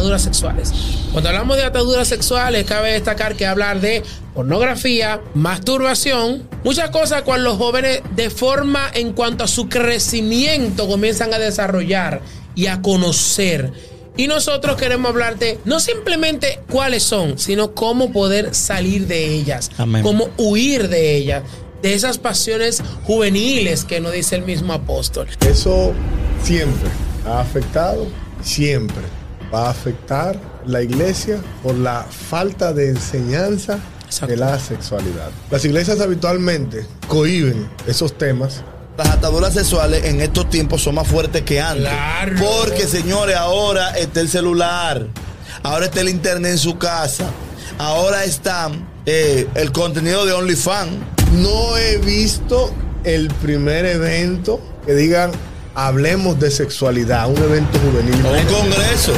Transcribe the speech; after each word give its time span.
ataduras 0.00 0.22
sexuales. 0.22 0.72
Cuando 1.12 1.28
hablamos 1.28 1.58
de 1.58 1.64
ataduras 1.64 2.08
sexuales, 2.08 2.64
cabe 2.64 2.92
destacar 2.92 3.36
que 3.36 3.46
hablar 3.46 3.80
de 3.80 4.02
pornografía, 4.34 5.20
masturbación, 5.34 6.48
muchas 6.64 6.88
cosas 6.88 7.22
cuando 7.22 7.50
los 7.50 7.58
jóvenes 7.58 8.00
de 8.16 8.30
forma 8.30 8.90
en 8.94 9.12
cuanto 9.12 9.44
a 9.44 9.48
su 9.48 9.68
crecimiento 9.68 10.88
comienzan 10.88 11.34
a 11.34 11.38
desarrollar 11.38 12.22
y 12.54 12.66
a 12.66 12.80
conocer. 12.80 13.72
Y 14.16 14.26
nosotros 14.26 14.76
queremos 14.76 15.10
hablarte 15.10 15.58
no 15.66 15.80
simplemente 15.80 16.60
cuáles 16.70 17.02
son, 17.02 17.38
sino 17.38 17.74
cómo 17.74 18.10
poder 18.10 18.54
salir 18.54 19.06
de 19.06 19.34
ellas, 19.34 19.70
Amén. 19.76 20.02
cómo 20.02 20.30
huir 20.38 20.88
de 20.88 21.14
ellas, 21.16 21.42
de 21.82 21.92
esas 21.92 22.16
pasiones 22.16 22.82
juveniles 23.04 23.84
que 23.84 24.00
nos 24.00 24.12
dice 24.12 24.36
el 24.36 24.42
mismo 24.42 24.72
apóstol. 24.72 25.28
Eso 25.46 25.92
siempre 26.42 26.90
ha 27.26 27.40
afectado, 27.40 28.06
siempre 28.42 29.19
va 29.52 29.66
a 29.66 29.70
afectar 29.70 30.38
la 30.66 30.82
iglesia 30.82 31.40
por 31.62 31.74
la 31.74 32.04
falta 32.04 32.72
de 32.72 32.88
enseñanza 32.90 33.78
Exacto. 34.06 34.26
de 34.32 34.36
la 34.36 34.58
sexualidad. 34.58 35.30
Las 35.50 35.64
iglesias 35.64 36.00
habitualmente 36.00 36.86
cohiben 37.08 37.68
esos 37.86 38.16
temas. 38.16 38.62
Las 38.96 39.08
ataduras 39.08 39.54
sexuales 39.54 40.04
en 40.04 40.20
estos 40.20 40.50
tiempos 40.50 40.82
son 40.82 40.96
más 40.96 41.08
fuertes 41.08 41.42
que 41.42 41.60
antes. 41.60 41.88
Claro. 41.88 42.36
Porque, 42.38 42.86
señores, 42.86 43.36
ahora 43.36 43.90
está 43.98 44.20
el 44.20 44.28
celular, 44.28 45.06
ahora 45.62 45.86
está 45.86 46.00
el 46.00 46.08
internet 46.08 46.52
en 46.52 46.58
su 46.58 46.76
casa, 46.76 47.30
ahora 47.78 48.24
está 48.24 48.70
eh, 49.06 49.48
el 49.54 49.72
contenido 49.72 50.26
de 50.26 50.32
OnlyFans. 50.32 50.92
No 51.32 51.76
he 51.78 51.98
visto 51.98 52.74
el 53.04 53.28
primer 53.28 53.86
evento 53.86 54.60
que 54.84 54.94
digan 54.94 55.30
hablemos 55.74 56.38
de 56.38 56.50
sexualidad, 56.50 57.28
un 57.30 57.38
evento 57.38 57.78
juvenil. 57.78 58.14
Un 58.16 58.54
congreso. 58.54 59.12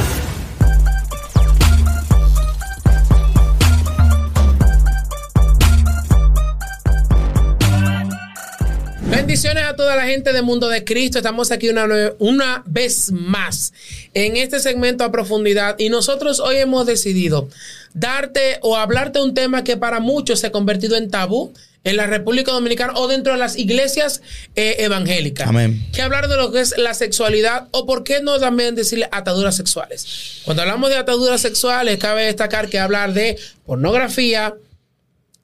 Bendiciones 9.23 9.63
a 9.63 9.77
toda 9.77 9.95
la 9.95 10.03
gente 10.03 10.33
del 10.33 10.43
mundo 10.43 10.67
de 10.67 10.83
Cristo. 10.83 11.17
Estamos 11.17 11.49
aquí 11.51 11.69
una, 11.69 11.87
una 12.19 12.61
vez 12.65 13.09
más 13.09 13.71
en 14.13 14.35
este 14.35 14.59
segmento 14.59 15.05
a 15.05 15.13
profundidad 15.13 15.79
y 15.79 15.87
nosotros 15.87 16.41
hoy 16.41 16.57
hemos 16.57 16.85
decidido 16.85 17.47
darte 17.93 18.59
o 18.59 18.75
hablarte 18.75 19.21
un 19.21 19.33
tema 19.33 19.63
que 19.63 19.77
para 19.77 20.01
muchos 20.01 20.41
se 20.41 20.47
ha 20.47 20.51
convertido 20.51 20.97
en 20.97 21.09
tabú 21.09 21.53
en 21.85 21.95
la 21.95 22.05
República 22.05 22.51
Dominicana 22.51 22.95
o 22.97 23.07
dentro 23.07 23.31
de 23.31 23.39
las 23.39 23.57
iglesias 23.57 24.21
eh, 24.57 24.75
evangélicas. 24.79 25.47
Amén. 25.47 25.81
Que 25.93 26.01
hablar 26.01 26.27
de 26.27 26.35
lo 26.35 26.51
que 26.51 26.59
es 26.59 26.77
la 26.77 26.93
sexualidad 26.93 27.69
o 27.71 27.85
por 27.85 28.03
qué 28.03 28.21
no 28.21 28.37
también 28.39 28.75
decirle 28.75 29.07
ataduras 29.09 29.55
sexuales. 29.55 30.41
Cuando 30.43 30.63
hablamos 30.63 30.89
de 30.89 30.97
ataduras 30.97 31.39
sexuales, 31.39 31.97
cabe 31.97 32.25
destacar 32.25 32.67
que 32.67 32.77
hablar 32.77 33.13
de 33.13 33.39
pornografía, 33.65 34.53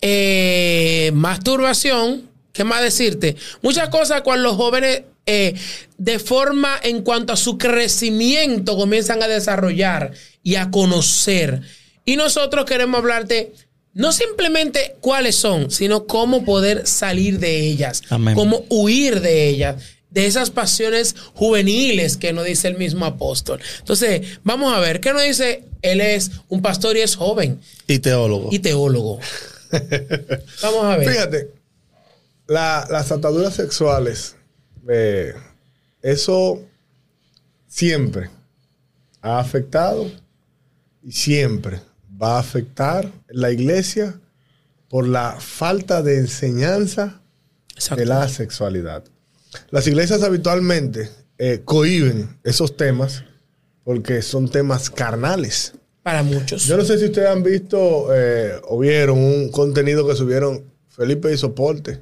eh, 0.01 1.11
masturbación, 1.13 2.27
¿qué 2.53 2.63
más 2.63 2.81
decirte? 2.81 3.35
Muchas 3.61 3.89
cosas 3.89 4.21
cuando 4.21 4.43
los 4.49 4.55
jóvenes 4.57 5.03
eh, 5.25 5.53
de 5.97 6.19
forma 6.19 6.79
en 6.81 7.01
cuanto 7.03 7.33
a 7.33 7.37
su 7.37 7.57
crecimiento 7.57 8.75
comienzan 8.77 9.21
a 9.23 9.27
desarrollar 9.27 10.11
y 10.43 10.55
a 10.55 10.71
conocer. 10.71 11.61
Y 12.05 12.15
nosotros 12.15 12.65
queremos 12.65 12.97
hablarte 12.99 13.53
no 13.93 14.11
simplemente 14.11 14.95
cuáles 15.01 15.35
son, 15.35 15.69
sino 15.71 16.05
cómo 16.05 16.45
poder 16.45 16.87
salir 16.87 17.39
de 17.39 17.59
ellas, 17.59 18.01
Amén. 18.09 18.33
cómo 18.35 18.65
huir 18.69 19.19
de 19.21 19.47
ellas, 19.49 19.75
de 20.09 20.25
esas 20.25 20.49
pasiones 20.49 21.15
juveniles 21.35 22.17
que 22.17 22.33
nos 22.33 22.45
dice 22.45 22.67
el 22.67 22.77
mismo 22.77 23.05
apóstol. 23.05 23.59
Entonces, 23.79 24.39
vamos 24.43 24.73
a 24.73 24.79
ver, 24.79 24.99
¿qué 25.01 25.13
nos 25.13 25.23
dice? 25.23 25.65
Él 25.81 26.01
es 26.01 26.31
un 26.49 26.61
pastor 26.61 26.97
y 26.97 27.01
es 27.01 27.15
joven 27.15 27.59
Y 27.87 27.99
teólogo. 27.99 28.49
y 28.51 28.59
teólogo. 28.59 29.19
Vamos 30.63 30.83
a 30.85 30.97
ver. 30.97 31.09
Fíjate, 31.09 31.47
la- 32.49 32.85
las 32.89 33.11
ataduras 33.11 33.53
sexuales, 33.55 34.35
eh, 34.89 35.33
eso 36.01 36.61
siempre 37.67 38.29
ha 39.21 39.39
afectado 39.39 40.09
y 41.03 41.11
siempre 41.11 41.79
va 42.21 42.37
a 42.37 42.39
afectar 42.39 43.09
la 43.29 43.51
iglesia 43.51 44.19
por 44.89 45.07
la 45.07 45.37
falta 45.39 46.01
de 46.01 46.17
enseñanza 46.17 47.21
Exacto. 47.75 47.99
de 48.01 48.05
la 48.07 48.27
sexualidad. 48.27 49.03
Las 49.69 49.87
iglesias 49.87 50.23
habitualmente 50.23 51.09
eh, 51.37 51.61
cohiben 51.63 52.37
esos 52.43 52.75
temas 52.75 53.23
porque 53.83 54.21
son 54.21 54.49
temas 54.49 54.89
carnales. 54.89 55.73
Para 56.03 56.23
muchos. 56.23 56.65
Yo 56.65 56.75
no 56.77 56.83
sé 56.83 56.97
si 56.97 57.05
ustedes 57.05 57.29
han 57.29 57.43
visto 57.43 58.07
eh, 58.13 58.59
o 58.67 58.79
vieron 58.79 59.17
un 59.19 59.49
contenido 59.49 60.07
que 60.07 60.15
subieron 60.15 60.63
Felipe 60.89 61.31
y 61.31 61.37
Soporte, 61.37 62.01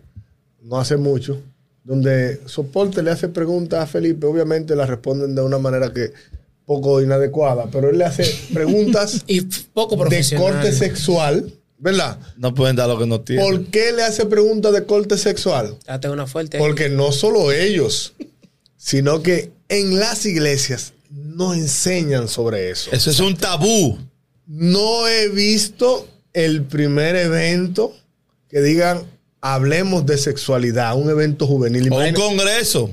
no 0.68 0.78
hace 0.78 0.98
mucho, 0.98 1.42
donde 1.84 2.42
Soporte 2.46 3.02
le 3.02 3.12
hace 3.12 3.30
preguntas 3.30 3.84
a 3.84 3.88
Felipe, 3.88 4.28
obviamente 4.28 4.76
las 4.76 4.90
responden 4.90 5.34
de 5.34 5.42
una 5.42 5.58
manera 5.58 5.94
que 5.94 6.12
poco 6.66 7.02
inadecuada, 7.02 7.68
pero 7.72 7.90
él 7.90 7.98
le 7.98 8.06
hace 8.06 8.26
preguntas 8.54 9.24
y 9.26 9.42
poco 9.42 9.96
de 10.06 10.36
corte 10.36 10.74
sexual, 10.74 11.52
¿verdad? 11.78 12.20
No 12.36 12.54
pueden 12.54 12.76
dar 12.76 12.90
lo 12.90 13.00
que 13.00 13.06
no 13.06 13.22
tienen. 13.22 13.46
¿Por 13.46 13.66
qué 13.68 13.94
le 13.94 14.04
hace 14.04 14.26
preguntas 14.26 14.74
de 14.74 14.84
corte 14.84 15.18
sexual? 15.18 15.78
Date 15.86 16.10
una 16.10 16.28
fuerte. 16.28 16.58
Porque 16.58 16.90
no 16.90 17.14
solo 17.14 17.54
ellos, 17.54 18.14
sino 18.76 19.24
que 19.24 19.52
en 19.70 19.98
las 19.98 20.26
iglesias 20.26 20.94
no 21.10 21.54
enseñan 21.54 22.28
sobre 22.28 22.70
eso. 22.70 22.92
Eso 22.92 23.10
es 23.10 23.20
un 23.22 23.38
tabú. 23.38 23.98
No 24.46 25.08
he 25.08 25.30
visto 25.30 26.06
el 26.34 26.64
primer 26.64 27.16
evento 27.16 27.94
que 28.50 28.62
digan 28.62 29.04
hablemos 29.42 30.06
de 30.06 30.18
sexualidad, 30.18 30.96
un 30.98 31.10
evento 31.10 31.46
juvenil. 31.48 31.92
O 31.92 31.98
un 31.98 32.14
congreso. 32.14 32.90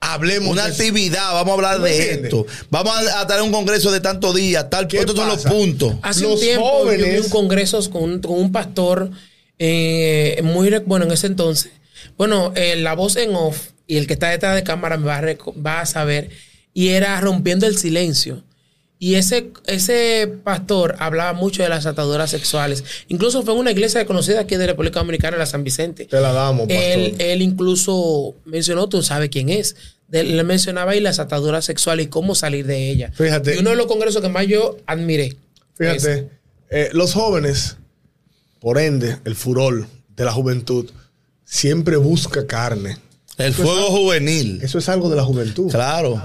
hablemos 0.00 0.50
Una 0.52 0.66
de 0.66 0.70
actividad, 0.72 1.32
vamos 1.32 1.50
a 1.50 1.54
hablar 1.54 1.78
¿No 1.78 1.84
de 1.86 1.96
entiendes? 1.96 2.24
esto. 2.24 2.46
Vamos 2.70 2.94
a, 2.96 3.20
a 3.20 3.26
tener 3.26 3.42
un 3.42 3.50
congreso 3.52 3.90
de 3.90 4.00
tantos 4.00 4.34
días, 4.34 4.68
tal, 4.70 4.86
¿Qué 4.86 4.98
estos 4.98 5.16
son 5.16 5.28
los 5.28 5.42
puntos. 5.42 5.94
Hace 6.02 6.22
los 6.22 6.34
un 6.34 6.40
tiempo 6.40 6.64
jóvenes- 6.68 7.06
yo 7.06 7.12
vi 7.12 7.18
un 7.18 7.28
congreso 7.30 7.90
con, 7.90 8.02
un- 8.04 8.20
con 8.20 8.38
un 8.38 8.52
pastor 8.52 9.10
eh, 9.58 10.40
muy 10.44 10.70
bueno 10.86 11.06
en 11.06 11.12
ese 11.12 11.26
entonces. 11.26 11.72
Bueno, 12.16 12.52
eh, 12.54 12.76
la 12.76 12.94
voz 12.94 13.16
en 13.16 13.34
off 13.34 13.68
y 13.86 13.96
el 13.96 14.06
que 14.06 14.12
está 14.14 14.30
detrás 14.30 14.54
de 14.54 14.62
cámara 14.62 14.96
me 14.96 15.06
va 15.06 15.16
a, 15.18 15.22
reco- 15.22 15.54
va 15.64 15.80
a 15.80 15.86
saber. 15.86 16.30
Y 16.74 16.88
era 16.88 17.18
rompiendo 17.20 17.66
el 17.66 17.76
silencio. 17.78 18.44
Y 18.98 19.16
ese, 19.16 19.50
ese 19.66 20.26
pastor 20.42 20.96
hablaba 20.98 21.34
mucho 21.34 21.62
de 21.62 21.68
las 21.68 21.84
ataduras 21.84 22.30
sexuales. 22.30 22.82
Incluso 23.08 23.42
fue 23.42 23.52
en 23.52 23.60
una 23.60 23.70
iglesia 23.70 24.06
conocida 24.06 24.40
aquí 24.40 24.56
de 24.56 24.66
República 24.68 25.00
Dominicana, 25.00 25.36
la 25.36 25.44
San 25.44 25.64
Vicente. 25.64 26.06
Te 26.06 26.20
la 26.20 26.32
damos, 26.32 26.66
pastor. 26.66 26.76
Él, 26.82 27.14
él 27.18 27.42
incluso 27.42 28.34
mencionó, 28.46 28.88
tú 28.88 29.02
sabes 29.02 29.28
quién 29.28 29.50
es. 29.50 29.76
De- 30.08 30.24
le 30.24 30.42
mencionaba 30.44 30.92
ahí 30.92 31.00
las 31.00 31.18
ataduras 31.18 31.64
sexuales 31.66 32.06
y 32.06 32.08
cómo 32.08 32.34
salir 32.34 32.64
de 32.66 32.90
ellas. 32.90 33.12
Fíjate. 33.14 33.56
Y 33.56 33.58
uno 33.58 33.70
de 33.70 33.76
los 33.76 33.86
congresos 33.86 34.22
que 34.22 34.28
más 34.30 34.46
yo 34.46 34.78
admiré. 34.86 35.36
Fíjate, 35.74 36.30
eh, 36.70 36.88
los 36.92 37.12
jóvenes, 37.12 37.76
por 38.60 38.78
ende, 38.78 39.18
el 39.26 39.34
furor 39.34 39.86
de 40.16 40.24
la 40.24 40.32
juventud, 40.32 40.88
siempre 41.44 41.96
busca 41.96 42.46
carne. 42.46 42.96
El 43.38 43.52
fuego 43.52 43.90
juvenil. 43.90 44.60
Eso 44.62 44.78
es 44.78 44.88
algo 44.88 45.10
de 45.10 45.16
la 45.16 45.24
juventud. 45.24 45.70
Claro. 45.70 46.22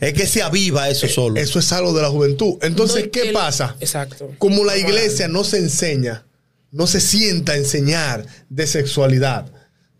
Es 0.00 0.12
que 0.14 0.26
se 0.26 0.42
aviva 0.42 0.88
eso 0.88 1.06
solo. 1.08 1.40
Eso 1.40 1.58
es 1.60 1.72
algo 1.72 1.92
de 1.92 2.02
la 2.02 2.08
juventud. 2.08 2.54
Entonces, 2.62 3.04
No, 3.04 3.10
¿qué 3.10 3.30
pasa? 3.32 3.76
Exacto. 3.80 4.32
Como 4.38 4.64
la 4.64 4.76
iglesia 4.76 5.28
no 5.28 5.44
se 5.44 5.58
enseña, 5.58 6.26
no 6.72 6.86
se 6.86 7.00
sienta 7.00 7.52
a 7.52 7.56
enseñar 7.56 8.26
de 8.48 8.66
sexualidad, 8.66 9.46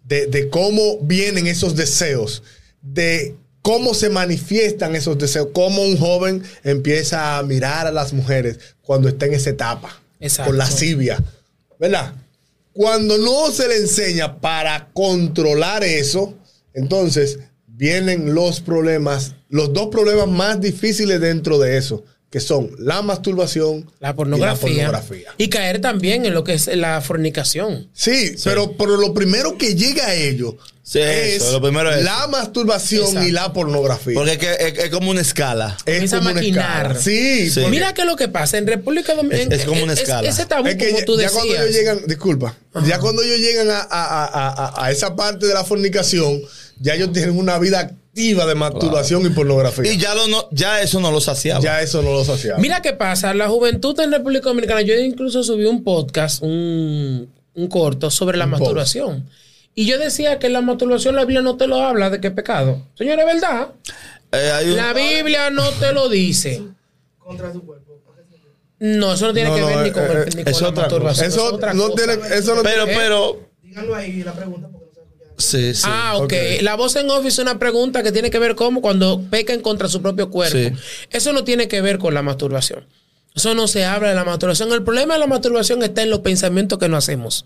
de, 0.05 0.27
de 0.27 0.49
cómo 0.49 0.99
vienen 1.03 1.47
esos 1.47 1.77
deseos, 1.77 2.43
de 2.83 3.37
cómo 3.63 3.95
se 3.95 4.09
manifiestan 4.09 4.97
esos 4.97 5.19
deseos, 5.19 5.49
cómo 5.53 5.83
un 5.83 5.99
joven 5.99 6.43
empieza 6.65 7.39
a 7.39 7.43
mirar 7.45 7.87
a 7.87 7.93
las 7.93 8.13
mujeres 8.13 8.59
cuando 8.83 9.09
está 9.09 9.27
en 9.27 9.35
esa 9.35 9.51
etapa, 9.51 10.01
Exacto. 10.19 10.51
con 10.51 10.59
lascivia, 10.59 11.23
¿verdad? 11.79 12.15
Cuando 12.73 13.19
no 13.19 13.51
se 13.53 13.69
le 13.69 13.77
enseña 13.77 14.41
para 14.41 14.89
controlar 14.93 15.85
eso, 15.85 16.35
entonces 16.75 17.41
vienen 17.67 18.35
los 18.35 18.61
problemas, 18.61 19.37
los 19.49 19.73
dos 19.73 19.89
problemas 19.89 20.29
más 20.29 20.61
difíciles 20.61 21.21
dentro 21.21 21.59
de 21.59 21.77
eso, 21.77 22.05
que 22.31 22.39
son 22.41 22.71
la 22.79 23.03
masturbación 23.03 23.91
La 23.99 24.15
pornografía, 24.15 24.71
y 24.71 24.75
la 24.77 24.83
pornografía. 24.93 25.35
Y 25.37 25.49
caer 25.49 25.81
también 25.81 26.25
en 26.27 26.33
lo 26.33 26.45
que 26.45 26.55
es 26.55 26.69
la 26.69 27.01
fornicación. 27.01 27.89
Sí, 27.93 28.37
Pero, 28.45 28.77
pero 28.77 28.97
lo 28.97 29.13
primero 29.13 29.59
que 29.59 29.75
llega 29.75 30.07
a 30.07 30.15
ello 30.15 30.57
Sí, 30.83 30.99
es 31.01 31.43
eso, 31.43 31.53
lo 31.53 31.63
primero 31.63 31.93
es- 31.93 32.03
la 32.05 32.27
masturbación 32.29 33.05
Exacto. 33.05 33.29
y 33.29 33.31
la 33.33 33.53
pornografía. 33.53 34.15
Porque 34.15 34.33
es, 34.33 34.39
que 34.39 34.51
es, 34.59 34.79
es 34.87 34.91
como 34.91 35.11
una 35.11 35.21
escala. 35.21 35.77
es 35.87 36.11
como 36.11 36.23
una 36.23 36.35
maquinar. 36.35 36.87
escala. 36.87 37.01
Sí, 37.01 37.51
Sí. 37.51 37.61
Mira 37.69 37.95
qué 37.95 38.01
es 38.03 38.07
lo 38.09 38.17
que 38.17 38.27
pasa 38.29 38.59
en 38.59 38.67
República 38.67 39.15
Dominicana. 39.15 39.55
Es- 39.55 39.61
es 39.63 39.67
como 39.69 39.83
una 39.85 39.93
escala. 39.93 40.29
ese 40.29 40.47
tabú, 40.47 40.67
es 40.67 40.77
que 40.77 40.87
como 40.87 40.99
ya, 40.99 41.05
tú 41.05 41.17
ya 41.17 41.23
decías. 41.23 41.33
cuando 41.33 41.55
ellos 41.63 41.75
llegan, 41.77 42.01
disculpa, 42.07 42.57
ya 42.87 42.99
cuando 42.99 43.23
ellos 43.23 43.39
llegan 43.39 43.71
a, 43.71 43.81
a- 43.81 43.87
a- 44.25 44.49
a- 44.67 44.85
a 44.87 44.91
esa 44.91 45.15
parte 45.15 45.47
de 45.47 45.55
la 45.55 45.63
fornicación, 45.65 46.41
ya 46.81 46.95
ellos 46.95 47.13
tienen 47.13 47.39
una 47.39 47.57
vida 47.59 47.79
activa 47.79 48.45
de 48.47 48.57
masturbación 48.57 49.25
y 49.25 49.29
pornografía. 49.31 49.93
Y 49.93 49.97
ya, 49.97 50.15
lo 50.17 50.27
no, 50.27 50.49
ya 50.51 50.81
eso 50.83 50.99
no 51.01 51.13
lo 51.13 51.21
saciaba. 51.21 51.61
ya 51.61 51.81
eso 51.81 52.03
no 52.03 52.13
lo 52.13 52.25
saciaba. 52.25 52.59
Mira 52.59 52.83
qué 52.83 52.93
pasa, 52.95 53.33
la 53.35 53.49
juventud 53.49 53.99
en 54.01 54.11
República 54.11 54.49
Dominicana, 54.49 54.81
yo 54.83 54.95
incluso 54.99 55.45
subí 55.45 55.65
un 55.67 55.85
podcast, 55.85 56.43
un, 56.43 57.31
un 57.55 57.69
corto 57.69 58.11
sobre 58.11 58.37
la 58.37 58.47
Un 58.47 58.59
post. 58.59 58.97
Y 59.77 59.87
yo 59.87 59.99
decía 59.99 60.41
que 60.41 60.49
la 60.49 60.61
masturbación 60.63 61.15
la 61.15 61.23
Biblia 61.23 61.43
no 61.43 61.57
te 61.57 61.69
lo 61.69 61.77
habla 61.81 62.11
de 62.11 62.21
qué 62.21 62.33
pecado. 62.33 62.83
Señores, 62.99 63.25
¿verdad? 63.25 63.69
Eh, 64.33 64.51
hay 64.53 64.71
un- 64.71 64.77
La 64.77 64.93
Biblia 64.93 65.51
no 65.51 65.69
te 65.71 65.93
lo 65.93 66.09
dice. 66.09 66.61
contra 67.19 67.53
su 67.53 67.63
cuerpo. 67.65 67.87
No, 68.83 69.13
eso 69.13 69.27
no 69.27 69.35
tiene 69.35 69.51
No, 69.51 69.55
que 69.57 69.61
no, 69.61 69.67
ver 69.67 69.77
ni 69.83 69.89
eh, 69.91 69.93
con, 69.93 70.03
eh, 70.05 70.25
el, 70.27 70.37
ni 70.37 70.43
con 70.45 70.53
es 70.55 70.61
la 70.63 70.69
otra 70.69 70.83
masturbación. 70.85 71.27
eso 71.29 71.47
es 71.49 71.53
otra 71.53 71.75
no 71.75 71.91
cosa. 71.91 71.95
tiene, 71.97 72.35
eso 72.35 72.55
no 72.55 72.63
pero, 72.63 72.85
tiene- 72.87 72.99
pero, 72.99 73.49
Díganlo 73.63 73.95
ahí 73.95 74.23
la 74.23 74.33
pregunta 74.33 74.69
porque 74.73 74.87
no 74.87 74.93
se 74.95 75.01
escucha. 75.03 75.30
Sí, 75.41 75.75
sí. 75.75 75.83
Ah, 75.87 76.15
ok. 76.17 76.25
ok. 76.25 76.33
La 76.63 76.75
voz 76.77 76.95
en 76.97 77.09
off 77.11 77.25
es 77.27 77.39
una 77.39 77.59
pregunta 77.59 78.03
que 78.03 78.13
tiene 78.13 78.31
que 78.31 78.39
ver 78.39 78.55
cómo 78.55 78.81
cuando 78.81 79.21
pecan 79.31 79.61
contra 79.61 79.89
su 79.89 80.01
propio 80.03 80.31
cuerpo. 80.31 80.57
Sí. 80.57 80.71
Eso 81.11 81.33
no 81.33 81.45
tiene 81.45 81.67
que 81.69 81.81
ver 81.81 81.99
con 81.99 82.15
la 82.15 82.23
masturbación. 82.23 82.85
Eso 83.35 83.55
no 83.55 83.67
se 83.69 83.85
habla 83.85 84.09
de 84.11 84.15
la 84.15 84.25
masturbación. 84.25 84.73
El 84.73 84.83
problema 84.83 85.15
de 85.15 85.21
la 85.21 85.27
masturbación 85.27 85.83
está 85.83 86.03
en 86.03 86.11
los 86.11 86.21
pensamientos 86.21 86.79
que 86.79 86.89
no 86.89 86.97
hacemos. 86.97 87.45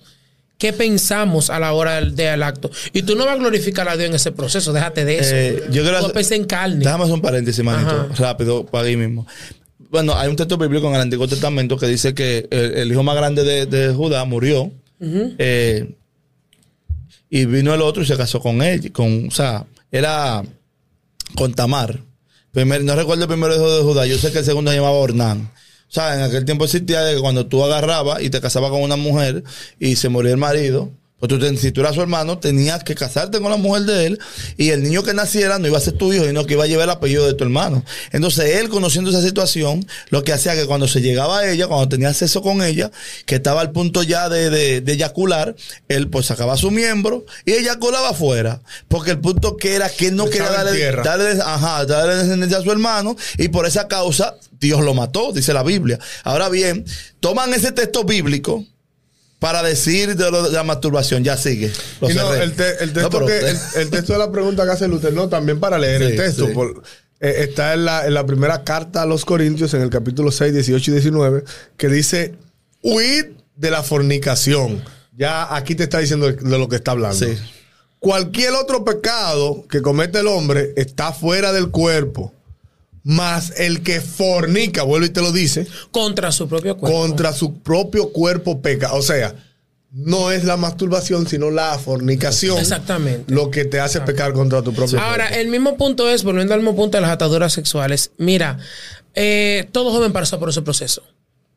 ¿Qué 0.56 0.72
pensamos 0.72 1.50
a 1.50 1.58
la 1.58 1.72
hora 1.72 1.96
del, 1.96 2.14
del 2.14 2.42
acto? 2.42 2.70
Y 2.92 3.02
tú 3.02 3.16
no 3.16 3.26
vas 3.26 3.34
a 3.34 3.38
glorificar 3.38 3.88
a 3.88 3.96
Dios 3.96 4.08
en 4.08 4.14
ese 4.14 4.30
proceso. 4.32 4.72
Déjate 4.72 5.04
de 5.04 5.18
eso. 5.18 5.34
Eh, 5.34 5.62
yo 5.70 5.82
hacer- 5.96 6.12
pensar 6.12 6.38
en 6.38 6.44
carne. 6.44 6.76
Déjame 6.78 7.04
hacer 7.04 7.14
un 7.14 7.20
paréntesis, 7.22 7.62
manito, 7.64 7.90
Ajá. 7.90 8.14
rápido, 8.16 8.64
para 8.64 8.86
ahí 8.86 8.96
mismo. 8.96 9.26
Bueno, 9.90 10.14
hay 10.16 10.28
un 10.28 10.36
texto 10.36 10.56
bíblico 10.56 10.88
en 10.88 10.94
el 10.94 11.00
Antiguo 11.02 11.26
Testamento 11.28 11.76
que 11.76 11.86
dice 11.86 12.14
que 12.14 12.46
el, 12.50 12.74
el 12.78 12.92
hijo 12.92 13.02
más 13.02 13.16
grande 13.16 13.42
de, 13.44 13.66
de 13.66 13.92
Judá 13.92 14.24
murió. 14.24 14.70
eh, 15.00 15.94
y 17.36 17.46
vino 17.46 17.74
el 17.74 17.82
otro 17.82 18.02
y 18.02 18.06
se 18.06 18.16
casó 18.16 18.38
con 18.40 18.62
él. 18.62 18.92
Con, 18.92 19.26
o 19.26 19.30
sea, 19.32 19.66
era 19.90 20.42
con 21.34 21.52
Tamar. 21.52 22.00
Primer- 22.52 22.84
no 22.84 22.94
recuerdo 22.94 23.24
el 23.24 23.28
primer 23.28 23.50
hijo 23.50 23.76
de 23.76 23.82
Judá. 23.82 24.06
Yo 24.06 24.16
sé 24.18 24.30
que 24.30 24.38
el 24.38 24.44
segundo 24.44 24.70
se 24.70 24.76
llamaba 24.76 24.94
Ornán. 24.96 25.50
O 25.88 25.92
sea, 25.94 26.14
en 26.14 26.22
aquel 26.22 26.44
tiempo 26.44 26.64
existía 26.64 27.00
de 27.02 27.16
que 27.16 27.20
cuando 27.20 27.46
tú 27.46 27.64
agarrabas 27.64 28.22
y 28.22 28.30
te 28.30 28.40
casabas 28.40 28.70
con 28.70 28.82
una 28.82 28.94
mujer 28.96 29.42
y 29.80 29.96
se 29.96 30.08
moría 30.08 30.30
el 30.30 30.36
marido, 30.36 30.90
pues 31.26 31.40
tú, 31.40 31.56
si 31.56 31.72
tú 31.72 31.80
eras 31.80 31.94
su 31.94 32.02
hermano, 32.02 32.38
tenías 32.38 32.84
que 32.84 32.94
casarte 32.94 33.40
con 33.40 33.50
la 33.50 33.56
mujer 33.56 33.84
de 33.84 34.06
él 34.06 34.18
y 34.56 34.70
el 34.70 34.82
niño 34.82 35.02
que 35.02 35.14
naciera 35.14 35.58
no 35.58 35.66
iba 35.66 35.78
a 35.78 35.80
ser 35.80 35.94
tu 35.94 36.12
hijo, 36.12 36.24
sino 36.24 36.44
que 36.44 36.54
iba 36.54 36.64
a 36.64 36.66
llevar 36.66 36.84
el 36.84 36.90
apellido 36.90 37.26
de 37.26 37.34
tu 37.34 37.44
hermano. 37.44 37.84
Entonces 38.12 38.56
él, 38.60 38.68
conociendo 38.68 39.10
esa 39.10 39.22
situación, 39.22 39.86
lo 40.10 40.22
que 40.22 40.32
hacía 40.32 40.54
que 40.54 40.66
cuando 40.66 40.86
se 40.86 41.00
llegaba 41.00 41.38
a 41.38 41.50
ella, 41.50 41.66
cuando 41.66 41.88
tenía 41.88 42.10
acceso 42.10 42.42
con 42.42 42.62
ella, 42.62 42.90
que 43.26 43.36
estaba 43.36 43.60
al 43.60 43.72
punto 43.72 44.02
ya 44.02 44.28
de, 44.28 44.50
de, 44.50 44.80
de 44.80 44.92
eyacular, 44.92 45.56
él 45.88 46.08
pues 46.08 46.26
sacaba 46.26 46.56
su 46.56 46.70
miembro 46.70 47.24
y 47.44 47.52
eyaculaba 47.52 48.10
afuera. 48.10 48.60
Porque 48.88 49.12
el 49.12 49.20
punto 49.20 49.56
que 49.56 49.74
era 49.74 49.88
que 49.88 50.08
él 50.08 50.16
no 50.16 50.26
quería 50.28 50.50
darle, 50.50 50.76
tierra. 50.76 51.02
darle, 51.02 51.40
ajá, 51.40 51.86
darle 51.86 52.16
descendencia 52.16 52.58
a 52.58 52.62
su 52.62 52.70
hermano 52.70 53.16
y 53.38 53.48
por 53.48 53.66
esa 53.66 53.88
causa 53.88 54.36
Dios 54.60 54.82
lo 54.82 54.94
mató, 54.94 55.32
dice 55.32 55.52
la 55.52 55.62
Biblia. 55.62 55.98
Ahora 56.22 56.48
bien, 56.48 56.84
toman 57.20 57.52
ese 57.54 57.72
texto 57.72 58.04
bíblico 58.04 58.64
para 59.44 59.62
decir 59.62 60.16
de, 60.16 60.30
lo- 60.30 60.44
de 60.44 60.52
la 60.52 60.62
masturbación. 60.62 61.22
Ya 61.22 61.36
sigue. 61.36 61.70
No, 62.00 62.32
el, 62.34 62.52
te- 62.54 62.82
el 62.82 62.94
No, 62.94 63.00
texto 63.02 63.18
que, 63.18 63.24
usted- 63.24 63.46
el, 63.76 63.82
el 63.82 63.90
texto 63.90 64.12
de 64.14 64.18
la 64.18 64.32
pregunta 64.32 64.64
que 64.64 64.70
hace 64.70 64.88
Luther, 64.88 65.12
no, 65.12 65.28
también 65.28 65.60
para 65.60 65.78
leer 65.78 66.00
el 66.02 66.16
texto. 66.16 66.46
sí. 66.46 66.52
por- 66.54 66.82
eh, 67.20 67.34
está 67.44 67.74
en 67.74 67.84
la, 67.84 68.06
en 68.06 68.14
la 68.14 68.24
primera 68.26 68.64
carta 68.64 69.02
a 69.02 69.06
los 69.06 69.24
Corintios, 69.24 69.72
en 69.74 69.82
el 69.82 69.90
capítulo 69.90 70.30
6, 70.32 70.52
18 70.52 70.90
y 70.90 70.94
19, 70.94 71.44
que 71.76 71.88
dice, 71.88 72.34
huid 72.82 73.26
de 73.56 73.70
la 73.70 73.82
fornicación. 73.82 74.82
Ya 75.16 75.54
aquí 75.54 75.74
te 75.74 75.84
está 75.84 75.98
diciendo 76.00 76.26
de, 76.26 76.32
de 76.34 76.58
lo 76.58 76.68
que 76.68 76.76
está 76.76 76.90
hablando. 76.90 77.16
Sí. 77.24 77.36
Cualquier 77.98 78.52
otro 78.54 78.84
pecado 78.84 79.64
que 79.70 79.80
comete 79.80 80.20
el 80.20 80.26
hombre 80.26 80.72
está 80.76 81.12
fuera 81.12 81.52
del 81.52 81.70
cuerpo. 81.70 82.33
Más 83.04 83.52
el 83.58 83.82
que 83.82 84.00
fornica, 84.00 84.82
vuelve 84.82 85.06
y 85.06 85.10
te 85.10 85.20
lo 85.20 85.30
dice, 85.30 85.66
Contra 85.90 86.32
su 86.32 86.48
propio 86.48 86.76
cuerpo. 86.76 86.98
contra 86.98 87.32
su 87.34 87.58
propio 87.60 88.08
cuerpo 88.10 88.62
peca. 88.62 88.94
O 88.94 89.02
sea, 89.02 89.34
no 89.92 90.30
es 90.32 90.44
la 90.44 90.56
masturbación, 90.56 91.28
sino 91.28 91.50
la 91.50 91.78
fornicación. 91.78 92.58
Exactamente. 92.58 93.32
Lo 93.32 93.50
que 93.50 93.64
te 93.66 93.78
hace 93.78 94.00
pecar 94.00 94.32
contra 94.32 94.62
tu 94.62 94.72
propio 94.72 94.98
Ahora, 95.00 95.26
cuerpo. 95.28 95.40
el 95.42 95.48
mismo 95.48 95.76
punto 95.76 96.08
es, 96.08 96.24
volviendo 96.24 96.54
al 96.54 96.60
mismo 96.60 96.74
punto 96.74 96.96
de 96.96 97.02
las 97.02 97.10
ataduras 97.10 97.52
sexuales. 97.52 98.10
Mira, 98.16 98.58
eh, 99.14 99.68
todo 99.70 99.92
joven 99.92 100.12
pasa 100.12 100.38
por 100.40 100.48
ese 100.48 100.62
proceso. 100.62 101.02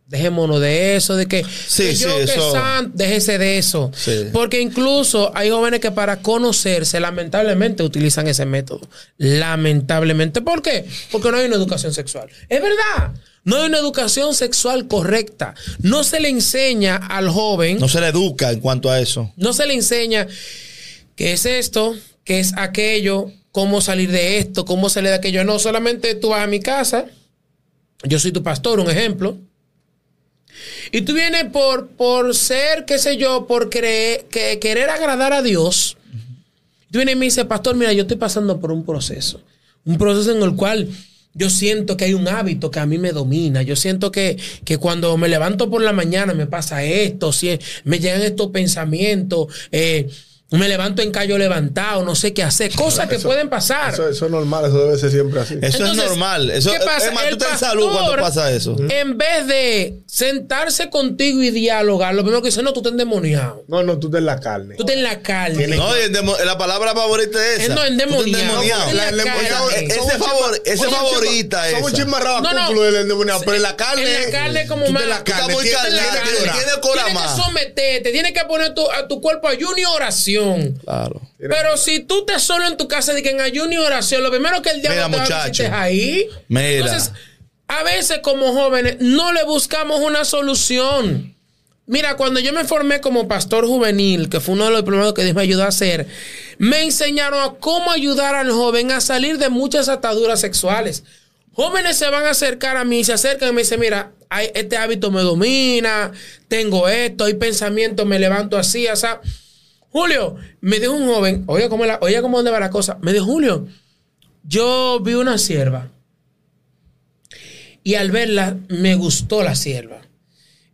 Dejémonos 0.07 0.61
de 0.61 0.95
eso, 0.95 1.15
de 1.17 1.25
que, 1.27 1.43
Sí, 1.67 1.83
que 1.83 1.95
yo 1.95 2.09
sí, 2.19 2.25
que 2.25 2.31
eso- 2.31 2.51
san- 2.53 2.91
déjese 2.95 3.37
de 3.37 3.57
eso. 3.57 3.91
Sí. 3.93 4.27
Porque 4.31 4.61
incluso 4.61 5.31
hay 5.35 5.49
jóvenes 5.49 5.81
que 5.81 5.91
para 5.91 6.21
conocerse, 6.21 6.99
lamentablemente, 7.01 7.83
utilizan 7.83 8.25
ese 8.27 8.45
método. 8.45 8.87
Lamentablemente. 9.17 10.41
¿Por 10.41 10.61
qué? 10.61 10.85
Porque 11.11 11.29
no 11.31 11.37
hay 11.37 11.45
una 11.47 11.55
educación 11.55 11.93
sexual. 11.93 12.29
Es 12.49 12.61
verdad. 12.61 13.13
No 13.43 13.57
hay 13.57 13.65
una 13.67 13.77
educación 13.77 14.33
sexual 14.33 14.87
correcta. 14.87 15.53
No 15.79 16.03
se 16.03 16.19
le 16.19 16.29
enseña 16.29 16.95
al 16.97 17.29
joven 17.29 17.77
no 17.79 17.87
se 17.87 18.01
le 18.01 18.07
educa 18.07 18.51
en 18.51 18.59
cuanto 18.59 18.89
a 18.89 18.99
eso. 18.99 19.31
no 19.37 19.53
se 19.53 19.65
le 19.65 19.73
enseña 19.73 20.27
qué 21.15 21.33
es 21.33 21.45
esto, 21.45 21.95
qué 22.25 22.39
es 22.39 22.53
aquello, 22.57 23.31
cómo 23.51 23.79
salir 23.81 24.11
de 24.11 24.37
esto, 24.39 24.65
cómo 24.65 24.89
salir 24.89 25.09
de 25.11 25.15
aquello. 25.15 25.43
No, 25.45 25.59
solamente 25.59 26.13
tú 26.15 26.29
vas 26.29 26.43
a 26.43 26.47
mi 26.47 26.59
casa, 26.59 27.05
yo 28.03 28.19
soy 28.19 28.31
tu 28.31 28.43
pastor, 28.43 28.79
un 28.79 28.89
ejemplo. 28.89 29.37
Y 30.91 31.01
tú 31.01 31.13
vienes 31.13 31.45
por, 31.45 31.87
por 31.87 32.35
ser, 32.35 32.85
qué 32.85 32.97
sé 32.97 33.17
yo, 33.17 33.47
por 33.47 33.69
creer, 33.69 34.25
que, 34.25 34.59
querer 34.59 34.89
agradar 34.89 35.33
a 35.33 35.41
Dios. 35.41 35.97
Tú 36.91 36.99
vienes 36.99 37.15
y 37.15 37.19
me 37.19 37.25
dices, 37.25 37.45
pastor, 37.45 37.75
mira, 37.75 37.91
yo 37.93 38.03
estoy 38.03 38.17
pasando 38.17 38.59
por 38.59 38.71
un 38.71 38.85
proceso. 38.85 39.41
Un 39.85 39.97
proceso 39.97 40.35
en 40.35 40.41
el 40.41 40.55
cual 40.55 40.89
yo 41.33 41.49
siento 41.49 41.97
que 41.97 42.05
hay 42.05 42.13
un 42.13 42.27
hábito 42.27 42.71
que 42.71 42.79
a 42.79 42.85
mí 42.85 42.97
me 42.97 43.11
domina. 43.11 43.61
Yo 43.61 43.75
siento 43.75 44.11
que, 44.11 44.37
que 44.63 44.77
cuando 44.77 45.15
me 45.17 45.27
levanto 45.27 45.69
por 45.69 45.81
la 45.81 45.93
mañana 45.93 46.33
me 46.33 46.47
pasa 46.47 46.83
esto, 46.83 47.31
si 47.31 47.59
me 47.83 47.99
llegan 47.99 48.21
estos 48.21 48.47
pensamientos, 48.47 49.47
eh, 49.71 50.09
me 50.49 50.69
levanto 50.69 51.01
en 51.01 51.11
callo 51.11 51.37
levantado, 51.37 52.03
no 52.03 52.15
sé 52.15 52.33
qué 52.33 52.41
hacer. 52.41 52.73
Cosas 52.73 53.09
que 53.09 53.15
Eso- 53.15 53.27
pueden 53.27 53.49
pasar. 53.49 53.93
Eso, 53.93 54.07
eso 54.07 54.25
es 54.25 54.31
normal, 54.31 54.65
eso 54.65 54.79
debe 54.85 54.97
ser 54.97 55.11
siempre 55.11 55.41
así. 55.41 55.55
Eso 55.61 55.77
Entonces, 55.79 55.97
es 56.05 56.09
normal. 56.09 56.49
Eso, 56.51 56.71
¿qué 56.71 56.79
pasa? 56.79 57.07
Es 57.07 57.13
más, 57.13 57.23
El 57.25 57.29
tú 57.31 57.35
estás 57.43 57.49
en 57.49 57.51
pastor, 57.59 57.69
salud 57.69 57.91
cuando 57.91 58.15
pasa 58.21 58.51
eso. 58.51 58.75
En 58.89 59.17
vez 59.17 59.45
de 59.47 59.97
sentarse 60.07 60.89
contigo 60.89 61.41
y 61.43 61.51
dialogar, 61.51 62.15
lo 62.15 62.21
primero 62.21 62.41
que 62.41 62.47
dice, 62.47 62.63
no, 62.63 62.71
tú 62.71 62.79
estás 62.79 62.91
endemoniado. 62.93 63.65
No, 63.67 63.83
no, 63.83 63.99
tú 63.99 64.09
te 64.09 64.19
en 64.19 64.25
la 64.25 64.39
carne. 64.39 64.75
Tú 64.75 64.83
estás 64.83 64.95
en 64.95 65.03
la 65.03 65.19
carne. 65.21 65.67
No, 65.67 65.93
demo- 65.93 66.37
la 66.45 66.57
palabra 66.57 66.93
favorita 66.93 67.37
es 67.45 67.59
Eh, 67.59 67.63
esa. 67.65 67.75
no, 67.75 67.81
estás 67.83 67.91
endemoniado. 67.91 68.61
endemoniado. 68.61 68.89
En 69.09 69.17
la 69.17 69.23
carne. 69.25 69.85
es- 69.85 69.97
Ese 69.97 70.17
favor- 70.17 70.61
ese 70.63 70.87
favorita 70.89 71.63
chisma- 71.65 71.77
Somos 71.77 71.93
chisme 71.93 72.11
No, 72.41 72.53
no. 72.73 72.81
del 72.83 72.95
endemoniado, 72.95 73.41
pero 73.41 73.55
en 73.57 73.63
la 73.63 73.75
carne. 73.75 74.03
En 74.03 74.23
la 74.25 74.31
carne 74.31 74.67
como 74.67 74.85
tú 74.85 74.93
más- 74.93 75.05
la 75.05 75.17
estás 75.17 75.45
tiene- 75.47 75.57
que 75.61 77.41
someterte, 77.43 78.11
tienes 78.11 78.31
que 78.31 78.45
poner 78.45 78.73
tu- 78.73 78.89
a 78.89 79.07
tu 79.07 79.19
cuerpo 79.21 79.47
ayuno 79.47 79.77
y 79.77 79.83
oración. 79.85 80.36
Claro. 80.83 81.21
Pero 81.37 81.77
si 81.77 81.99
tú 81.99 82.25
te 82.25 82.39
solo 82.39 82.67
en 82.67 82.77
tu 82.77 82.87
casa 82.87 83.13
de 83.13 83.23
que 83.23 83.31
en 83.31 83.41
ayuno 83.41 83.73
y 83.73 83.77
oración, 83.77 84.23
lo 84.23 84.31
primero 84.31 84.61
que 84.61 84.69
el 84.69 84.81
diablo 84.81 85.09
Mira, 85.09 85.25
te 85.25 85.33
va 85.33 85.43
a 85.43 85.47
es 85.47 85.59
ahí. 85.59 86.27
Mira. 86.47 86.69
Entonces, 86.85 87.11
a 87.67 87.83
veces 87.83 88.19
como 88.19 88.53
jóvenes 88.53 88.97
no 88.99 89.33
le 89.33 89.43
buscamos 89.43 89.99
una 89.99 90.25
solución. 90.25 91.35
Mira, 91.85 92.17
cuando 92.17 92.39
yo 92.41 92.51
me 92.51 92.65
formé 92.65 92.99
como 92.99 93.27
pastor 93.29 93.65
juvenil, 93.65 94.29
que 94.29 94.41
fue 94.41 94.55
uno 94.55 94.65
de 94.65 94.71
los 94.71 94.83
primeros 94.83 95.13
que 95.13 95.23
Dios 95.23 95.35
me 95.35 95.41
ayudó 95.41 95.63
a 95.63 95.67
hacer, 95.67 96.05
me 96.57 96.83
enseñaron 96.83 97.41
a 97.41 97.53
cómo 97.59 97.91
ayudar 97.91 98.35
al 98.35 98.51
joven 98.51 98.91
a 98.91 98.99
salir 98.99 99.37
de 99.37 99.47
muchas 99.49 99.87
ataduras 99.87 100.41
sexuales. 100.41 101.03
Jóvenes 101.53 101.97
se 101.97 102.09
van 102.09 102.25
a 102.25 102.31
acercar 102.31 102.75
a 102.77 102.83
mí, 102.83 103.03
se 103.03 103.13
acercan 103.13 103.49
y 103.49 103.51
me 103.53 103.61
dicen, 103.61 103.79
mira, 103.79 104.11
hay- 104.29 104.51
este 104.53 104.75
hábito 104.77 105.11
me 105.11 105.21
domina, 105.21 106.11
tengo 106.49 106.89
esto, 106.89 107.23
hay 107.23 107.35
pensamientos, 107.35 108.05
me 108.05 108.19
levanto 108.19 108.57
así, 108.57 108.85
o 108.87 108.95
sea, 108.95 109.21
Julio, 109.91 110.35
me 110.61 110.79
dijo 110.79 110.93
un 110.93 111.07
joven, 111.07 111.43
oye 111.47 111.69
cómo, 111.69 111.85
la, 111.85 111.99
oye 112.01 112.21
cómo 112.21 112.41
dónde 112.41 112.59
la 112.59 112.69
cosa, 112.69 112.97
me 113.01 113.13
dijo, 113.13 113.25
Julio, 113.25 113.67
yo 114.43 114.99
vi 115.01 115.13
una 115.13 115.37
sierva 115.37 115.89
y 117.83 117.95
al 117.95 118.11
verla 118.11 118.57
me 118.67 118.95
gustó 118.95 119.43
la 119.43 119.55
sierva. 119.55 120.01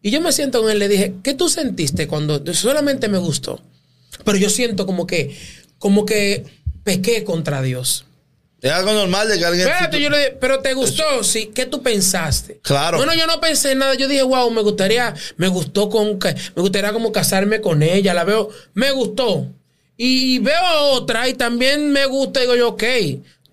Y 0.01 0.12
yo 0.12 0.20
me 0.20 0.32
siento 0.32 0.62
con 0.62 0.72
él, 0.72 0.79
le 0.79 0.89
dije, 0.89 1.13
¿qué 1.24 1.34
tú 1.34 1.48
sentiste 1.48 2.08
cuando 2.08 2.43
solamente 2.53 3.08
me 3.08 3.20
gustó? 3.20 3.62
Pero 4.25 4.38
yo 4.38 4.50
siento 4.50 4.86
como 4.86 5.08
que, 5.08 5.38
como 5.79 6.05
que 6.05 6.46
pequé 6.84 7.24
contra 7.24 7.62
Dios. 7.62 8.05
Es 8.63 8.72
algo 8.72 8.93
normal 8.93 9.27
de 9.27 9.38
que 9.38 9.46
alguien. 9.46 9.67
Espérate, 9.67 10.00
yo 10.01 10.10
le 10.10 10.17
dije, 10.17 10.38
pero 10.39 10.60
te 10.60 10.74
gustó, 10.74 11.22
sí. 11.24 11.51
¿Qué 11.53 11.65
tú 11.65 11.84
pensaste? 11.84 12.60
Claro. 12.63 12.98
Bueno, 12.98 13.13
yo 13.13 13.27
no 13.27 13.41
pensé 13.41 13.74
en 13.74 13.79
nada. 13.79 13.93
Yo 13.96 14.08
dije, 14.08 14.24
wow, 14.24 14.50
me 14.51 14.62
gustaría, 14.62 15.13
me 15.36 15.50
gustó 15.50 15.89
con, 15.89 16.17
que- 16.17 16.34
me 16.55 16.62
gustaría 16.62 16.93
como 16.93 17.12
casarme 17.12 17.60
con 17.60 17.84
ella. 17.84 18.13
La 18.13 18.24
veo, 18.24 18.50
me 18.74 18.91
gustó. 18.91 19.48
Y 19.98 20.39
veo 20.39 20.60
a 20.65 20.82
otra 20.93 21.27
y 21.27 21.34
también 21.34 21.91
me 21.91 22.05
gusta. 22.05 22.39
Digo 22.39 22.55
yo, 22.55 22.70
ok, 22.70 22.84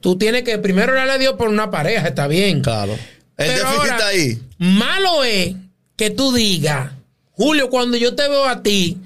tú 0.00 0.16
tienes 0.16 0.44
que 0.44 0.56
primero 0.58 0.92
orarle 0.92 1.12
a 1.14 1.18
Dios 1.18 1.34
por 1.36 1.48
una 1.48 1.72
pareja, 1.72 2.06
está 2.06 2.28
bien. 2.28 2.62
Claro. 2.62 2.92
El 2.92 2.98
Pero 3.36 3.52
déficit 3.52 3.78
ahora, 3.80 3.92
está 3.96 4.06
ahí. 4.06 4.38
Malo 4.58 5.24
es 5.24 5.54
que 5.96 6.10
tú 6.10 6.32
digas, 6.32 6.92
Julio, 7.32 7.68
cuando 7.68 7.96
yo 7.96 8.14
te 8.14 8.28
veo 8.28 8.46
a 8.46 8.62
ti, 8.62 8.96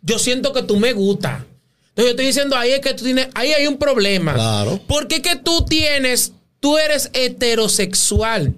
yo 0.00 0.18
siento 0.18 0.54
que 0.54 0.62
tú 0.62 0.78
me 0.78 0.94
gustas. 0.94 1.42
Entonces 1.94 2.04
yo 2.06 2.10
estoy 2.10 2.26
diciendo 2.26 2.56
ahí 2.56 2.72
es 2.72 2.80
que 2.80 2.94
tú 2.94 3.04
tienes, 3.04 3.28
ahí 3.34 3.52
hay 3.52 3.66
un 3.66 3.76
problema. 3.76 4.32
Claro. 4.32 4.80
Porque 4.88 5.16
es 5.16 5.20
que 5.22 5.36
tú 5.36 5.66
tienes, 5.66 6.32
tú 6.58 6.78
eres 6.78 7.10
heterosexual. 7.12 8.54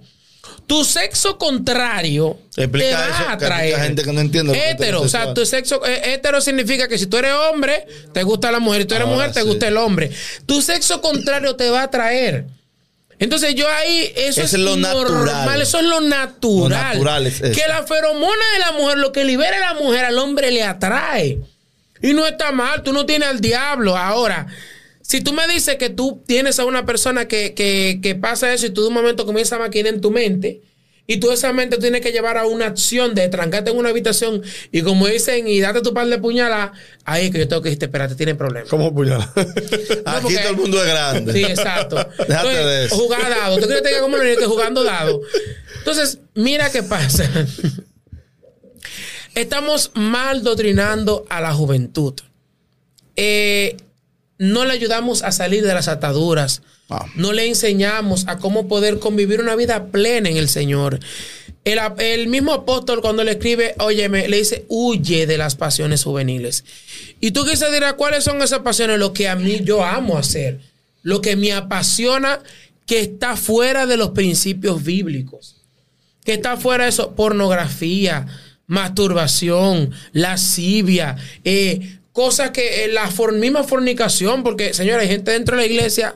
Tu 0.67 0.83
sexo 0.85 1.37
contrario 1.37 2.38
Explica 2.57 2.87
te 2.88 2.95
va 2.95 3.07
eso, 3.09 3.29
a 3.29 3.37
mucha 3.37 3.85
gente 3.85 4.03
que 4.03 4.12
no 4.12 4.21
entiende 4.21 4.71
Hetero, 4.71 5.03
o 5.03 5.09
sea, 5.09 5.35
tu 5.35 5.45
sexo 5.45 5.85
eh, 5.85 6.14
hetero 6.14 6.41
significa 6.41 6.88
que 6.88 6.97
si 6.97 7.07
tú 7.07 7.19
eres 7.19 7.33
hombre, 7.33 7.87
te 8.14 8.23
gusta 8.23 8.50
la 8.50 8.61
mujer, 8.61 8.83
y 8.83 8.85
tú 8.87 8.95
eres 8.95 9.07
Ahora 9.07 9.17
mujer, 9.17 9.33
te 9.33 9.41
sí. 9.41 9.47
gusta 9.47 9.69
el 9.69 9.76
hombre. 9.76 10.11
Tu 10.47 10.62
sexo 10.62 11.03
contrario 11.03 11.55
te 11.57 11.69
va 11.69 11.81
a 11.81 11.85
atraer. 11.85 12.47
Entonces 13.19 13.55
yo 13.55 13.69
ahí, 13.69 14.12
eso 14.17 14.41
Eso 14.41 14.43
es, 14.43 14.55
es 14.55 14.61
lo 14.61 14.76
normal, 14.76 15.25
natural. 15.25 15.62
eso 15.62 15.79
es 15.79 15.85
lo 15.85 16.00
natural. 16.00 16.71
Lo 16.71 17.05
natural 17.05 17.26
es 17.26 17.41
eso. 17.41 17.61
que 17.61 17.69
la 17.69 17.83
feromona 17.83 18.45
de 18.55 18.59
la 18.61 18.73
mujer, 18.73 18.99
lo 18.99 19.12
que 19.12 19.25
libera 19.25 19.57
a 19.57 19.75
la 19.75 19.81
mujer 19.81 20.05
al 20.07 20.19
hombre 20.19 20.50
le 20.50 20.62
atrae. 20.62 21.38
Y 22.04 22.12
no 22.12 22.26
está 22.26 22.52
mal, 22.52 22.82
tú 22.82 22.92
no 22.92 23.06
tienes 23.06 23.28
al 23.28 23.40
diablo. 23.40 23.96
Ahora, 23.96 24.46
si 25.00 25.23
tú 25.23 25.32
me 25.32 25.49
dices 25.49 25.76
que 25.76 25.88
tú 25.88 26.23
tienes 26.26 26.58
a 26.58 26.66
una 26.66 26.84
persona 26.84 27.26
que, 27.26 27.54
que, 27.54 28.00
que 28.02 28.14
pasa 28.14 28.52
eso 28.52 28.66
y 28.66 28.70
tú 28.70 28.82
de 28.82 28.88
un 28.88 28.94
momento 28.94 29.25
comienza 29.25 29.56
a 29.56 29.61
maquinar 29.61 29.94
en 29.94 30.02
tu 30.02 30.11
mente, 30.11 30.61
y 31.06 31.16
tú 31.16 31.30
esa 31.30 31.54
mente 31.54 31.78
tienes 31.78 32.02
que 32.02 32.12
llevar 32.12 32.37
a 32.37 32.44
una 32.44 32.66
acción 32.66 33.14
de 33.14 33.26
trancarte 33.28 33.70
en 33.70 33.78
una 33.78 33.88
habitación 33.88 34.42
y 34.70 34.82
como 34.82 35.06
dicen, 35.06 35.49
y 35.49 35.61
date 35.61 35.80
tu 35.80 35.94
par 35.94 36.06
de 36.06 36.18
puñaladas, 36.18 36.73
ahí 37.06 37.26
es 37.26 37.30
que 37.30 37.38
yo 37.38 37.49
tengo 37.49 37.62
que 37.62 37.70
decirte, 37.70 37.87
espérate, 37.87 38.16
tiene 38.16 38.34
problemas. 38.34 38.68
¿Cómo 38.68 38.94
puñalar? 38.94 39.30
Aquí 40.04 40.34
todo 40.34 40.50
el 40.50 40.56
mundo 40.56 40.84
es 40.84 40.90
grande. 40.90 41.32
Sí, 41.32 41.42
exacto. 41.42 41.96
Déjate 42.18 42.32
Entonces, 42.32 42.66
de 42.66 42.84
eso. 42.84 42.96
Jugar 42.96 43.30
dado. 43.30 43.58
¿Tú 43.58 43.66
crees 43.66 43.82
que 43.82 44.00
como 44.00 44.18
niño 44.18 44.37
que 44.37 44.44
jugando 44.44 44.84
dado? 44.84 45.23
Entonces, 45.78 46.18
mira 46.34 46.70
qué 46.70 46.82
pasa. 46.82 47.30
Estamos 49.35 49.91
mal 49.95 50.43
doctrinando 50.43 51.25
a 51.29 51.41
la 51.41 51.53
juventud. 51.53 52.14
Eh, 53.17 53.76
no 54.38 54.64
le 54.64 54.73
ayudamos 54.73 55.23
a 55.23 55.33
salir 55.33 55.64
de 55.64 55.75
las 55.75 55.88
ataduras. 55.88 56.62
Ah. 56.88 57.07
No 57.17 57.33
le 57.33 57.49
enseñamos 57.49 58.26
a 58.29 58.38
cómo 58.38 58.69
poder 58.69 58.99
convivir 58.99 59.41
una 59.41 59.57
vida 59.57 59.87
plena 59.87 60.29
en 60.29 60.37
el 60.37 60.49
Señor. 60.49 61.00
El 61.64 62.29
mismo 62.29 62.53
apóstol 62.53 63.00
cuando 63.00 63.25
le 63.25 63.33
escribe, 63.33 63.75
óyeme, 63.79 64.29
le 64.29 64.37
dice, 64.37 64.67
huye 64.69 65.26
de 65.26 65.38
las 65.38 65.57
pasiones 65.57 66.05
juveniles. 66.05 66.64
Y 67.21 67.31
tú 67.31 67.45
quizás 67.45 67.73
dirás, 67.73 67.95
¿cuáles 67.95 68.23
son 68.23 68.43
esas 68.43 68.61
pasiones? 68.61 68.99
Lo 68.99 69.12
que 69.12 69.29
a 69.29 69.35
mí 69.35 69.61
yo 69.64 69.83
amo 69.83 70.19
hacer. 70.19 70.61
Lo 71.03 71.21
que 71.21 71.37
me 71.37 71.53
apasiona, 71.53 72.41
que 72.87 73.00
está 73.00 73.37
fuera 73.37 73.87
de 73.87 73.97
los 73.97 74.11
principios 74.11 74.85
bíblicos. 74.85 75.57
Que 76.25 76.35
está 76.35 76.57
fuera 76.57 76.85
de 76.85 76.91
eso, 76.91 77.14
pornografía, 77.14 78.26
masturbación, 78.66 79.90
lascivia, 80.12 81.16
eh, 81.44 81.99
cosas 82.12 82.50
que 82.50 82.85
eh, 82.85 82.88
la 82.88 83.11
for- 83.11 83.33
misma 83.35 83.64
fornicación, 83.64 84.42
porque 84.42 84.73
señora, 84.75 85.02
hay 85.02 85.09
gente 85.09 85.33
dentro 85.33 85.56
de 85.56 85.62
la 85.62 85.66
iglesia 85.66 86.12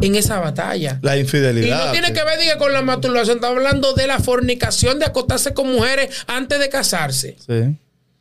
en 0.00 0.14
esa 0.14 0.40
batalla. 0.40 0.98
La 1.02 1.16
Y 1.16 1.20
infidelidad. 1.20 1.86
no 1.86 1.92
tiene 1.92 2.12
que 2.12 2.24
ver 2.24 2.38
diga, 2.40 2.58
con 2.58 2.72
la 2.72 2.82
masturbación, 2.82 3.36
está 3.38 3.48
hablando 3.48 3.92
de 3.94 4.06
la 4.06 4.18
fornicación, 4.18 4.98
de 4.98 5.04
acostarse 5.06 5.52
con 5.54 5.70
mujeres 5.72 6.24
antes 6.26 6.58
de 6.58 6.68
casarse. 6.68 7.36
Sí. 7.46 7.76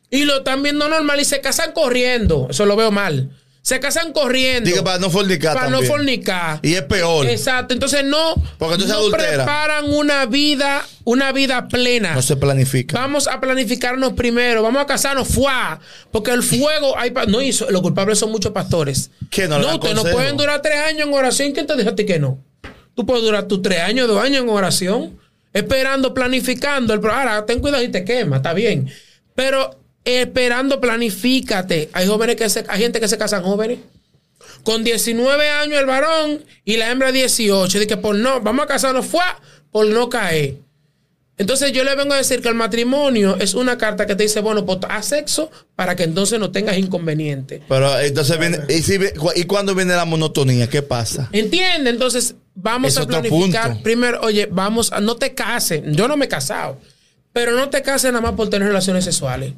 Y 0.09 0.25
lo 0.25 0.39
están 0.39 0.61
viendo 0.61 0.89
normal 0.89 1.19
y 1.21 1.25
se 1.25 1.39
casan 1.41 1.71
corriendo. 1.71 2.47
Eso 2.49 2.65
lo 2.65 2.75
veo 2.75 2.91
mal. 2.91 3.29
Se 3.63 3.79
casan 3.79 4.11
corriendo. 4.11 4.67
Diga 4.69 4.83
para 4.83 4.97
no 4.97 5.09
fornicar 5.11 5.53
para 5.55 5.69
no 5.69 5.83
fornicar. 5.83 6.59
Y 6.63 6.73
es 6.73 6.81
peor. 6.81 7.27
Exacto. 7.27 7.73
Entonces 7.75 8.03
no, 8.03 8.33
Porque 8.57 8.83
no 8.83 8.91
adultera. 8.93 9.43
preparan 9.45 9.93
una 9.93 10.25
vida, 10.25 10.83
una 11.03 11.31
vida 11.31 11.67
plena. 11.67 12.15
No 12.15 12.23
se 12.23 12.35
planifica. 12.37 12.97
Vamos 12.99 13.27
a 13.27 13.39
planificarnos 13.39 14.13
primero, 14.13 14.63
vamos 14.63 14.81
a 14.81 14.87
casarnos, 14.87 15.27
¡fua! 15.27 15.79
Porque 16.11 16.31
el 16.31 16.41
fuego, 16.41 16.97
hay 16.97 17.11
pa- 17.11 17.25
no, 17.27 17.39
so- 17.53 17.69
los 17.69 17.81
culpables 17.81 18.17
son 18.17 18.31
muchos 18.31 18.51
pastores. 18.51 19.11
Que 19.29 19.47
no 19.47 19.59
le 19.59 19.65
dan 19.65 19.75
ustedes 19.75 19.95
no 19.95 20.03
pueden 20.05 20.37
durar 20.37 20.61
tres 20.63 20.79
años 20.79 21.07
en 21.07 21.13
oración. 21.13 21.51
¿Quién 21.51 21.67
te 21.67 21.75
dijo 21.77 21.89
a 21.91 21.95
ti 21.95 22.05
que 22.05 22.17
no? 22.17 22.39
Tú 22.95 23.05
puedes 23.05 23.23
durar 23.23 23.47
tus 23.47 23.61
tres 23.61 23.81
años, 23.81 24.07
dos 24.07 24.21
años 24.23 24.41
en 24.43 24.49
oración, 24.49 25.19
esperando, 25.53 26.15
planificando. 26.15 26.93
El, 26.95 26.99
ahora, 27.05 27.45
ten 27.45 27.59
cuidado 27.59 27.83
y 27.83 27.89
te 27.89 28.03
quema, 28.03 28.37
está 28.37 28.53
bien. 28.53 28.91
Pero 29.35 29.79
esperando, 30.05 30.79
planifícate. 30.81 31.89
Hay 31.93 32.07
jóvenes 32.07 32.35
que 32.35 32.49
se, 32.49 32.65
hay 32.67 32.81
gente 32.81 32.99
que 32.99 33.07
se 33.07 33.17
casan 33.17 33.43
jóvenes. 33.43 33.79
Con 34.63 34.83
19 34.83 35.49
años 35.49 35.79
el 35.79 35.85
varón 35.85 36.43
y 36.65 36.77
la 36.77 36.91
hembra 36.91 37.11
18. 37.11 37.79
Dice 37.79 37.87
que 37.87 37.97
por 37.97 38.15
no, 38.15 38.41
vamos 38.41 38.63
a 38.65 38.67
casarnos, 38.67 39.05
fue 39.05 39.21
por 39.71 39.85
no 39.87 40.09
caer. 40.09 40.55
Entonces 41.37 41.71
yo 41.71 41.83
le 41.83 41.95
vengo 41.95 42.13
a 42.13 42.17
decir 42.17 42.41
que 42.41 42.49
el 42.49 42.55
matrimonio 42.55 43.35
es 43.39 43.55
una 43.55 43.75
carta 43.77 44.05
que 44.05 44.15
te 44.15 44.23
dice, 44.23 44.41
bueno, 44.41 44.63
pues 44.63 44.77
haz 44.87 45.07
sexo 45.07 45.49
para 45.75 45.95
que 45.95 46.03
entonces 46.03 46.39
no 46.39 46.51
tengas 46.51 46.77
inconveniente. 46.77 47.63
Pero 47.67 47.99
entonces 47.99 48.37
viene. 48.37 48.59
¿y, 48.69 48.81
si 48.83 48.99
vi- 48.99 49.07
¿Y 49.35 49.45
cuando 49.45 49.73
viene 49.73 49.95
la 49.95 50.05
monotonía? 50.05 50.69
¿Qué 50.69 50.83
pasa? 50.83 51.29
¿Entiende? 51.31 51.89
Entonces 51.89 52.35
vamos 52.53 52.91
Es 52.91 52.97
a 52.99 53.07
planificar. 53.07 53.69
punto. 53.69 53.83
Primero, 53.83 54.21
oye, 54.21 54.47
vamos 54.51 54.91
a, 54.91 54.99
no 54.99 55.15
te 55.15 55.33
cases. 55.33 55.81
Yo 55.87 56.07
no 56.07 56.15
me 56.17 56.25
he 56.25 56.27
casado. 56.29 56.77
Pero 57.33 57.53
no 57.53 57.69
te 57.69 57.81
cases 57.81 58.11
nada 58.11 58.21
más 58.21 58.33
por 58.33 58.49
tener 58.49 58.67
relaciones 58.67 59.05
sexuales. 59.05 59.53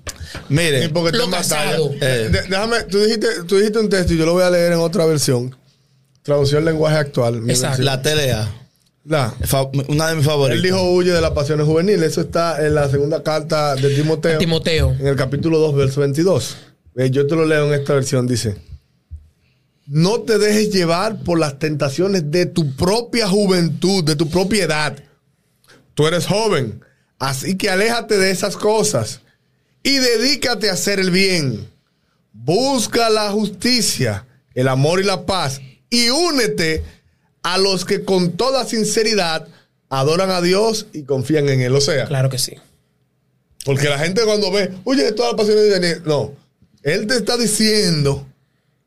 Mire. 0.49 0.83
Sí, 0.83 0.87
porque 0.89 1.17
Lo 1.17 1.29
casado. 1.29 1.91
Eh. 1.99 2.29
Déjame, 2.31 2.83
tú 2.83 2.99
dijiste, 2.99 3.27
tú 3.47 3.57
dijiste 3.57 3.79
un 3.79 3.89
texto 3.89 4.13
y 4.13 4.17
yo 4.17 4.25
lo 4.25 4.33
voy 4.33 4.43
a 4.43 4.49
leer 4.49 4.73
en 4.73 4.79
otra 4.79 5.05
versión. 5.05 5.55
Traducción 6.21 6.65
lenguaje 6.65 6.97
actual. 6.97 7.49
Exacto. 7.49 7.83
versión. 7.83 7.85
La 7.85 8.01
TLA. 8.01 8.63
La. 9.05 9.33
Una 9.87 10.09
de 10.09 10.15
mis 10.15 10.25
favoritas. 10.25 10.57
Él 10.57 10.61
dijo 10.63 10.81
huye 10.91 11.11
de 11.11 11.19
las 11.19 11.31
pasiones 11.31 11.65
juveniles. 11.65 12.11
Eso 12.11 12.21
está 12.21 12.65
en 12.65 12.75
la 12.75 12.89
segunda 12.89 13.23
carta 13.23 13.75
de 13.75 13.89
Timoteo. 13.95 14.37
Timoteo. 14.37 14.95
En 14.99 15.07
el 15.07 15.15
capítulo 15.15 15.57
2, 15.59 15.75
verso 15.75 16.01
22. 16.01 16.57
Eh, 16.95 17.09
yo 17.09 17.25
te 17.25 17.35
lo 17.35 17.45
leo 17.45 17.67
en 17.67 17.79
esta 17.79 17.95
versión. 17.95 18.27
Dice: 18.27 18.55
No 19.87 20.21
te 20.21 20.37
dejes 20.37 20.71
llevar 20.71 21.23
por 21.23 21.39
las 21.39 21.57
tentaciones 21.59 22.29
de 22.31 22.45
tu 22.45 22.75
propia 22.75 23.27
juventud, 23.27 24.03
de 24.03 24.15
tu 24.15 24.29
propia 24.29 24.63
edad. 24.63 25.03
Tú 25.95 26.07
eres 26.07 26.25
joven, 26.25 26.81
así 27.19 27.57
que 27.57 27.69
aléjate 27.69 28.17
de 28.17 28.31
esas 28.31 28.55
cosas 28.57 29.21
y 29.83 29.97
dedícate 29.97 30.69
a 30.69 30.73
hacer 30.73 30.99
el 30.99 31.11
bien. 31.11 31.69
Busca 32.33 33.09
la 33.09 33.29
justicia, 33.31 34.25
el 34.53 34.67
amor 34.67 34.99
y 34.99 35.03
la 35.03 35.25
paz 35.25 35.61
y 35.89 36.09
únete 36.09 36.83
a 37.43 37.57
los 37.57 37.85
que 37.85 38.03
con 38.03 38.31
toda 38.33 38.65
sinceridad 38.65 39.47
adoran 39.89 40.31
a 40.31 40.41
Dios 40.41 40.87
y 40.93 41.03
confían 41.03 41.47
en 41.49 41.61
Él. 41.61 41.75
O 41.75 41.81
sea, 41.81 42.05
Claro 42.07 42.29
que 42.29 42.39
sí. 42.39 42.53
porque 43.65 43.89
la 43.89 43.99
gente 43.99 44.23
cuando 44.25 44.51
ve, 44.51 44.71
oye, 44.85 45.11
todas 45.11 45.33
las 45.33 45.37
pasiones 45.41 45.63
de 45.65 45.69
Daniel. 45.71 46.01
No. 46.05 46.33
Él 46.81 47.05
te 47.07 47.15
está 47.15 47.37
diciendo 47.37 48.25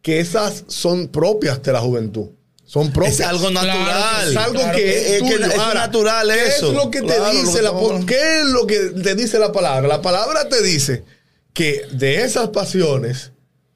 que 0.02 0.21
esas 0.21 0.64
son 0.66 1.09
propias 1.09 1.62
de 1.62 1.73
la 1.73 1.80
juventud. 1.80 2.28
Son 2.66 2.92
propias. 2.92 3.20
Es 3.20 3.26
algo 3.26 3.50
natural. 3.50 4.30
Es 4.30 4.37
algo 4.37 4.54
Claro 4.61 4.76
que 4.76 5.16
es, 5.16 5.23
que 5.23 5.35
es 5.35 5.56
natural 5.56 6.28
¿qué 6.28 6.46
eso. 6.49 6.68
es 6.70 6.75
lo 6.76 6.90
que 6.90 7.00
te 7.00 7.06
Claro, 7.06 7.25
lo 7.25 7.30
dice 7.40 7.52
que 7.56 7.62
la 7.62 7.68
estamos 7.68 7.90
¿Por 7.92 8.06
qué 8.06 8.38
es 8.40 8.44
lo 8.46 8.66
que 8.66 8.78
te 9.02 9.14
dice 9.14 9.38
la 9.38 9.52
palabra? 9.52 9.87
La 9.87 10.02
palabra 10.02 10.49
te 10.49 10.62
dice 10.62 11.04
que 11.54 11.82
de 11.92 12.23
esas 12.25 12.49
pasiones 12.49 13.30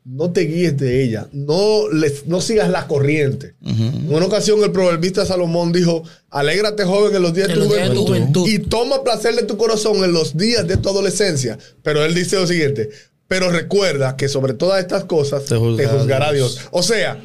no 0.04 0.32
te 0.32 0.40
guíes 0.40 0.76
de 0.76 1.04
ellas. 1.04 1.26
No, 1.32 1.88
les, 1.88 2.26
no 2.26 2.40
sigas 2.40 2.68
la 2.68 2.88
corriente. 2.88 3.54
En 3.64 4.12
una 4.12 4.26
ocasión 4.26 4.62
el 4.64 4.72
proverbista 4.72 5.24
Salomón 5.24 5.72
dijo, 5.72 6.02
alégrate 6.30 6.84
joven 6.84 7.14
en 7.14 7.22
los 7.22 7.32
días 7.32 7.46
de 7.48 7.54
En 7.54 7.60
tu 7.60 7.66
juventud 7.68 8.06
juventud. 8.06 8.48
y 8.48 8.58
toma 8.58 9.04
placer 9.04 9.36
de 9.36 9.44
tu 9.44 9.56
corazón 9.56 10.02
en 10.02 10.12
los 10.12 10.36
días 10.36 10.66
de 10.66 10.76
tu 10.78 10.88
adolescencia. 10.88 11.58
Pero 11.82 12.04
él 12.04 12.14
dice 12.14 12.36
lo 12.36 12.46
siguiente, 12.46 12.88
pero 13.28 13.50
recuerda 13.50 14.16
que 14.16 14.28
sobre 14.28 14.54
todas 14.54 14.80
estas 14.80 15.04
cosas 15.04 15.44
Te 15.44 15.54
te 15.54 15.60
juzgará 15.60 15.92
juzgará, 15.98 16.32
Dios. 16.32 16.56
Dios. 16.56 16.68
O 16.72 16.82
sea, 16.82 17.22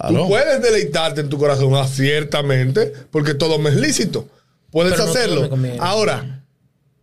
Aló. 0.00 0.22
tú 0.22 0.28
puedes 0.28 0.62
deleitarte 0.62 1.20
en 1.20 1.28
tu 1.28 1.38
corazón, 1.38 1.74
ah, 1.74 1.88
ciertamente, 1.88 2.92
porque 3.10 3.34
todo 3.34 3.58
me 3.58 3.70
es 3.70 3.76
lícito. 3.76 4.28
Puedes 4.70 4.92
Pero 4.92 5.04
hacerlo. 5.04 5.50
Ahora, 5.80 6.44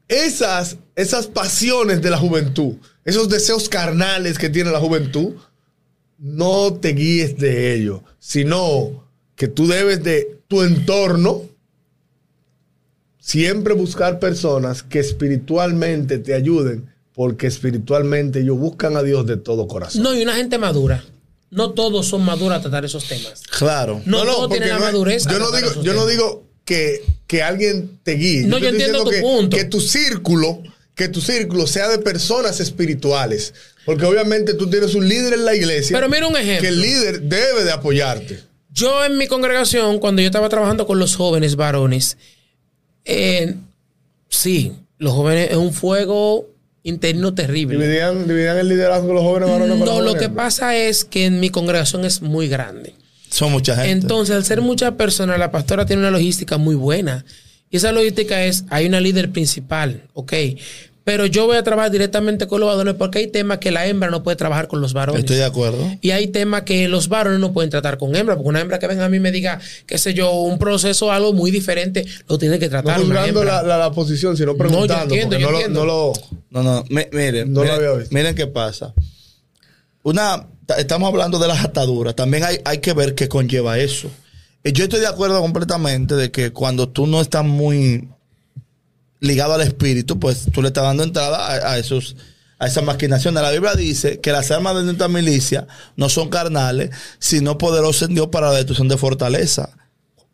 esas, 0.07 0.77
esas 0.95 1.27
pasiones 1.27 2.01
de 2.01 2.09
la 2.09 2.17
juventud, 2.17 2.75
esos 3.03 3.27
deseos 3.27 3.67
carnales 3.67 4.37
que 4.37 4.49
tiene 4.49 4.71
la 4.71 4.79
juventud, 4.79 5.33
no 6.17 6.73
te 6.73 6.89
guíes 6.89 7.37
de 7.37 7.73
ellos, 7.73 8.01
sino 8.19 9.03
que 9.35 9.49
tú 9.49 9.67
debes 9.67 10.03
de 10.03 10.39
tu 10.47 10.63
entorno 10.63 11.41
siempre 13.19 13.73
buscar 13.73 14.19
personas 14.19 14.83
que 14.83 14.99
espiritualmente 14.99 16.19
te 16.19 16.33
ayuden, 16.33 16.89
porque 17.13 17.47
espiritualmente 17.47 18.39
ellos 18.39 18.57
buscan 18.57 18.95
a 18.95 19.03
Dios 19.03 19.25
de 19.25 19.37
todo 19.37 19.67
corazón. 19.67 20.03
No, 20.03 20.15
y 20.15 20.21
una 20.21 20.35
gente 20.35 20.57
madura. 20.57 21.03
No 21.55 21.71
todos 21.71 22.05
son 22.05 22.23
maduros 22.23 22.57
a 22.57 22.61
tratar 22.61 22.83
esos 22.83 23.05
temas. 23.05 23.41
Claro. 23.57 24.01
No, 24.05 24.23
todos 24.23 24.49
porque 24.49 24.57
tienen 24.57 24.69
la 24.69 24.79
no 24.79 24.85
madurez. 24.85 25.25
Yo 25.25 25.39
no 25.39 26.05
digo, 26.05 26.43
no 26.43 26.55
que, 26.65 27.05
que 27.27 27.43
alguien 27.43 27.97
te 28.03 28.13
guíe. 28.13 28.43
No, 28.43 28.57
yo 28.57 28.67
entiendo 28.67 29.05
tu 29.05 29.09
que, 29.09 29.21
punto. 29.21 29.55
Que 29.55 29.63
tu 29.63 29.79
círculo, 29.79 30.61
que 30.95 31.07
tu 31.07 31.21
círculo 31.21 31.65
sea 31.65 31.87
de 31.87 31.99
personas 31.99 32.59
espirituales. 32.59 33.53
Porque 33.85 34.03
obviamente 34.05 34.55
tú 34.55 34.69
tienes 34.69 34.95
un 34.95 35.07
líder 35.07 35.33
en 35.33 35.45
la 35.45 35.55
iglesia. 35.55 35.95
Pero 35.95 36.09
mira 36.09 36.27
un 36.27 36.35
ejemplo. 36.35 36.61
Que 36.61 36.67
el 36.67 36.81
líder 36.81 37.21
debe 37.21 37.63
de 37.63 37.71
apoyarte. 37.71 38.43
Yo 38.71 39.05
en 39.05 39.17
mi 39.17 39.27
congregación, 39.27 39.99
cuando 39.99 40.21
yo 40.21 40.25
estaba 40.25 40.49
trabajando 40.49 40.85
con 40.85 40.99
los 40.99 41.15
jóvenes 41.15 41.55
varones, 41.55 42.17
eh, 43.05 43.55
sí, 44.27 44.73
los 44.97 45.13
jóvenes 45.13 45.51
es 45.51 45.57
un 45.57 45.71
fuego 45.71 46.49
interno 46.85 47.33
terrible. 47.33 47.77
Dividían, 47.77 48.27
dividían 48.27 48.57
el 48.59 48.69
liderazgo 48.69 49.07
de 49.07 49.13
los 49.15 49.23
jóvenes 49.23 49.49
varones 49.49 49.79
No, 49.79 50.01
lo 50.01 50.13
que 50.15 50.29
pasa 50.29 50.77
es 50.77 51.03
que 51.03 51.25
en 51.25 51.39
mi 51.39 51.49
congregación 51.49 52.05
es 52.05 52.21
muy 52.21 52.47
grande. 52.47 52.93
Son 53.29 53.51
mucha 53.51 53.75
gente. 53.75 53.91
Entonces, 53.91 54.35
al 54.35 54.45
ser 54.45 54.61
muchas 54.61 54.93
personas, 54.93 55.39
la 55.39 55.51
pastora 55.51 55.85
tiene 55.85 56.03
una 56.03 56.11
logística 56.11 56.57
muy 56.57 56.75
buena. 56.75 57.25
Y 57.71 57.77
esa 57.77 57.91
logística 57.91 58.45
es, 58.45 58.65
hay 58.69 58.85
una 58.85 59.01
líder 59.01 59.31
principal, 59.31 60.03
ok. 60.13 60.33
Pero 61.05 61.27
yo 61.27 61.45
voy 61.45 61.55
a 61.55 61.61
trabajar 61.63 61.91
directamente 61.91 62.47
con 62.47 62.59
los 62.59 62.67
varones 62.67 62.95
porque 62.95 63.19
hay 63.19 63.27
temas 63.27 63.59
que 63.59 63.69
la 63.69 63.85
hembra 63.85 64.09
no 64.09 64.23
puede 64.23 64.35
trabajar 64.37 64.67
con 64.67 64.81
los 64.81 64.91
varones. 64.93 65.19
Estoy 65.21 65.37
de 65.37 65.45
acuerdo. 65.45 65.77
Y 66.01 66.09
hay 66.09 66.27
temas 66.29 66.63
que 66.63 66.87
los 66.87 67.09
varones 67.09 67.39
no 67.39 67.53
pueden 67.53 67.69
tratar 67.69 67.99
con 67.99 68.15
hembra, 68.15 68.35
porque 68.35 68.49
una 68.49 68.59
hembra 68.59 68.79
que 68.79 68.87
venga 68.87 69.05
a 69.05 69.09
mí 69.09 69.17
y 69.17 69.19
me 69.19 69.31
diga, 69.31 69.59
qué 69.85 69.99
sé 69.99 70.15
yo, 70.15 70.31
un 70.31 70.57
proceso 70.57 71.11
algo 71.11 71.31
muy 71.31 71.51
diferente, 71.51 72.05
lo 72.27 72.39
tiene 72.39 72.57
que 72.57 72.65
No 72.65 72.71
tratar 72.71 72.99
una 73.01 73.05
juzgando 73.21 73.43
la, 73.43 73.61
la, 73.61 73.77
la 73.77 73.91
posición, 73.91 74.35
sino 74.35 74.53
yo 74.53 74.57
preguntando. 74.57 75.13
entiendo, 75.13 75.29
porque 75.37 75.41
yo 75.43 75.45
no, 75.47 75.51
lo, 75.51 75.57
entiendo. 75.59 75.79
no 75.79 75.85
lo. 75.85 76.13
No, 76.49 76.63
no, 76.63 76.83
mi- 76.89 77.05
miren, 77.11 77.53
No 77.53 77.59
lo 77.63 77.65
miren, 77.71 77.75
había 77.87 77.91
visto. 77.99 78.15
miren 78.15 78.33
qué 78.35 78.47
pasa. 78.47 78.91
Una, 80.03 80.47
ta- 80.65 80.77
estamos 80.79 81.07
hablando 81.07 81.39
de 81.39 81.47
las 81.47 81.63
ataduras. 81.63 82.15
También 82.15 82.43
hay, 82.43 82.57
hay 82.65 82.79
que 82.79 82.93
ver 82.93 83.15
qué 83.15 83.27
conlleva 83.27 83.77
eso. 83.77 84.09
Eh, 84.63 84.71
Yo 84.73 84.85
estoy 84.85 84.99
de 85.01 85.07
acuerdo 85.07 85.39
completamente 85.41 86.15
de 86.15 86.31
que 86.31 86.51
cuando 86.51 86.89
tú 86.89 87.05
no 87.07 87.21
estás 87.21 87.43
muy 87.45 88.09
ligado 89.19 89.53
al 89.53 89.61
espíritu, 89.61 90.19
pues 90.19 90.45
tú 90.51 90.61
le 90.61 90.69
estás 90.69 90.83
dando 90.83 91.03
entrada 91.03 91.37
a, 91.47 91.73
a 91.73 91.77
esos 91.77 92.15
a 92.57 92.67
esas 92.67 92.83
maquinaciones. 92.83 93.41
La 93.41 93.51
Biblia 93.51 93.75
dice 93.75 94.19
que 94.19 94.31
las 94.31 94.51
armas 94.51 94.75
de 94.75 94.83
nuestra 94.83 95.07
milicia 95.07 95.67
no 95.95 96.09
son 96.09 96.29
carnales, 96.29 96.89
sino 97.19 97.57
poderosas 97.57 98.09
en 98.09 98.15
Dios 98.15 98.27
para 98.27 98.47
la 98.47 98.55
destrucción 98.55 98.87
de 98.87 98.97
fortaleza. 98.97 99.69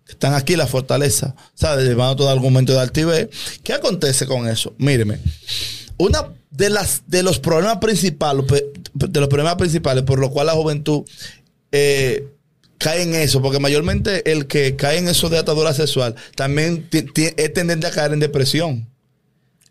Están 0.08 0.34
aquí 0.34 0.56
las 0.56 0.70
fortalezas, 0.70 1.34
¿sabes? 1.56 1.88
Llevando 1.88 2.18
todo 2.18 2.30
argumento 2.30 2.74
de 2.74 2.80
altivez. 2.80 3.30
¿Qué 3.64 3.74
acontece 3.74 4.28
con 4.28 4.48
eso? 4.48 4.76
Míreme. 4.78 5.20
Una 5.98 6.28
de 6.50 6.70
las 6.70 7.04
de 7.08 7.24
los 7.24 7.40
problemas 7.40 7.78
principales, 7.78 8.46
de 8.94 9.20
los 9.20 9.30
problemas 9.30 9.56
principales 9.56 10.04
por 10.04 10.20
los 10.20 10.32
cuales 10.32 10.54
la 10.54 10.60
juventud 10.60 11.04
eh, 11.72 12.28
cae 12.82 13.04
en 13.04 13.14
eso, 13.14 13.42
porque 13.42 13.60
mayormente 13.60 14.32
el 14.32 14.48
que 14.48 14.76
cae 14.76 14.98
en 14.98 15.08
eso 15.08 15.30
de 15.30 15.38
atadura 15.38 15.74
sexual 15.74 16.16
también 16.36 16.90
es 16.92 17.54
tendente 17.54 17.88
a 17.88 17.92
caer 17.92 18.14
en 18.14 18.20
depresión. 18.20 18.90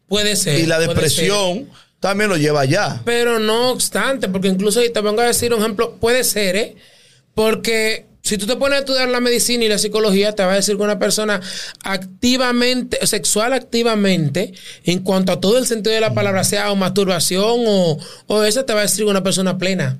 Puede 0.06 0.36
ser. 0.36 0.58
y 0.58 0.66
la 0.66 0.78
depresión 0.78 1.68
también 1.98 2.30
lo 2.30 2.36
lleva 2.36 2.60
allá. 2.60 3.02
Pero 3.04 3.38
no 3.38 3.70
obstante, 3.70 4.28
porque 4.28 4.48
incluso 4.48 4.80
ahí 4.80 4.90
te 4.90 5.00
vengo 5.00 5.20
a 5.20 5.26
decir 5.26 5.52
un 5.52 5.60
ejemplo, 5.60 5.96
puede 5.96 6.24
ser, 6.24 6.56
¿eh? 6.56 6.76
Porque 7.34 8.06
si 8.22 8.36
tú 8.38 8.46
te 8.46 8.56
pones 8.56 8.76
a 8.76 8.80
estudiar 8.80 9.08
la 9.08 9.20
medicina 9.20 9.64
y 9.64 9.68
la 9.68 9.78
psicología, 9.78 10.34
te 10.34 10.44
va 10.44 10.52
a 10.52 10.56
decir 10.56 10.76
que 10.76 10.82
una 10.82 10.98
persona 10.98 11.40
activamente, 11.82 13.06
sexual 13.06 13.52
activamente, 13.52 14.52
en 14.84 15.00
cuanto 15.00 15.32
a 15.32 15.40
todo 15.40 15.58
el 15.58 15.66
sentido 15.66 15.94
de 15.94 16.00
la 16.00 16.14
palabra, 16.14 16.44
sea 16.44 16.70
o 16.70 16.76
masturbación 16.76 17.64
o, 17.66 17.98
o 18.26 18.44
eso, 18.44 18.64
te 18.64 18.72
va 18.74 18.80
a 18.80 18.82
decir 18.82 19.04
que 19.04 19.10
una 19.10 19.22
persona 19.22 19.58
plena. 19.58 19.98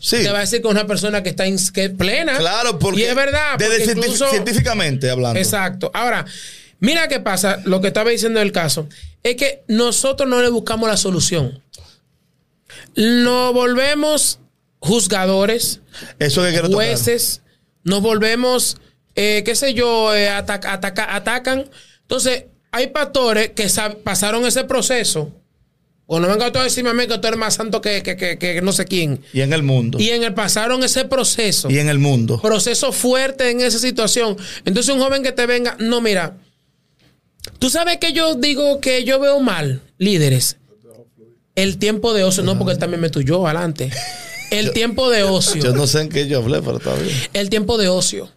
Sí. 0.00 0.18
Te 0.22 0.30
va 0.30 0.38
a 0.38 0.40
decir 0.42 0.60
que 0.62 0.68
una 0.68 0.86
persona 0.86 1.22
que 1.22 1.30
está 1.30 1.46
ins- 1.46 1.72
que 1.72 1.84
es 1.86 1.90
plena. 1.90 2.36
Claro, 2.38 2.78
porque 2.78 3.00
Y 3.00 3.04
es 3.04 3.14
verdad. 3.14 3.56
desde 3.58 3.92
incluso- 3.92 4.28
científicamente 4.30 5.10
hablando. 5.10 5.40
Exacto. 5.40 5.90
Ahora, 5.94 6.24
mira 6.78 7.08
qué 7.08 7.20
pasa, 7.20 7.58
lo 7.64 7.80
que 7.80 7.88
estaba 7.88 8.10
diciendo 8.10 8.40
el 8.40 8.52
caso, 8.52 8.88
es 9.24 9.36
que 9.36 9.62
nosotros 9.66 10.28
no 10.28 10.40
le 10.42 10.50
buscamos 10.50 10.88
la 10.88 10.96
solución. 10.96 11.60
Nos 12.94 13.52
volvemos 13.54 14.38
juzgadores, 14.78 15.80
Eso 16.18 16.42
que 16.42 16.58
jueces, 16.60 17.41
nos 17.84 18.00
volvemos, 18.02 18.76
eh, 19.14 19.42
qué 19.44 19.54
sé 19.54 19.74
yo, 19.74 20.14
eh, 20.14 20.28
ataca- 20.28 20.72
ataca- 20.72 21.14
atacan. 21.14 21.64
Entonces, 22.02 22.44
hay 22.70 22.88
pastores 22.88 23.50
que 23.50 23.66
pasaron 24.04 24.44
ese 24.46 24.64
proceso. 24.64 25.30
O 26.06 26.20
no 26.20 26.28
venga 26.28 26.52
tú 26.52 26.58
a 26.58 26.64
decirme 26.64 26.90
a 26.90 26.94
mí 26.94 27.06
que 27.06 27.16
tú 27.18 27.26
eres 27.28 27.38
más 27.38 27.54
santo 27.54 27.80
que, 27.80 28.02
que- 28.02 28.16
que- 28.16 28.36
que 28.36 28.60
no 28.60 28.72
sé 28.72 28.84
quién. 28.84 29.22
Y 29.32 29.40
en 29.40 29.52
el 29.52 29.62
mundo. 29.62 29.98
Y 30.00 30.10
en 30.10 30.24
el 30.24 30.34
pasaron 30.34 30.82
ese 30.82 31.04
proceso 31.06 31.70
Y 31.70 31.78
en 31.78 31.88
el 31.88 31.98
mundo. 31.98 32.40
proceso 32.40 32.92
fuerte 32.92 33.50
en 33.50 33.60
esa 33.60 33.78
situación. 33.78 34.36
Entonces 34.64 34.92
un 34.94 35.00
joven 35.00 35.22
que 35.22 35.32
te 35.32 35.46
venga, 35.46 35.76
no, 35.78 36.00
mira, 36.02 36.36
tú 37.58 37.70
sabes 37.70 37.96
que 37.98 38.12
yo 38.12 38.34
digo 38.34 38.80
que 38.80 39.04
yo 39.04 39.20
veo 39.20 39.40
mal, 39.40 39.80
líderes, 39.96 40.58
el 41.54 41.78
tiempo 41.78 42.12
de 42.12 42.24
ocio, 42.24 42.42
no 42.42 42.58
porque 42.58 42.72
él 42.72 42.78
también 42.78 43.00
me 43.00 43.08
tuyó 43.08 43.46
adelante, 43.46 43.90
el 44.58 44.72
tiempo 44.72 45.10
de 45.10 45.22
ocio, 45.24 45.62
Yo 45.62 45.72
no 45.72 45.86
sé 45.86 46.00
en 46.02 46.08
qué 46.08 46.26
yo 46.28 46.38
hablé, 46.38 46.60
pero 46.62 46.78
está 46.78 46.94
bien. 46.94 47.16
el 47.32 47.50
tiempo 47.50 47.78
de 47.78 47.88
ocio, 47.88 48.30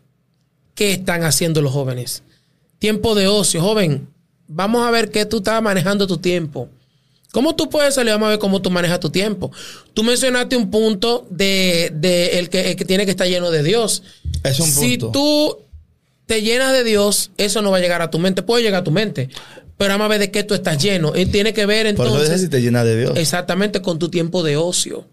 ¿qué 0.74 0.92
están 0.92 1.24
haciendo 1.24 1.62
los 1.62 1.72
jóvenes? 1.74 2.24
Tiempo 2.80 3.16
de 3.16 3.28
ocio, 3.28 3.62
joven, 3.62 4.08
vamos 4.48 4.86
a 4.86 4.92
ver 4.92 5.10
qué 5.12 5.26
tú 5.26 5.38
estás 5.38 5.62
manejando 5.62 6.08
tu 6.08 6.18
tiempo. 6.18 6.70
¿Cómo 7.32 7.54
tú 7.56 7.70
puedes 7.70 7.96
salir? 7.96 8.14
Vamos 8.14 8.28
a 8.28 8.30
ver 8.32 8.40
cómo 8.40 8.62
tú 8.62 8.72
manejas 8.72 9.00
tu 9.02 9.10
tiempo. 9.10 9.52
Tú 9.94 10.04
mencionaste 10.04 10.56
un 10.56 10.72
punto 10.72 11.28
de, 11.30 11.92
de 11.94 12.40
el, 12.40 12.50
que, 12.50 12.72
el 12.72 12.76
que 12.78 12.86
tiene 12.86 13.04
que 13.06 13.12
estar 13.12 13.28
lleno 13.28 13.52
de 13.52 13.62
Dios. 13.62 14.04
Es 14.44 14.60
un 14.62 14.68
Si 14.68 14.98
punto. 14.98 15.12
tú 15.12 15.58
te 16.28 16.42
llenas 16.42 16.72
de 16.72 16.86
Dios, 16.86 17.32
eso 17.38 17.62
no 17.62 17.72
va 17.72 17.78
a 17.78 17.80
llegar 17.82 18.02
a 18.02 18.10
tu 18.10 18.20
mente. 18.20 18.42
Puede 18.42 18.64
llegar 18.64 18.82
a 18.82 18.84
tu 18.86 18.92
mente. 18.92 19.30
Pero 19.78 19.90
vamos 19.94 20.06
a 20.06 20.08
ver 20.08 20.20
de 20.20 20.32
qué 20.32 20.44
tú 20.44 20.54
estás 20.54 20.82
lleno. 20.82 21.14
Y 21.16 21.26
tiene 21.26 21.54
que 21.54 21.66
ver 21.66 21.94
Por 21.96 22.06
eso 22.08 22.16
entonces 22.16 22.42
si 22.42 22.48
te 22.48 22.62
llena 22.62 22.84
de 22.86 22.98
Dios. 22.98 23.12
exactamente 23.18 23.82
con 23.82 24.00
tu 24.00 24.10
tiempo 24.10 24.42
de 24.44 24.56
ocio. 24.58 25.06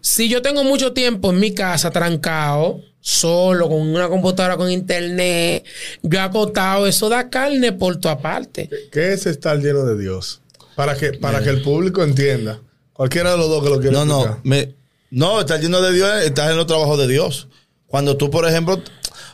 Si 0.00 0.28
yo 0.28 0.40
tengo 0.42 0.64
mucho 0.64 0.92
tiempo 0.92 1.30
en 1.30 1.40
mi 1.40 1.52
casa 1.52 1.90
trancado, 1.90 2.80
solo, 3.00 3.68
con 3.68 3.80
una 3.80 4.08
computadora 4.08 4.56
con 4.56 4.70
internet, 4.70 5.64
yo 6.02 6.20
acostado, 6.22 6.86
eso 6.86 7.08
da 7.10 7.28
carne 7.28 7.72
por 7.72 7.96
tu 7.96 8.08
aparte. 8.08 8.70
¿Qué 8.90 9.12
es 9.12 9.26
estar 9.26 9.58
lleno 9.58 9.84
de 9.84 9.98
Dios? 10.00 10.40
Para 10.74 10.96
que, 10.96 11.12
para 11.12 11.42
que 11.42 11.50
el 11.50 11.60
público 11.62 12.02
entienda. 12.02 12.60
Cualquiera 12.94 13.32
de 13.32 13.36
los 13.38 13.48
dos 13.48 13.62
que 13.62 13.70
lo 13.70 13.80
quiera 13.80 13.98
No, 13.98 14.04
no, 14.06 14.40
me- 14.44 14.74
no, 15.10 15.40
estás 15.40 15.60
lleno 15.60 15.82
de 15.82 15.92
Dios, 15.92 16.10
estás 16.24 16.50
en 16.50 16.56
los 16.56 16.66
trabajos 16.66 16.98
de 16.98 17.06
Dios. 17.08 17.48
Cuando 17.86 18.16
tú, 18.16 18.30
por 18.30 18.48
ejemplo, 18.48 18.74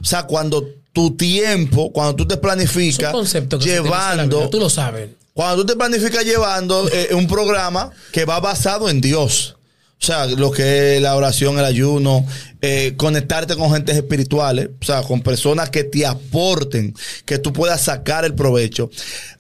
o 0.01 0.05
sea, 0.05 0.25
cuando 0.25 0.69
tu 0.93 1.17
tiempo, 1.17 1.93
cuando 1.93 2.17
tú 2.17 2.27
te 2.27 2.37
planificas 2.37 3.15
llevando, 3.61 4.51
tú 4.51 4.59
lo 4.59 4.69
sabes. 4.69 5.11
cuando 5.33 5.63
tú 5.63 5.67
te 5.67 5.77
planificas 5.77 6.25
llevando 6.25 6.89
eh, 6.89 7.11
un 7.15 7.27
programa 7.27 7.91
que 8.13 8.25
va 8.25 8.41
basado 8.41 8.89
en 8.89 9.01
Dios. 9.01 9.57
O 10.03 10.07
sea, 10.07 10.25
lo 10.25 10.51
que 10.51 10.97
es 10.97 11.03
la 11.03 11.15
oración, 11.15 11.59
el 11.59 11.65
ayuno, 11.67 12.27
eh, 12.63 12.95
conectarte 12.97 13.55
con 13.55 13.71
gentes 13.71 13.97
espirituales, 13.97 14.71
o 14.81 14.85
sea, 14.85 15.03
con 15.03 15.21
personas 15.21 15.69
que 15.69 15.85
te 15.85 16.07
aporten, 16.07 16.95
que 17.27 17.39
tú 17.39 17.53
puedas 17.53 17.83
sacar 17.83 18.25
el 18.25 18.35
provecho. 18.35 18.91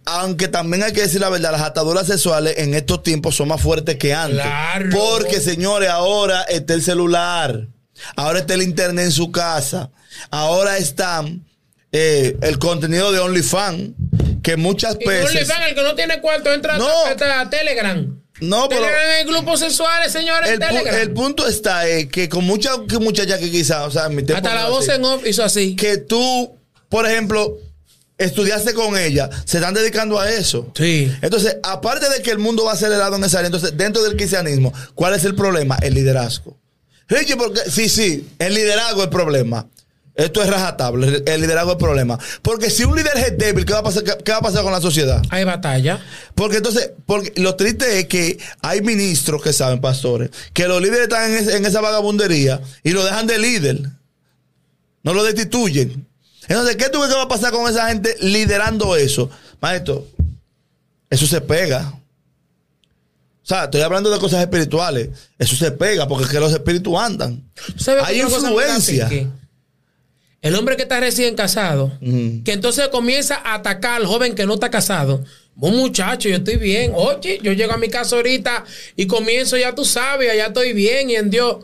Aunque 0.04 0.48
también 0.48 0.82
hay 0.82 0.92
que 0.92 1.00
decir 1.00 1.18
la 1.18 1.30
verdad, 1.30 1.52
las 1.52 1.62
ataduras 1.62 2.06
sexuales 2.06 2.58
en 2.58 2.74
estos 2.74 3.02
tiempos 3.02 3.36
son 3.36 3.48
más 3.48 3.62
fuertes 3.62 3.96
que 3.96 4.12
antes. 4.12 4.42
Claro. 4.42 4.90
Porque, 4.90 5.40
señores, 5.40 5.88
ahora 5.88 6.42
está 6.42 6.74
el 6.74 6.82
celular, 6.82 7.68
ahora 8.16 8.40
está 8.40 8.54
el 8.54 8.62
internet 8.62 9.06
en 9.06 9.12
su 9.12 9.30
casa, 9.32 9.90
ahora 10.30 10.78
está 10.78 11.24
eh, 11.92 12.36
el 12.42 12.58
contenido 12.58 13.12
de 13.12 13.18
OnlyFans, 13.20 13.90
que 14.42 14.56
muchas 14.56 14.96
veces... 14.98 15.48
van, 15.48 15.62
el 15.64 15.74
que 15.74 15.82
no 15.82 15.94
tiene 15.94 16.20
cuarto, 16.20 16.52
entra 16.52 16.78
No. 16.78 16.88
a, 16.88 17.40
a- 17.40 17.50
Telegram. 17.50 18.16
No, 18.40 18.68
pero... 18.68 18.80
Telegram 18.82 19.10
en 19.20 19.26
grupos 19.26 19.60
sexuales, 19.60 20.12
señores, 20.12 20.50
El, 20.50 20.60
pu- 20.60 20.86
el 20.94 21.10
punto 21.12 21.46
está 21.46 21.86
eh, 21.88 22.08
que 22.08 22.28
con 22.28 22.44
muchas 22.44 22.78
que 22.88 22.98
muchachas 22.98 23.38
que 23.38 23.50
quizás, 23.50 23.86
o 23.86 23.90
sea, 23.90 24.08
mi 24.08 24.22
Hasta 24.22 24.54
la 24.54 24.68
voz 24.68 24.88
así, 24.88 24.96
en 24.98 25.04
off 25.04 25.26
hizo 25.26 25.44
así. 25.44 25.76
que 25.76 25.98
tú, 25.98 26.56
por 26.88 27.06
ejemplo, 27.06 27.58
estudiaste 28.16 28.72
con 28.72 28.96
ella, 28.96 29.28
se 29.44 29.58
están 29.58 29.74
dedicando 29.74 30.18
a 30.18 30.30
eso. 30.30 30.70
Sí. 30.74 31.12
Entonces, 31.22 31.56
aparte 31.62 32.08
de 32.08 32.22
que 32.22 32.30
el 32.30 32.38
mundo 32.38 32.64
va 32.64 32.72
acelerado 32.72 33.16
en 33.16 33.24
esa 33.24 33.38
área, 33.38 33.46
entonces, 33.46 33.76
dentro 33.76 34.02
del 34.02 34.16
cristianismo, 34.16 34.72
¿cuál 34.94 35.14
es 35.14 35.24
el 35.24 35.34
problema? 35.34 35.76
El 35.82 35.94
liderazgo. 35.94 36.58
Ricky, 37.11 37.35
porque, 37.35 37.61
sí, 37.68 37.88
sí, 37.88 38.27
el 38.38 38.55
liderazgo 38.55 39.01
es 39.01 39.05
el 39.05 39.11
problema. 39.11 39.66
Esto 40.14 40.42
es 40.42 40.51
rajatable, 40.51 41.23
el- 41.25 41.40
liderazgo 41.40 41.70
es 41.73 41.75
el 41.77 41.83
problema. 41.85 42.18
Porque 42.42 42.68
si 42.68 42.85
un 42.85 42.94
líder 42.96 43.16
es 43.16 43.38
débil, 43.38 43.64
¿qué 43.64 43.73
va 43.73 43.79
a 43.79 43.83
pasar, 43.83 44.03
qué- 44.05 44.33
va 44.33 44.38
a 44.38 44.42
pasar 44.42 44.62
con 44.62 44.73
la 44.73 44.81
sociedad? 44.81 45.23
Hay 45.31 45.44
batalla. 45.44 46.01
Porque 46.35 46.59
entonces, 46.59 46.90
porque 47.07 47.33
lo 47.37 47.57
triste 47.57 47.99
es 48.01 48.07
que 48.07 48.38
hay 48.61 48.81
ministros 48.83 49.42
que 49.42 49.53
saben, 49.53 49.81
pastores, 49.81 50.31
que 50.53 50.68
los 50.68 50.81
líderes 50.83 51.05
están 51.05 51.33
en 51.33 51.64
esa 51.64 51.81
vagabundería 51.81 52.61
y 52.83 52.90
lo 52.90 53.05
dejan 53.05 53.27
de 53.27 53.38
líder. 53.38 53.81
No 55.03 55.14
lo 55.14 55.25
destituyen. 55.25 56.07
Entonces, 56.49 56.77
¿qué 56.77 56.88
tú 56.90 56.99
crees 56.99 57.09
que 57.11 57.16
va 57.16 57.23
a 57.23 57.29
pasar 57.29 57.53
con 57.53 57.70
esa 57.70 57.88
gente 57.88 58.14
liderando 58.20 58.96
eso? 58.96 59.31
Maestro, 59.61 60.07
eso 61.09 61.27
se 61.27 61.40
pega. 61.40 61.94
O 63.42 63.46
sea, 63.50 63.64
estoy 63.64 63.81
hablando 63.81 64.11
de 64.11 64.18
cosas 64.18 64.40
espirituales. 64.40 65.09
Eso 65.38 65.57
se 65.57 65.70
pega 65.72 66.07
porque 66.07 66.24
es 66.24 66.31
que 66.31 66.38
los 66.40 66.53
espíritus 66.53 66.94
andan. 66.98 67.42
¿Sabes 67.76 68.05
Hay 68.05 68.20
influencia. 68.20 69.09
El 70.42 70.55
hombre 70.55 70.76
que 70.76 70.83
está 70.85 71.00
recién 71.00 71.35
casado, 71.35 71.92
que 72.00 72.53
entonces 72.53 72.88
comienza 72.88 73.37
a 73.37 73.55
atacar 73.57 73.96
al 74.00 74.07
joven 74.07 74.35
que 74.35 74.46
no 74.46 74.55
está 74.55 74.70
casado. 74.70 75.22
Un 75.57 75.76
muchacho, 75.76 76.29
yo 76.31 76.37
estoy 76.37 76.57
bien. 76.57 76.92
Oye, 76.94 77.38
yo 77.42 77.53
llego 77.53 77.72
a 77.72 77.76
mi 77.76 77.88
casa 77.88 78.16
ahorita 78.16 78.64
y 78.96 79.07
comienzo, 79.07 79.59
ya 79.59 79.74
tú 79.74 79.85
sabes, 79.85 80.35
ya 80.35 80.46
estoy 80.46 80.72
bien 80.72 81.11
y 81.11 81.16
en 81.16 81.29
Dios. 81.29 81.57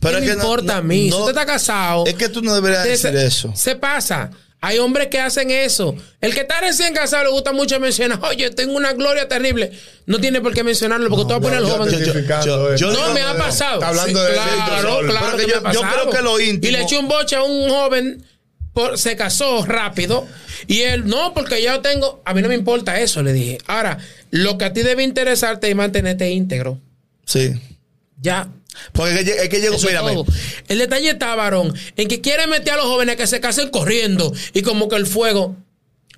Pero 0.00 0.18
¿Qué 0.18 0.24
es 0.24 0.30
me 0.30 0.30
que 0.30 0.36
no- 0.36 0.42
importa 0.44 0.72
no- 0.74 0.78
a 0.78 0.82
mí? 0.82 1.10
no- 1.10 1.16
si 1.16 1.20
usted 1.22 1.32
está 1.38 1.44
casado. 1.46 2.06
Es 2.06 2.14
que 2.14 2.28
tú 2.30 2.40
no 2.40 2.54
deberías 2.54 2.84
decir 2.84 3.14
eso. 3.16 3.52
Se 3.54 3.76
pasa. 3.76 4.30
Hay 4.60 4.78
hombres 4.78 5.06
que 5.06 5.20
hacen 5.20 5.50
eso. 5.52 5.94
El 6.20 6.34
que 6.34 6.40
está 6.40 6.60
recién 6.60 6.92
casado 6.92 7.24
le 7.24 7.30
gusta 7.30 7.52
mucho 7.52 7.78
mencionar, 7.78 8.18
oye, 8.22 8.50
tengo 8.50 8.74
una 8.76 8.92
gloria 8.92 9.28
terrible. 9.28 9.70
No 10.06 10.18
tiene 10.18 10.40
por 10.40 10.52
qué 10.52 10.64
mencionarlo 10.64 11.08
porque 11.10 11.22
tú 11.24 11.28
vas 11.28 11.38
a 11.38 11.40
poner 11.40 11.58
al 11.58 11.64
joven. 11.66 11.90
yo- 12.44 12.74
yo- 12.76 12.92
no, 12.92 13.12
me 13.14 13.20
ha 13.22 13.36
pasado. 13.36 13.74
Está 13.74 13.88
hablando 13.88 14.20
Sí, 14.20 14.26
de 14.26 14.32
claro, 14.34 14.56
Claro, 14.66 15.06
claro 15.08 15.26
porque 15.30 15.46
que 15.46 15.52
yo- 15.52 15.60
me 15.62 15.68
ha 15.68 15.72
yo 15.72 15.80
pasado. 15.82 16.00
creo 16.02 16.12
que 16.16 16.22
lo 16.22 16.40
íntimo- 16.40 16.68
Y 16.68 16.72
le 16.72 16.82
eché 16.82 16.98
un 16.98 17.06
boche 17.08 17.36
a 17.36 17.42
un 17.44 17.68
joven, 17.70 18.24
por- 18.72 18.98
se 18.98 19.14
casó 19.16 19.64
rápido. 19.64 20.26
Y 20.66 20.80
él, 20.80 21.06
no, 21.06 21.34
porque 21.34 21.62
yo 21.62 21.80
tengo. 21.80 22.20
A 22.24 22.34
mí 22.34 22.42
no 22.42 22.48
me 22.48 22.54
importa 22.56 22.98
eso, 23.00 23.22
le 23.22 23.32
dije. 23.32 23.58
Ahora, 23.68 23.98
lo 24.32 24.58
que 24.58 24.64
a 24.64 24.72
ti 24.72 24.82
debe 24.82 25.04
interesarte 25.04 25.70
es 25.70 25.76
mantenerte 25.76 26.28
íntegro. 26.30 26.80
Sí. 27.24 27.52
Ya. 28.20 28.48
Porque 28.92 29.20
es 29.20 29.24
que, 29.24 29.30
es 29.42 29.48
que 29.48 29.60
llegó, 29.60 29.76
Eso 29.76 29.88
es 29.88 29.92
mírame, 29.92 30.12
todo. 30.12 30.26
El 30.68 30.78
detalle 30.78 31.10
está, 31.10 31.34
varón, 31.34 31.74
en 31.96 32.08
que 32.08 32.20
quiere 32.20 32.46
meter 32.46 32.74
a 32.74 32.76
los 32.76 32.86
jóvenes 32.86 33.16
que 33.16 33.26
se 33.26 33.40
casen 33.40 33.70
corriendo 33.70 34.32
y 34.52 34.62
como 34.62 34.88
que 34.88 34.96
el 34.96 35.06
fuego. 35.06 35.56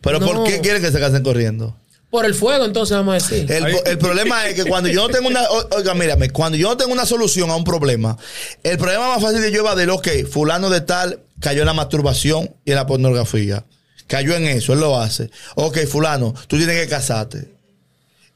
pero 0.00 0.20
¿por 0.20 0.44
qué 0.44 0.60
quieren 0.60 0.82
que 0.82 0.90
se 0.90 1.00
casen 1.00 1.22
corriendo? 1.22 1.76
Por 2.10 2.24
el 2.26 2.34
fuego, 2.34 2.64
entonces 2.64 2.96
vamos 2.96 3.12
a 3.12 3.14
decir. 3.24 3.50
El, 3.52 3.76
el 3.86 3.98
problema 3.98 4.48
es 4.48 4.54
que 4.54 4.64
cuando 4.64 4.88
yo 4.88 5.06
no 5.06 5.08
tengo 5.10 5.28
una. 5.28 5.48
Oiga, 5.70 5.94
mírame, 5.94 6.30
cuando 6.30 6.58
yo 6.58 6.68
no 6.68 6.76
tengo 6.76 6.92
una 6.92 7.06
solución 7.06 7.50
a 7.50 7.56
un 7.56 7.62
problema, 7.62 8.18
el 8.64 8.78
problema 8.78 9.08
más 9.08 9.22
fácil 9.22 9.40
de 9.40 9.52
yo 9.52 9.60
evadir, 9.60 9.88
ok, 9.90 10.08
fulano 10.28 10.70
de 10.70 10.80
tal 10.80 11.20
cayó 11.40 11.60
en 11.60 11.66
la 11.66 11.72
masturbación 11.72 12.54
y 12.64 12.70
en 12.70 12.76
la 12.76 12.86
pornografía. 12.86 13.64
Cayó 14.08 14.34
en 14.34 14.46
eso, 14.46 14.72
él 14.72 14.80
lo 14.80 15.00
hace. 15.00 15.30
Ok, 15.54 15.86
fulano, 15.86 16.34
tú 16.48 16.56
tienes 16.56 16.80
que 16.80 16.88
casarte. 16.88 17.48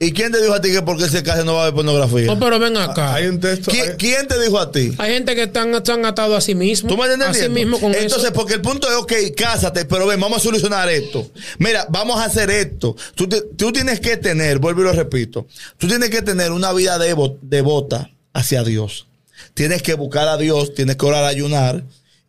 ¿Y 0.05 0.12
quién 0.12 0.31
te 0.33 0.40
dijo 0.40 0.53
a 0.55 0.61
ti 0.61 0.71
que 0.71 0.83
porque 0.83 1.09
se 1.09 1.23
case 1.23 1.45
no 1.45 1.55
va 1.55 1.61
a 1.61 1.62
haber 1.64 1.75
pornografía? 1.75 2.27
No, 2.27 2.38
pero 2.38 2.59
ven 2.59 2.77
acá. 2.77 3.14
Hay 3.14 3.27
un 3.27 3.40
texto. 3.40 3.71
¿Quién, 3.71 3.90
hay- 3.90 3.97
quién 3.97 4.29
te 4.29 4.38
dijo 4.40 4.59
a 4.59 4.71
ti? 4.71 4.93
Hay 4.99 5.12
gente 5.14 5.35
que 5.35 5.45
están, 5.45 5.75
están 5.75 6.05
atados 6.05 6.37
a 6.37 6.40
sí 6.40 6.55
mismo. 6.55 6.88
¿Tú 6.88 6.97
me 6.97 7.07
estás 7.11 7.29
A 7.31 7.35
sí 7.35 7.49
mismo 7.49 7.81
con 7.81 7.95
Entonces, 7.95 8.25
eso. 8.25 8.33
porque 8.35 8.55
el 8.55 8.61
punto 8.61 8.88
es, 8.88 8.95
ok, 8.97 9.12
cásate, 9.37 9.85
pero 9.87 10.07
ven, 10.07 10.21
vamos 10.21 10.38
a 10.38 10.40
solucionar 10.43 10.88
esto. 10.90 11.31
Mira, 11.59 11.87
vamos 11.88 12.21
a 12.21 12.25
hacer 12.25 12.51
esto. 12.51 12.97
Tú, 13.14 13.29
te- 13.29 13.40
tú 13.57 13.73
tienes 13.73 14.01
que 14.01 14.17
tener, 14.17 14.59
vuelvo 14.59 14.83
y 14.83 14.85
lo 14.85 14.93
repito, 14.93 15.47
tú 15.79 15.88
tienes 15.88 16.11
que 16.11 16.23
tener 16.23 16.53
una 16.53 16.73
vida 16.73 16.99
devo- 16.99 17.38
devota 17.43 18.11
hacia 18.33 18.62
Dios. 18.62 19.07
Tienes 19.55 19.83
que 19.83 19.95
buscar 19.95 20.29
a 20.29 20.37
Dios, 20.37 20.75
tienes 20.75 20.97
que 20.97 21.07
orar, 21.07 21.25
ayunar. 21.25 21.83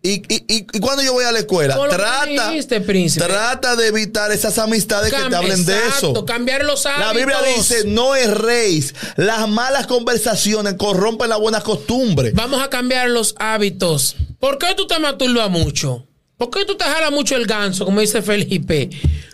Y, 0.05 0.21
y, 0.29 0.35
y, 0.47 0.67
y 0.71 0.79
cuando 0.79 1.01
yo 1.01 1.13
voy 1.13 1.25
a 1.25 1.31
la 1.31 1.39
escuela, 1.39 1.75
trata, 1.89 2.51
dijiste, 2.51 2.79
trata 3.17 3.75
de 3.75 3.87
evitar 3.87 4.31
esas 4.31 4.59
amistades 4.59 5.11
que 5.11 5.29
te 5.29 5.35
hablen 5.35 5.65
de 5.65 5.75
eso. 5.87 6.23
cambiar 6.25 6.63
los 6.63 6.85
hábitos. 6.85 7.07
La 7.07 7.13
Biblia 7.13 7.37
dice, 7.55 7.85
no 7.85 8.15
erréis. 8.15 8.93
Las 9.15 9.49
malas 9.49 9.87
conversaciones 9.87 10.75
corrompen 10.75 11.29
las 11.29 11.39
buenas 11.39 11.63
costumbres. 11.63 12.35
Vamos 12.35 12.61
a 12.61 12.69
cambiar 12.69 13.09
los 13.09 13.33
hábitos. 13.39 14.15
¿Por 14.39 14.59
qué 14.59 14.75
tú 14.77 14.85
te 14.85 14.99
masturbas 14.99 15.49
mucho? 15.49 16.05
¿Por 16.37 16.51
qué 16.51 16.65
tú 16.65 16.75
te 16.75 16.83
jalas 16.83 17.11
mucho 17.11 17.35
el 17.35 17.47
ganso, 17.47 17.83
como 17.83 17.99
dice 17.99 18.21
Felipe? 18.21 18.91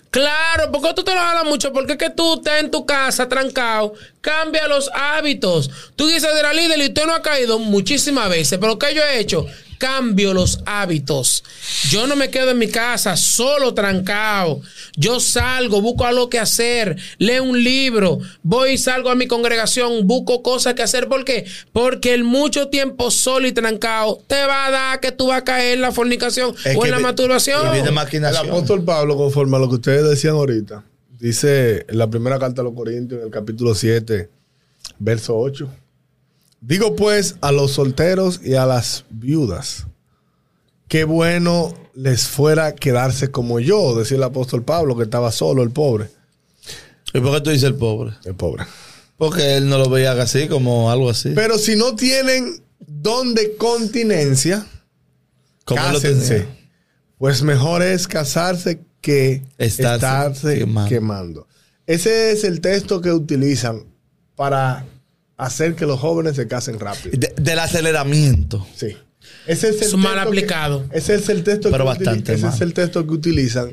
Claro, 0.09 0.71
¿por 0.71 0.81
qué 0.81 0.93
tú 0.93 1.03
te 1.03 1.13
lo 1.13 1.19
jalas 1.19 1.45
mucho? 1.45 1.73
Porque 1.73 1.93
es 1.93 1.97
que 1.97 2.09
tú 2.11 2.35
estás 2.35 2.61
en 2.61 2.71
tu 2.71 2.85
casa 2.85 3.27
trancado. 3.27 3.93
Cambia 4.21 4.69
los 4.69 4.89
hábitos. 4.93 5.69
Tú 5.97 6.07
dices 6.07 6.33
de 6.33 6.43
la 6.43 6.53
líder 6.53 6.79
y 6.79 6.87
usted 6.87 7.05
no 7.05 7.13
ha 7.13 7.21
caído 7.21 7.59
muchísimas 7.59 8.29
veces. 8.29 8.57
Pero 8.57 8.79
¿qué 8.79 8.93
yo 8.95 9.01
he 9.03 9.19
hecho? 9.19 9.45
Cambio 9.81 10.31
los 10.35 10.59
hábitos. 10.67 11.43
Yo 11.89 12.05
no 12.05 12.15
me 12.15 12.29
quedo 12.29 12.51
en 12.51 12.59
mi 12.59 12.67
casa 12.67 13.17
solo 13.17 13.73
trancado. 13.73 14.61
Yo 14.95 15.19
salgo, 15.19 15.81
busco 15.81 16.05
algo 16.05 16.29
que 16.29 16.37
hacer, 16.37 16.97
leo 17.17 17.43
un 17.43 17.63
libro, 17.63 18.19
voy 18.43 18.73
y 18.73 18.77
salgo 18.77 19.09
a 19.09 19.15
mi 19.15 19.25
congregación, 19.25 20.05
busco 20.05 20.43
cosas 20.43 20.75
que 20.75 20.83
hacer. 20.83 21.07
¿Por 21.07 21.25
qué? 21.25 21.45
Porque 21.73 22.13
el 22.13 22.23
mucho 22.23 22.67
tiempo 22.67 23.09
solo 23.09 23.47
y 23.47 23.53
trancado 23.53 24.21
te 24.27 24.45
va 24.45 24.67
a 24.67 24.71
dar 24.71 24.99
que 24.99 25.11
tú 25.11 25.27
vas 25.29 25.39
a 25.41 25.43
caer 25.43 25.73
en 25.73 25.81
la 25.81 25.91
fornicación 25.91 26.53
Es 26.63 26.75
o 26.77 26.85
en 26.85 26.91
la 26.91 26.97
vi- 26.97 27.03
masturbación. 27.03 27.61
El 27.75 28.49
apóstol 28.51 28.83
Pablo, 28.85 29.17
conforme 29.17 29.57
a 29.57 29.59
lo 29.61 29.67
que 29.67 29.75
ustedes 29.75 30.07
decían 30.07 30.35
ahorita, 30.35 30.83
dice 31.19 31.87
en 31.89 31.97
la 31.97 32.07
primera 32.07 32.37
carta 32.37 32.61
a 32.61 32.63
los 32.65 32.75
Corintios, 32.75 33.19
en 33.19 33.25
el 33.25 33.31
capítulo 33.31 33.73
7, 33.73 34.29
verso 34.99 35.35
8. 35.39 35.67
Digo 36.61 36.95
pues 36.95 37.37
a 37.41 37.51
los 37.51 37.71
solteros 37.71 38.39
y 38.43 38.53
a 38.53 38.67
las 38.67 39.05
viudas, 39.09 39.87
qué 40.87 41.05
bueno 41.05 41.73
les 41.95 42.27
fuera 42.27 42.75
quedarse 42.75 43.31
como 43.31 43.59
yo, 43.59 43.95
decía 43.95 44.17
el 44.17 44.23
apóstol 44.23 44.63
Pablo, 44.63 44.95
que 44.95 45.03
estaba 45.03 45.31
solo, 45.31 45.63
el 45.63 45.71
pobre. 45.71 46.09
¿Y 47.13 47.19
por 47.19 47.33
qué 47.33 47.41
tú 47.41 47.49
dices 47.49 47.67
el 47.67 47.75
pobre? 47.75 48.13
El 48.25 48.35
pobre. 48.35 48.65
Porque 49.17 49.57
él 49.57 49.69
no 49.69 49.77
lo 49.77 49.89
veía 49.89 50.13
así, 50.13 50.47
como 50.47 50.91
algo 50.91 51.09
así. 51.09 51.31
Pero 51.35 51.57
si 51.57 51.75
no 51.75 51.95
tienen 51.95 52.63
don 52.79 53.33
de 53.33 53.55
continencia, 53.55 54.65
lo 55.67 55.99
tenía. 55.99 56.47
Pues 57.17 57.43
mejor 57.43 57.83
es 57.83 58.07
casarse 58.07 58.81
que 59.01 59.43
Estarse 59.57 59.95
estarse, 59.95 60.57
quemando. 60.59 60.89
quemando. 60.89 61.47
Ese 61.85 62.31
es 62.31 62.43
el 62.43 62.61
texto 62.61 63.01
que 63.01 63.11
utilizan 63.11 63.85
para 64.35 64.85
hacer 65.45 65.75
que 65.75 65.85
los 65.85 65.99
jóvenes 65.99 66.35
se 66.35 66.47
casen 66.47 66.79
rápido. 66.79 67.17
De- 67.17 67.33
del 67.35 67.59
aceleramiento. 67.59 68.65
Sí. 68.75 68.95
Ese 69.47 69.69
es 69.69 69.81
el 69.81 69.87
Es 69.87 69.93
mal 69.95 70.13
texto 70.13 70.27
aplicado. 70.29 70.89
Que, 70.89 70.97
ese 70.97 71.15
es 71.15 71.29
el 71.29 71.43
texto 71.43 71.71
Pero 71.71 71.83
que 71.83 71.87
bastante 71.89 72.33
ese 72.33 72.47
es 72.47 72.61
el 72.61 72.73
texto 72.73 73.05
que 73.05 73.13
utilizan 73.13 73.71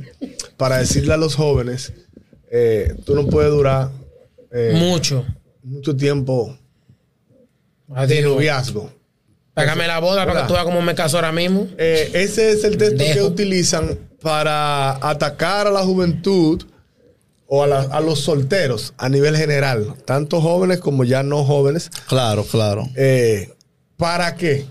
para 0.56 0.78
decirle 0.78 1.14
a 1.14 1.16
los 1.16 1.34
jóvenes, 1.34 1.92
eh, 2.50 2.94
tú 3.04 3.14
no 3.14 3.26
puedes 3.26 3.50
durar 3.50 3.90
eh, 4.50 4.72
Mucho. 4.76 5.26
mucho 5.62 5.94
tiempo 5.96 6.56
de 8.06 8.22
noviazgo. 8.22 8.90
Págame 9.54 9.86
la 9.86 9.98
boda 9.98 10.24
para 10.26 10.42
que 10.42 10.46
tú 10.48 10.52
veas 10.54 10.64
cómo 10.64 10.80
me 10.82 10.94
caso 10.94 11.16
ahora 11.16 11.32
mismo. 11.32 11.66
Eh, 11.78 12.10
ese 12.14 12.52
es 12.52 12.64
el 12.64 12.76
texto 12.78 13.04
que 13.12 13.22
utilizan 13.22 13.98
para 14.22 14.92
atacar 15.06 15.66
a 15.66 15.70
la 15.70 15.80
juventud 15.82 16.62
o 17.50 17.62
a, 17.62 17.66
la- 17.66 17.80
a 17.80 18.00
los 18.00 18.20
solteros 18.20 18.92
a 18.98 19.08
nivel 19.08 19.36
general, 19.36 19.94
tanto 20.04 20.40
jóvenes 20.40 20.78
como 20.80 21.02
ya 21.04 21.22
no 21.22 21.44
jóvenes. 21.44 21.90
Claro, 22.06 22.44
claro. 22.44 22.86
Eh, 22.94 23.52
¿Para 23.96 24.36
qué? 24.36 24.66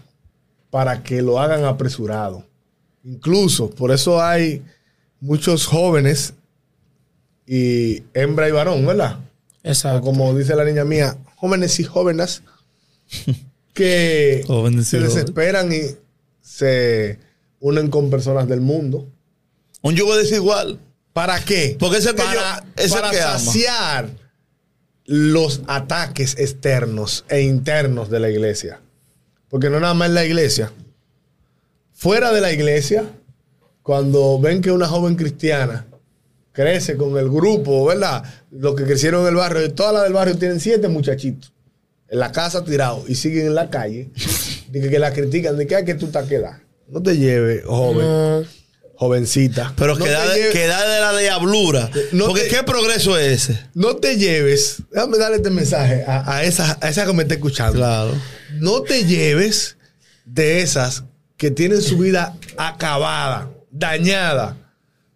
Para 0.69 1.01
que 1.03 1.21
lo 1.21 1.39
hagan 1.39 1.65
apresurado. 1.65 2.43
Incluso, 3.03 3.69
por 3.71 3.91
eso 3.91 4.21
hay 4.21 4.61
muchos 5.19 5.65
jóvenes 5.65 6.33
y 7.47 8.03
hembra 8.13 8.47
y 8.47 8.51
varón, 8.51 8.85
¿verdad? 8.85 9.17
O 9.63 9.67
Exacto. 9.69 10.01
como 10.01 10.33
dice 10.37 10.55
la 10.55 10.63
niña 10.65 10.85
mía, 10.85 11.17
jóvenes 11.35 11.79
y 11.79 11.83
jóvenes 11.83 12.43
que 13.73 14.43
Jóvenes 14.47 14.87
y 14.87 14.89
se 14.89 14.97
jóvenes. 14.97 15.15
desesperan 15.15 15.71
y 15.73 15.79
se 16.41 17.19
unen 17.59 17.89
con 17.89 18.09
personas 18.09 18.47
del 18.47 18.61
mundo. 18.61 19.07
Un 19.81 19.95
yugo 19.95 20.15
desigual. 20.15 20.79
¿Para 21.17 21.43
qué? 21.43 21.75
Porque 21.79 21.97
es 21.97 22.05
el 22.05 22.13
que 22.15 22.21
para, 22.21 22.59
yo- 22.61 22.65
es 22.75 22.85
el 22.93 22.99
para 23.01 23.09
que 23.11 23.21
ama. 23.21 23.39
saciar 23.39 24.09
los 25.05 25.61
ataques 25.67 26.35
externos 26.37 27.25
e 27.27 27.41
internos 27.41 28.09
de 28.11 28.19
la 28.19 28.29
iglesia. 28.29 28.79
Porque 29.49 29.69
no 29.71 29.79
nada 29.79 29.93
más 29.95 30.09
en 30.09 30.13
la 30.15 30.25
iglesia. 30.25 30.71
Fuera 31.93 32.31
de 32.31 32.41
la 32.41 32.51
iglesia, 32.51 33.05
cuando 33.81 34.39
ven 34.39 34.61
que 34.61 34.71
una 34.71 34.87
joven 34.87 35.15
cristiana 35.15 35.87
crece 36.51 36.95
con 36.97 37.17
el 37.17 37.29
grupo, 37.29 37.85
¿verdad? 37.85 38.23
Los 38.51 38.75
que 38.75 38.83
crecieron 38.83 39.21
en 39.23 39.29
el 39.29 39.35
barrio, 39.35 39.65
y 39.65 39.69
todas 39.69 39.93
las 39.93 40.03
del 40.03 40.13
barrio 40.13 40.37
tienen 40.37 40.59
siete 40.59 40.87
muchachitos 40.87 41.51
en 42.09 42.19
la 42.19 42.31
casa 42.31 42.63
tirados 42.63 43.09
y 43.09 43.15
siguen 43.15 43.47
en 43.47 43.55
la 43.55 43.69
calle, 43.69 44.11
de 44.69 44.81
que, 44.81 44.89
que 44.89 44.99
la 44.99 45.11
critican, 45.13 45.57
de 45.57 45.65
que, 45.65 45.75
"Ay, 45.77 45.85
que 45.85 45.95
tú 45.95 46.07
te 46.07 46.23
quedas. 46.25 46.59
No 46.89 47.01
te 47.01 47.17
lleves, 47.17 47.65
joven, 47.65 48.05
No. 48.07 48.45
Jovencita. 48.97 49.73
Pero 49.77 49.95
no 49.95 50.03
que, 50.05 50.11
da 50.11 50.23
te 50.23 50.29
de, 50.29 50.35
lleves- 50.39 50.51
que 50.53 50.67
da 50.67 50.87
de 50.93 50.99
la 50.99 51.17
diablura. 51.17 51.89
No 52.11 52.25
Porque 52.27 52.41
te- 52.43 52.47
¿qué 52.49 52.63
progreso 52.63 53.17
es 53.17 53.49
ese? 53.49 53.59
no 53.73 53.95
te 53.97 54.17
lleves, 54.17 54.77
déjame 54.91 55.17
darle 55.17 55.37
este 55.37 55.49
mensaje 55.51 56.03
a, 56.07 56.35
a 56.37 56.43
esa, 56.43 56.77
a 56.81 56.89
esa 56.89 57.05
que 57.05 57.13
me 57.13 57.23
está 57.23 57.35
escuchando. 57.35 57.77
Claro. 57.77 58.11
No 58.59 58.81
te 58.81 59.05
lleves 59.05 59.77
de 60.25 60.61
esas 60.61 61.03
que 61.37 61.51
tienen 61.51 61.81
su 61.81 61.97
vida 61.99 62.35
acabada, 62.57 63.49
dañada, 63.71 64.57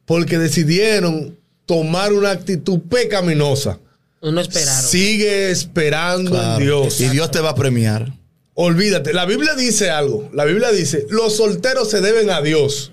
porque 0.06 0.38
decidieron 0.38 1.38
tomar 1.65 2.13
una 2.13 2.32
actitud 2.32 2.80
pecaminosa. 2.89 3.80
No 4.22 4.39
esperaron. 4.39 4.84
Sigue 4.84 5.50
esperando 5.50 6.30
claro. 6.32 6.54
en 6.60 6.63
Dios. 6.63 7.02
Y 7.02 7.10
Dios 7.10 7.32
te 7.32 7.39
va 7.39 7.50
a 7.52 7.56
premiar. 7.56 8.13
Olvídate, 8.54 9.13
la 9.13 9.26
Biblia 9.26 9.56
dice 9.56 9.89
algo. 9.89 10.30
La 10.34 10.46
Biblia 10.46 10.70
dice, 10.72 11.08
los 11.10 11.36
solteros 11.38 11.89
se 11.89 12.02
deben 12.02 12.30
a 12.30 12.41
Dios, 12.41 12.91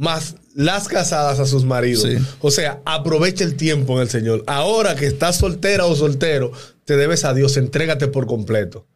más 0.00 0.36
las 0.54 0.88
casadas 0.88 1.40
a 1.40 1.46
sus 1.46 1.64
maridos. 1.64 2.04
Sí. 2.04 2.16
O 2.40 2.50
sea, 2.50 2.80
aprovecha 2.86 3.44
el 3.44 3.54
tiempo 3.54 3.96
en 3.96 4.00
el 4.00 4.08
Señor. 4.08 4.42
Ahora 4.46 4.96
que 4.96 5.06
estás 5.06 5.36
soltera 5.36 5.84
o 5.84 5.94
soltero, 5.94 6.52
te 6.86 6.96
debes 6.96 7.24
a 7.26 7.34
Dios, 7.34 7.58
entrégate 7.58 8.08
por 8.08 8.26
completo. 8.26 8.86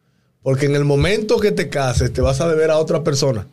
Porque 0.41 0.65
en 0.65 0.75
el 0.75 0.83
momento 0.83 1.39
que 1.39 1.51
te 1.51 1.69
cases, 1.69 2.11
te 2.11 2.21
vas 2.21 2.41
a 2.41 2.49
deber 2.49 2.71
a 2.71 2.79
otra 2.79 3.03
persona. 3.03 3.47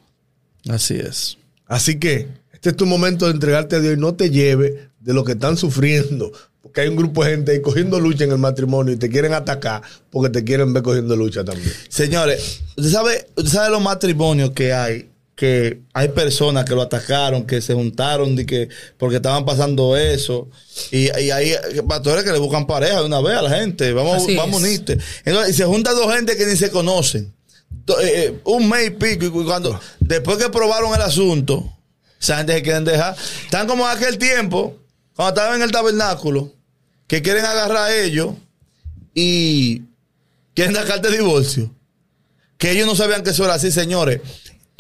Así 0.67 0.95
es. 0.95 1.37
Así 1.67 1.99
que 1.99 2.27
este 2.55 2.71
es 2.71 2.77
tu 2.77 2.87
momento 2.87 3.27
de 3.27 3.33
entregarte 3.33 3.77
a 3.77 3.81
Dios 3.81 3.99
y 3.99 4.01
no 4.01 4.15
te 4.15 4.31
lleve 4.31 4.89
de 5.01 5.13
lo 5.13 5.23
que 5.23 5.33
están 5.33 5.59
sufriendo. 5.59 6.33
Porque 6.63 6.81
hay 6.81 6.89
un 6.89 6.97
grupo 6.97 7.23
de 7.23 7.33
gente 7.33 7.53
ahí 7.53 7.61
cogiendo 7.61 8.01
lucha 8.01 8.25
en 8.25 8.33
el 8.33 8.39
matrimonio 8.39 8.95
y 8.95 8.97
te 8.97 9.11
quieren 9.11 9.35
atacar 9.35 9.83
porque 10.11 10.31
te 10.31 10.43
quieren 10.43 10.73
ver 10.73 10.83
cogiendo 10.83 11.17
lucha 11.17 11.45
también. 11.45 11.71
Señores, 11.91 12.63
¿usted 12.79 12.91
sabe, 12.91 13.27
usted 13.37 13.51
sabe 13.51 13.71
los 13.71 13.83
matrimonios 13.83 14.53
que 14.53 14.73
hay 14.73 15.12
que 15.35 15.81
hay 15.95 16.09
personas 16.11 16.65
que 16.65 16.75
lo 16.75 16.83
atacaron, 16.83 17.47
que 17.47 17.61
se 17.63 17.75
juntaron 17.75 18.37
de 18.37 18.45
que, 18.47 18.69
porque 18.99 19.17
estaban 19.17 19.45
pasando 19.45 19.97
eso. 19.97 20.49
Y, 20.91 21.05
y 21.21 21.31
hay 21.31 21.55
pastores 21.89 22.23
que 22.23 22.31
le 22.33 22.39
buscan 22.39 22.67
pareja 22.67 23.01
de 23.01 23.07
una 23.07 23.21
vez 23.21 23.37
a 23.37 23.43
la 23.43 23.51
gente. 23.51 23.93
Vamos, 23.93 24.23
Así 24.23 24.37
vamos 24.37 24.61
unirte. 24.61 24.99
Entonces, 25.25 25.55
y 25.55 25.57
se 25.57 25.65
juntan 25.65 25.95
dos 25.97 26.15
gente 26.15 26.37
que 26.37 26.47
ni 26.47 26.57
se 26.57 26.71
conocen. 26.71 27.33
Do- 27.87 27.99
eh, 28.01 28.27
eh, 28.27 28.39
un 28.45 28.69
mes 28.69 28.89
y 28.89 28.91
pico. 28.91 29.25
Y 29.25 29.45
cuando, 29.45 29.81
después 30.01 30.37
que 30.37 30.49
probaron 30.51 30.95
el 30.95 31.01
asunto, 31.03 31.77
esa 32.21 32.37
gente 32.37 32.53
se 32.55 32.63
quieren 32.63 32.85
dejar. 32.85 33.17
Están 33.45 33.67
como 33.67 33.91
en 33.91 33.97
aquel 33.97 34.19
tiempo, 34.19 34.77
cuando 35.17 35.35
estaban 35.35 35.57
en 35.57 35.63
el 35.63 35.73
tabernáculo, 35.73 36.53
que 37.09 37.23
quieren 37.23 37.45
agarrar 37.45 37.89
a 37.89 37.97
ellos 37.97 38.35
y 39.15 39.83
quieren 40.55 40.75
dar 40.75 40.87
carta 40.87 41.09
de 41.11 41.17
divorcio. 41.19 41.75
Que 42.59 42.71
ellos 42.73 42.87
no 42.87 42.95
sabían 42.95 43.23
que 43.25 43.31
eso 43.31 43.45
era 43.45 43.55
así, 43.55 43.73
señores. 43.73 44.21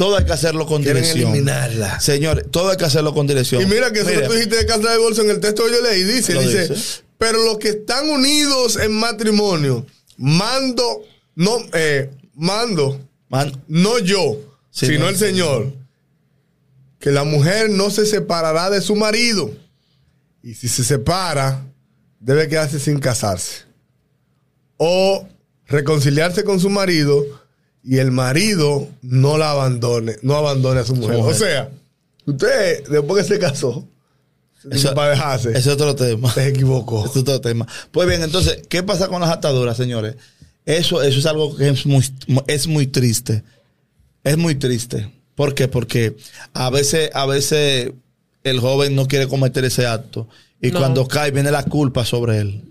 Todo 0.02 0.16
hay 0.16 0.24
que 0.24 0.32
hacerlo 0.32 0.66
con 0.66 0.82
Quieren 0.82 1.00
dirección. 1.04 1.30
eliminarla. 1.30 2.00
Señores, 2.00 2.46
todo 2.50 2.70
hay 2.70 2.76
que 2.76 2.84
hacerlo 2.86 3.14
con 3.14 3.28
dirección. 3.28 3.62
Y 3.62 3.66
mira 3.66 3.92
que 3.92 4.00
eso 4.00 4.08
que 4.08 4.22
tú 4.22 4.32
dijiste 4.32 4.56
de 4.56 4.66
casa 4.66 4.90
de 4.90 4.98
bolsa 4.98 5.22
en 5.22 5.30
el 5.30 5.38
texto 5.38 5.64
que 5.64 5.70
yo 5.70 5.80
leí, 5.80 6.02
dice, 6.02 6.34
Lo 6.34 6.40
dice, 6.40 6.66
dice. 6.70 7.02
pero 7.18 7.44
los 7.44 7.58
que 7.58 7.68
están 7.68 8.08
unidos 8.08 8.74
en 8.78 8.92
matrimonio, 8.98 9.86
mando, 10.16 11.02
no, 11.36 11.56
eh, 11.72 12.10
mando, 12.34 13.00
man, 13.28 13.52
no 13.68 14.00
yo, 14.00 14.38
Sí, 14.72 14.86
sino 14.86 15.04
no. 15.04 15.08
el 15.10 15.16
Señor, 15.16 15.72
que 16.98 17.12
la 17.12 17.22
mujer 17.22 17.70
no 17.70 17.88
se 17.90 18.04
separará 18.04 18.70
de 18.70 18.80
su 18.80 18.96
marido. 18.96 19.52
Y 20.42 20.54
si 20.54 20.68
se 20.68 20.82
separa, 20.82 21.64
debe 22.18 22.48
quedarse 22.48 22.80
sin 22.80 22.98
casarse. 22.98 23.66
O 24.78 25.28
reconciliarse 25.66 26.42
con 26.42 26.58
su 26.58 26.70
marido 26.70 27.24
y 27.84 27.98
el 27.98 28.10
marido 28.10 28.88
no 29.02 29.38
la 29.38 29.50
abandone, 29.50 30.16
no 30.22 30.36
abandone 30.36 30.80
a 30.80 30.84
su 30.84 30.94
mujer. 30.94 31.16
mujer. 31.18 31.34
O 31.34 31.36
sea, 31.38 31.70
usted, 32.26 32.86
después 32.88 33.26
que 33.26 33.34
se 33.34 33.40
casó, 33.40 33.86
Eso- 34.70 34.94
para 34.94 35.10
dejarse, 35.10 35.50
ese 35.50 35.58
es 35.58 35.66
otro 35.68 35.94
tema. 35.96 36.32
se 36.32 36.48
equivocó. 36.48 37.04
Es 37.06 37.16
otro 37.16 37.40
tema. 37.40 37.66
Pues 37.90 38.08
bien, 38.08 38.22
entonces, 38.22 38.60
¿qué 38.68 38.82
pasa 38.82 39.08
con 39.08 39.20
las 39.20 39.30
ataduras, 39.30 39.76
señores? 39.76 40.14
Eso, 40.64 41.02
eso 41.02 41.18
es 41.18 41.26
algo 41.26 41.56
que 41.56 41.68
es 41.68 41.84
muy, 41.86 42.04
es 42.46 42.66
muy 42.68 42.86
triste. 42.86 43.42
Es 44.22 44.38
muy 44.38 44.54
triste. 44.54 45.10
¿Por 45.34 45.54
qué? 45.54 45.66
Porque 45.66 46.16
a 46.52 46.70
veces, 46.70 47.10
a 47.14 47.26
veces 47.26 47.90
el 48.44 48.60
joven 48.60 48.94
no 48.94 49.08
quiere 49.08 49.26
cometer 49.26 49.64
ese 49.64 49.86
acto. 49.86 50.28
Y 50.60 50.70
No. 50.70 50.78
cuando 50.78 51.08
cae, 51.08 51.32
viene 51.32 51.50
la 51.50 51.64
culpa 51.64 52.04
sobre 52.04 52.38
él. 52.38 52.62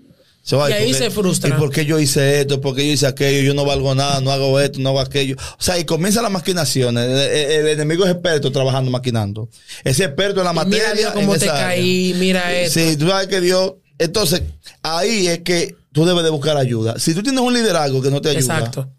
Se 0.43 0.55
va, 0.55 0.69
Y 0.69 0.73
ahí 0.73 0.85
¿por 0.85 0.93
qué- 0.93 0.97
se 1.05 1.11
frustra. 1.11 1.49
¿Y 1.49 1.53
por 1.59 1.69
qué 1.71 1.85
yo 1.85 1.99
hice 1.99 2.41
esto? 2.41 2.59
¿Por 2.61 2.75
qué 2.75 2.85
yo 2.87 2.93
hice 2.93 3.05
aquello? 3.05 3.41
Yo 3.43 3.53
no 3.53 3.63
valgo 3.63 3.93
nada, 3.93 4.21
no 4.21 4.31
hago 4.31 4.59
esto, 4.59 4.79
no 4.79 4.89
hago 4.89 4.99
aquello. 4.99 5.35
O 5.37 5.61
sea, 5.61 5.77
y 5.77 5.85
comienzan 5.85 6.23
las 6.23 6.31
maquinaciones. 6.31 7.05
El, 7.05 7.11
el- 7.19 7.51
el 7.61 7.67
enemigo 7.67 8.05
es 8.05 8.11
experto 8.11 8.51
trabajando, 8.51 8.89
maquinando. 8.89 9.49
Es 9.83 9.99
experto 9.99 10.39
en 10.41 10.45
la 10.45 10.53
materia. 10.53 10.79
Mira 10.89 10.95
Dios 10.95 11.11
cómo 11.13 11.33
te 11.37 11.45
esa 11.45 11.53
área. 11.53 11.67
caí, 11.67 12.15
mira 12.17 12.53
esto. 12.59 12.79
Sí, 12.79 12.97
tú 12.97 13.07
sabes 13.07 13.27
que 13.27 13.39
Dios. 13.39 13.73
Entonces, 13.99 14.41
ahí 14.81 15.27
es 15.27 15.39
que 15.41 15.75
tú 15.91 16.05
debes 16.05 16.23
de 16.23 16.31
buscar 16.31 16.57
ayuda. 16.57 16.97
Si 16.97 17.13
tú 17.13 17.21
tienes 17.21 17.39
un 17.41 17.53
liderazgo 17.53 18.01
que 18.01 18.09
no 18.09 18.19
te 18.19 18.29
ayuda, 18.29 18.57
Exacto. 18.57 18.89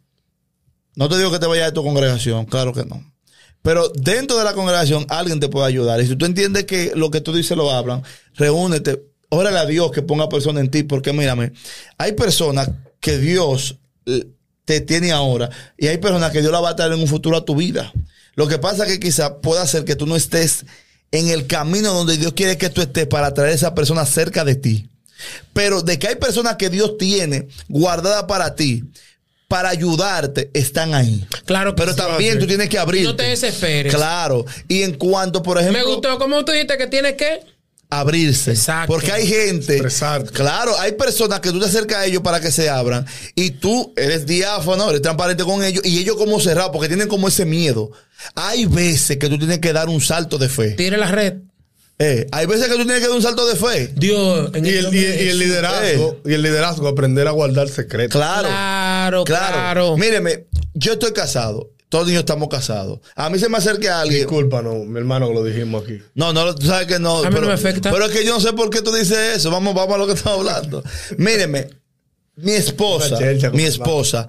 no 0.95 1.09
te 1.09 1.19
digo 1.19 1.33
que 1.33 1.41
te 1.41 1.47
vayas 1.47 1.67
de 1.67 1.73
tu 1.73 1.83
congregación, 1.83 2.45
claro 2.47 2.73
que 2.73 2.85
no. 2.85 3.03
Pero 3.63 3.89
dentro 3.95 4.39
de 4.39 4.45
la 4.45 4.55
congregación 4.55 5.07
alguien 5.09 5.41
te 5.41 5.49
puede 5.49 5.67
ayudar. 5.67 6.01
Y 6.01 6.07
si 6.07 6.15
tú 6.17 6.25
entiendes 6.25 6.65
que 6.67 6.93
lo 6.95 7.11
que 7.11 7.21
tú 7.21 7.33
dices 7.33 7.57
lo 7.57 7.71
hablan, 7.73 8.03
reúnete, 8.35 9.03
órale 9.33 9.59
a 9.59 9.65
Dios 9.65 9.91
que 9.93 10.03
ponga 10.03 10.29
personas 10.29 10.63
en 10.63 10.71
ti, 10.71 10.83
porque 10.83 11.15
mírame, 11.15 11.53
hay 11.97 12.13
personas 12.13 12.71
que 13.01 13.17
Dios 13.17 13.79
eh, 14.05 14.27
te 14.67 14.83
tiene 14.83 15.11
ahora 15.11 15.49
y 15.79 15.87
hay 15.87 15.97
personas 15.97 16.33
que 16.33 16.43
Dios 16.43 16.53
la 16.53 16.61
va 16.61 16.71
a 16.71 16.77
traer 16.77 16.93
en 16.93 17.01
un 17.01 17.09
futuro 17.09 17.39
a 17.39 17.45
tu 17.45 17.57
vida. 17.57 17.93
Lo 18.35 18.47
que 18.47 18.59
pasa 18.59 18.85
es 18.85 18.93
que 18.93 19.01
quizá 19.01 19.41
pueda 19.41 19.67
ser 19.67 19.85
que 19.85 19.97
tú 19.97 20.07
no 20.07 20.17
estés 20.17 20.67
en 21.13 21.29
el 21.29 21.47
camino 21.47 21.95
donde 21.95 22.19
Dios 22.19 22.35
quiere 22.35 22.59
que 22.59 22.69
tú 22.69 22.83
estés 22.83 23.07
para 23.07 23.33
traer 23.33 23.53
a 23.53 23.55
esa 23.55 23.75
persona 23.75 24.05
cerca 24.05 24.45
de 24.45 24.55
ti. 24.55 24.91
Pero 25.55 25.81
de 25.81 25.99
que 25.99 26.09
hay 26.09 26.17
personas 26.17 26.57
que 26.57 26.69
Dios 26.69 26.99
tiene 26.99 27.49
guardadas 27.69 28.25
para 28.25 28.55
ti, 28.55 28.85
para 29.49 29.71
ayudarte, 29.71 30.51
están 30.53 30.93
ahí. 30.93 31.27
Claro 31.47 31.75
que 31.75 31.81
Pero 31.81 31.93
sí. 31.93 31.99
también 31.99 32.39
tú 32.39 32.47
tienes 32.47 32.69
que 32.69 32.79
abrir. 32.79 33.05
No 33.05 33.17
te 33.17 33.25
desesperes. 33.25 33.95
Claro. 33.95 34.45
Y 34.69 34.83
en 34.83 34.95
cuanto, 34.95 35.43
por 35.43 35.59
ejemplo, 35.59 35.79
Me 35.79 35.87
gustó. 35.87 36.19
¿Cómo 36.19 36.45
tú 36.45 36.53
dijiste 36.53 36.77
que 36.77 36.87
tienes 36.87 37.15
que? 37.15 37.41
Abrirse. 38.01 38.53
Exacto. 38.53 38.93
Porque 38.93 39.13
hay 39.13 39.27
gente. 39.27 39.75
Expresarte. 39.75 40.31
Claro, 40.31 40.79
hay 40.79 40.93
personas 40.93 41.41
que 41.41 41.51
tú 41.51 41.59
te 41.61 41.67
acercas 41.67 41.99
a 41.99 42.07
ellos 42.07 42.23
para 42.23 42.41
que 42.41 42.51
se 42.51 42.69
abran. 42.71 43.07
Y 43.35 43.51
tú 43.53 43.93
eres 43.97 44.27
diáfano, 44.27 44.89
eres 44.91 45.03
transparente 45.03 45.45
con 45.45 45.63
ellos. 45.63 45.85
Y 45.85 45.99
ellos 45.99 46.17
como 46.17 46.41
cerrados, 46.41 46.71
porque 46.73 46.89
tienen 46.89 47.09
como 47.09 47.29
ese 47.29 47.45
miedo. 47.45 47.91
Hay 48.35 48.67
veces 48.67 49.17
que 49.19 49.29
tú 49.29 49.39
tienes 49.39 49.59
que 49.59 49.73
dar 49.73 49.89
un 49.89 50.01
salto 50.01 50.39
de 50.39 50.49
fe. 50.49 50.71
Tire 50.73 50.97
la 50.97 51.11
red. 51.11 51.35
Eh, 51.99 52.27
hay 52.33 52.47
veces 52.47 52.67
que 52.67 52.73
tú 52.73 52.79
tienes 52.85 53.01
que 53.01 53.07
dar 53.07 53.17
un 53.17 53.23
salto 53.23 53.47
de 53.47 53.55
fe. 53.55 53.93
Dios. 53.95 54.51
en 54.55 54.67
Y 54.67 54.71
el 54.71 54.87
y- 54.95 54.99
de 55.05 55.25
y 55.25 55.29
el 55.29 55.39
liderazgo, 55.39 56.21
y 56.25 56.33
el 56.33 56.43
liderazgo, 56.43 56.89
aprender 56.89 57.29
a 57.29 57.31
guardar 57.31 57.69
secretos. 57.69 58.19
Claro. 58.19 58.49
Claro, 58.49 59.25
claro. 59.25 59.97
Míreme, 59.97 60.47
yo 60.75 60.95
estoy 60.95 61.13
casado. 61.13 61.71
Todos 61.93 62.07
niños 62.07 62.21
estamos 62.21 62.49
casados. 62.49 63.01
A 63.15 63.29
mí 63.29 63.39
se 63.39 63.51
me 63.51 63.59
acerca 63.59 64.01
alguien. 64.01 64.21
Disculpa, 64.23 64.63
no, 64.63 64.77
mi 64.77 64.99
hermano 64.99 65.29
que 65.29 65.35
lo 65.35 65.45
dijimos 65.45 65.85
aquí. 65.85 65.99
No, 66.15 66.33
no, 66.33 66.55
tú 66.55 66.65
sabes 66.65 66.87
que 66.87 66.99
no. 66.99 67.19
A 67.23 67.29
mí 67.29 67.35
no 67.39 67.47
me 67.47 67.53
afecta. 67.53 67.91
Pero 67.93 68.07
es 68.07 68.13
que 68.13 68.25
yo 68.25 68.33
no 68.33 68.41
sé 68.41 68.55
por 68.55 68.71
qué 68.71 68.81
tú 68.81 68.91
dices 68.95 69.37
eso. 69.37 69.51
Vamos, 69.51 69.75
vamos 69.75 69.95
a 69.95 69.99
lo 69.99 70.07
que 70.07 70.15
estamos 70.15 70.39
hablando. 70.39 70.83
Míreme, 71.19 71.69
mi 72.37 72.53
esposa, 72.53 73.19
mi 73.53 73.65
esposa, 73.65 74.27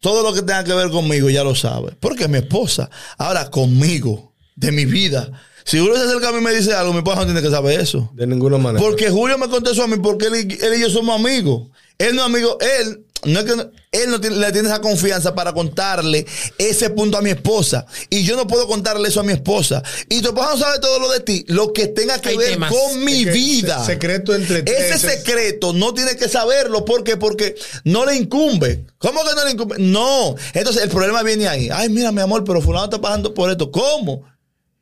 todo 0.00 0.22
lo 0.22 0.32
que 0.32 0.40
tenga 0.40 0.64
que 0.64 0.72
ver 0.72 0.88
conmigo 0.88 1.28
ya 1.28 1.44
lo 1.44 1.54
sabe. 1.54 1.94
Porque 2.00 2.22
es 2.24 2.30
mi 2.30 2.38
esposa. 2.38 2.88
Ahora, 3.18 3.50
conmigo, 3.50 4.32
de 4.56 4.72
mi 4.72 4.86
vida. 4.86 5.30
Si 5.64 5.78
Julio 5.78 5.94
se 5.96 6.04
acerca 6.04 6.30
a 6.30 6.32
mí 6.32 6.38
y 6.38 6.42
me 6.42 6.54
dice 6.54 6.72
algo, 6.72 6.92
mi 6.94 7.00
esposa 7.00 7.18
no 7.20 7.24
tiene 7.26 7.42
que 7.42 7.50
saber 7.50 7.78
eso. 7.80 8.10
De 8.14 8.26
ninguna 8.26 8.56
manera. 8.56 8.82
Porque 8.82 9.10
Julio 9.10 9.36
me 9.36 9.50
contó 9.50 9.72
eso 9.72 9.82
a 9.82 9.88
mí 9.88 9.96
porque 10.02 10.28
él, 10.28 10.36
y- 10.36 10.64
él 10.64 10.74
y 10.78 10.80
yo 10.80 10.88
somos 10.88 11.20
amigos. 11.20 11.68
Él 11.98 12.14
no 12.16 12.22
es 12.22 12.26
amigo, 12.28 12.56
él 12.80 13.04
no 13.24 13.40
es 13.40 13.44
que 13.46 13.56
no- 13.56 13.70
él 13.90 14.10
no 14.10 14.20
tiene, 14.20 14.36
le 14.36 14.52
tiene 14.52 14.68
esa 14.68 14.80
confianza 14.80 15.34
para 15.34 15.52
contarle 15.52 16.26
ese 16.58 16.90
punto 16.90 17.16
a 17.18 17.22
mi 17.22 17.30
esposa. 17.30 17.86
Y 18.10 18.22
yo 18.24 18.36
no 18.36 18.46
puedo 18.46 18.66
contarle 18.66 19.08
eso 19.08 19.20
a 19.20 19.22
mi 19.22 19.32
esposa. 19.32 19.82
Y 20.08 20.20
tu 20.20 20.28
esposa 20.28 20.50
no 20.50 20.58
sabe 20.58 20.78
todo 20.78 20.98
lo 21.00 21.10
de 21.10 21.20
ti. 21.20 21.44
Lo 21.48 21.72
que 21.72 21.86
tenga 21.88 22.20
que 22.20 22.30
Hay 22.30 22.36
ver 22.36 22.50
temas. 22.50 22.70
con 22.72 23.02
mi 23.04 23.20
Es 23.20 23.24
que 23.26 23.30
vida. 23.32 23.80
se- 23.80 23.92
secreto 23.92 24.34
entre 24.34 24.58
Ese 24.66 24.98
secreto 24.98 25.72
no 25.72 25.94
tiene 25.94 26.16
que 26.16 26.28
saberlo. 26.28 26.84
¿Por 26.84 27.02
qué? 27.02 27.16
Porque 27.16 27.54
no 27.84 28.04
le 28.04 28.14
incumbe. 28.16 28.84
¿Cómo 28.98 29.24
que 29.24 29.34
no 29.34 29.44
le 29.44 29.50
incumbe? 29.52 29.76
No. 29.78 30.34
Entonces 30.54 30.82
el 30.82 30.90
problema 30.90 31.22
viene 31.22 31.48
ahí. 31.48 31.68
Ay, 31.72 31.88
mira, 31.88 32.12
mi 32.12 32.20
amor, 32.20 32.44
pero 32.44 32.60
fulano 32.60 32.84
está 32.84 33.00
pasando 33.00 33.32
por 33.34 33.50
esto. 33.50 33.70
¿Cómo? 33.70 34.24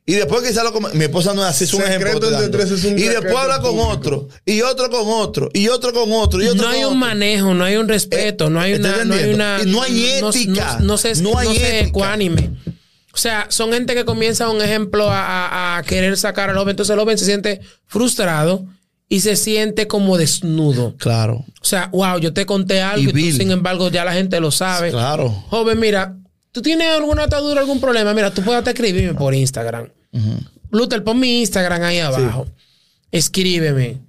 Y 0.09 0.13
después 0.13 0.41
quizá 0.41 0.63
lo 0.63 0.71
come- 0.71 0.89
Mi 0.93 1.03
esposa 1.03 1.33
no 1.33 1.43
es 1.43 1.49
así, 1.49 1.65
es 1.65 1.73
un 1.73 1.81
Secreto 1.81 2.05
ejemplo. 2.07 2.19
que 2.21 2.27
estoy 2.27 2.45
entre 2.45 2.59
dando. 2.63 2.75
tres 2.75 2.85
es 2.85 2.91
un 2.91 2.97
y 2.97 3.01
después 3.03 3.35
habla 3.35 3.59
con 3.59 3.71
público. 3.71 3.89
otro, 3.89 4.27
y 4.45 4.61
otro 4.61 4.89
con 4.89 5.01
otro, 5.05 5.49
y 5.53 5.67
otro 5.67 5.91
con 5.93 6.11
otro, 6.13 6.41
y 6.41 6.47
otro 6.47 6.61
No 6.63 6.69
hay 6.69 6.81
con 6.81 6.91
un 6.93 6.97
otro. 6.97 7.07
manejo, 7.09 7.53
no 7.53 7.63
hay 7.65 7.75
un 7.75 7.87
respeto, 7.89 8.47
Eh, 8.47 8.49
no 8.49 8.59
hay 8.61 8.71
¿estás 8.71 8.95
una, 8.95 9.03
no 9.05 9.13
hay 9.15 9.29
una, 9.33 9.57
no 9.65 9.81
hay 9.83 10.05
ética. 10.05 10.77
no, 10.79 10.85
no 10.85 10.97
se, 10.97 11.13
No 11.21 11.37
hay 11.37 11.47
no 11.49 11.53
se 11.53 11.79
ética. 11.79 11.87
ecuánime. 11.89 12.51
O 13.13 13.17
sea, 13.17 13.47
son 13.49 13.73
gente 13.73 13.95
que 13.95 14.05
comienza 14.05 14.47
un 14.49 14.61
ejemplo 14.61 15.09
a, 15.11 15.19
a- 15.75 15.77
a 15.77 15.83
querer 15.83 16.15
sacar 16.17 16.49
al 16.51 16.55
joven, 16.57 16.69
entonces 16.71 16.93
el 16.93 16.99
joven 16.99 17.17
se 17.17 17.25
siente 17.25 17.59
frustrado 17.85 18.65
y 19.09 19.19
se 19.19 19.35
siente 19.35 19.87
como 19.87 20.17
desnudo. 20.17 20.95
Claro, 20.97 21.43
O 21.61 21.65
sea, 21.65 21.89
wow, 21.91 22.17
yo 22.19 22.31
te 22.33 22.45
conté 22.45 22.81
algo 22.81 23.11
Y 23.11 23.21
y, 23.23 23.31
tú, 23.31 23.37
sin 23.39 23.51
embargo 23.51 23.89
ya 23.89 24.05
la 24.05 24.13
gente 24.13 24.39
lo 24.39 24.51
sabe. 24.51 24.91
claro. 24.91 25.29
Joven, 25.49 25.79
mira, 25.79 26.15
tú 26.53 26.61
tienes 26.61 26.87
alguna 26.89 27.23
atadura, 27.23 27.59
algún 27.59 27.81
problema, 27.81 28.13
mira, 28.13 28.31
tú 28.33 28.41
puedes 28.41 28.65
escribirme 28.65 29.13
por 29.17 29.33
Instagram. 29.33 29.89
Luther, 30.71 31.03
pon 31.03 31.19
mi 31.19 31.41
Instagram 31.41 31.83
ahí 31.83 31.99
abajo. 31.99 32.47
Escríbeme. 33.11 33.99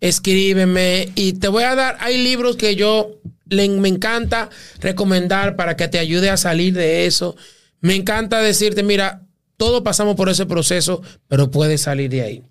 Escríbeme. 0.00 1.10
Y 1.14 1.34
te 1.34 1.48
voy 1.48 1.64
a 1.64 1.74
dar, 1.74 1.96
hay 2.00 2.22
libros 2.22 2.56
que 2.56 2.76
yo 2.76 3.10
le, 3.46 3.68
me 3.68 3.88
encanta 3.88 4.48
recomendar 4.80 5.56
para 5.56 5.76
que 5.76 5.88
te 5.88 5.98
ayude 5.98 6.30
a 6.30 6.36
salir 6.36 6.74
de 6.74 7.06
eso. 7.06 7.36
Me 7.80 7.94
encanta 7.94 8.40
decirte, 8.40 8.82
mira, 8.82 9.22
todos 9.56 9.82
pasamos 9.82 10.16
por 10.16 10.28
ese 10.28 10.46
proceso, 10.46 11.02
pero 11.28 11.50
puedes 11.50 11.82
salir 11.82 12.10
de 12.10 12.22
ahí. 12.22 12.42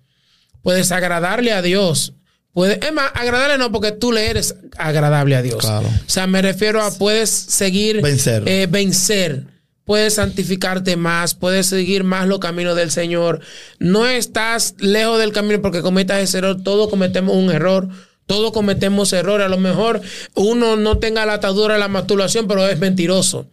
Puedes 0.62 0.92
agradarle 0.92 1.52
a 1.52 1.62
Dios. 1.62 2.14
Puedes, 2.52 2.78
es 2.84 2.92
más, 2.92 3.10
agradarle 3.14 3.58
no, 3.58 3.70
porque 3.70 3.92
tú 3.92 4.12
le 4.12 4.28
eres 4.28 4.54
agradable 4.76 5.36
a 5.36 5.42
Dios. 5.42 5.58
Claro. 5.60 5.86
O 5.88 6.10
sea, 6.10 6.26
me 6.26 6.42
refiero 6.42 6.82
a 6.82 6.90
puedes 6.90 7.30
seguir 7.30 8.02
Vencer. 8.02 8.42
eh, 8.46 8.66
vencer. 8.68 9.44
Puedes 9.88 10.16
santificarte 10.16 10.96
más, 10.98 11.34
puedes 11.34 11.66
seguir 11.66 12.04
más 12.04 12.28
los 12.28 12.40
caminos 12.40 12.76
del 12.76 12.90
Señor. 12.90 13.40
No 13.78 14.06
estás 14.06 14.74
lejos 14.80 15.18
del 15.18 15.32
camino 15.32 15.62
porque 15.62 15.80
cometas 15.80 16.20
ese 16.22 16.38
error. 16.38 16.62
Todos 16.62 16.90
cometemos 16.90 17.34
un 17.34 17.50
error. 17.50 17.88
Todos 18.26 18.52
cometemos 18.52 19.10
errores. 19.14 19.46
A 19.46 19.48
lo 19.48 19.56
mejor 19.56 20.02
uno 20.34 20.76
no 20.76 20.98
tenga 20.98 21.24
la 21.24 21.32
atadura 21.32 21.72
de 21.74 21.80
la 21.80 21.88
masturbación, 21.88 22.46
pero 22.46 22.68
es 22.68 22.78
mentiroso. 22.78 23.48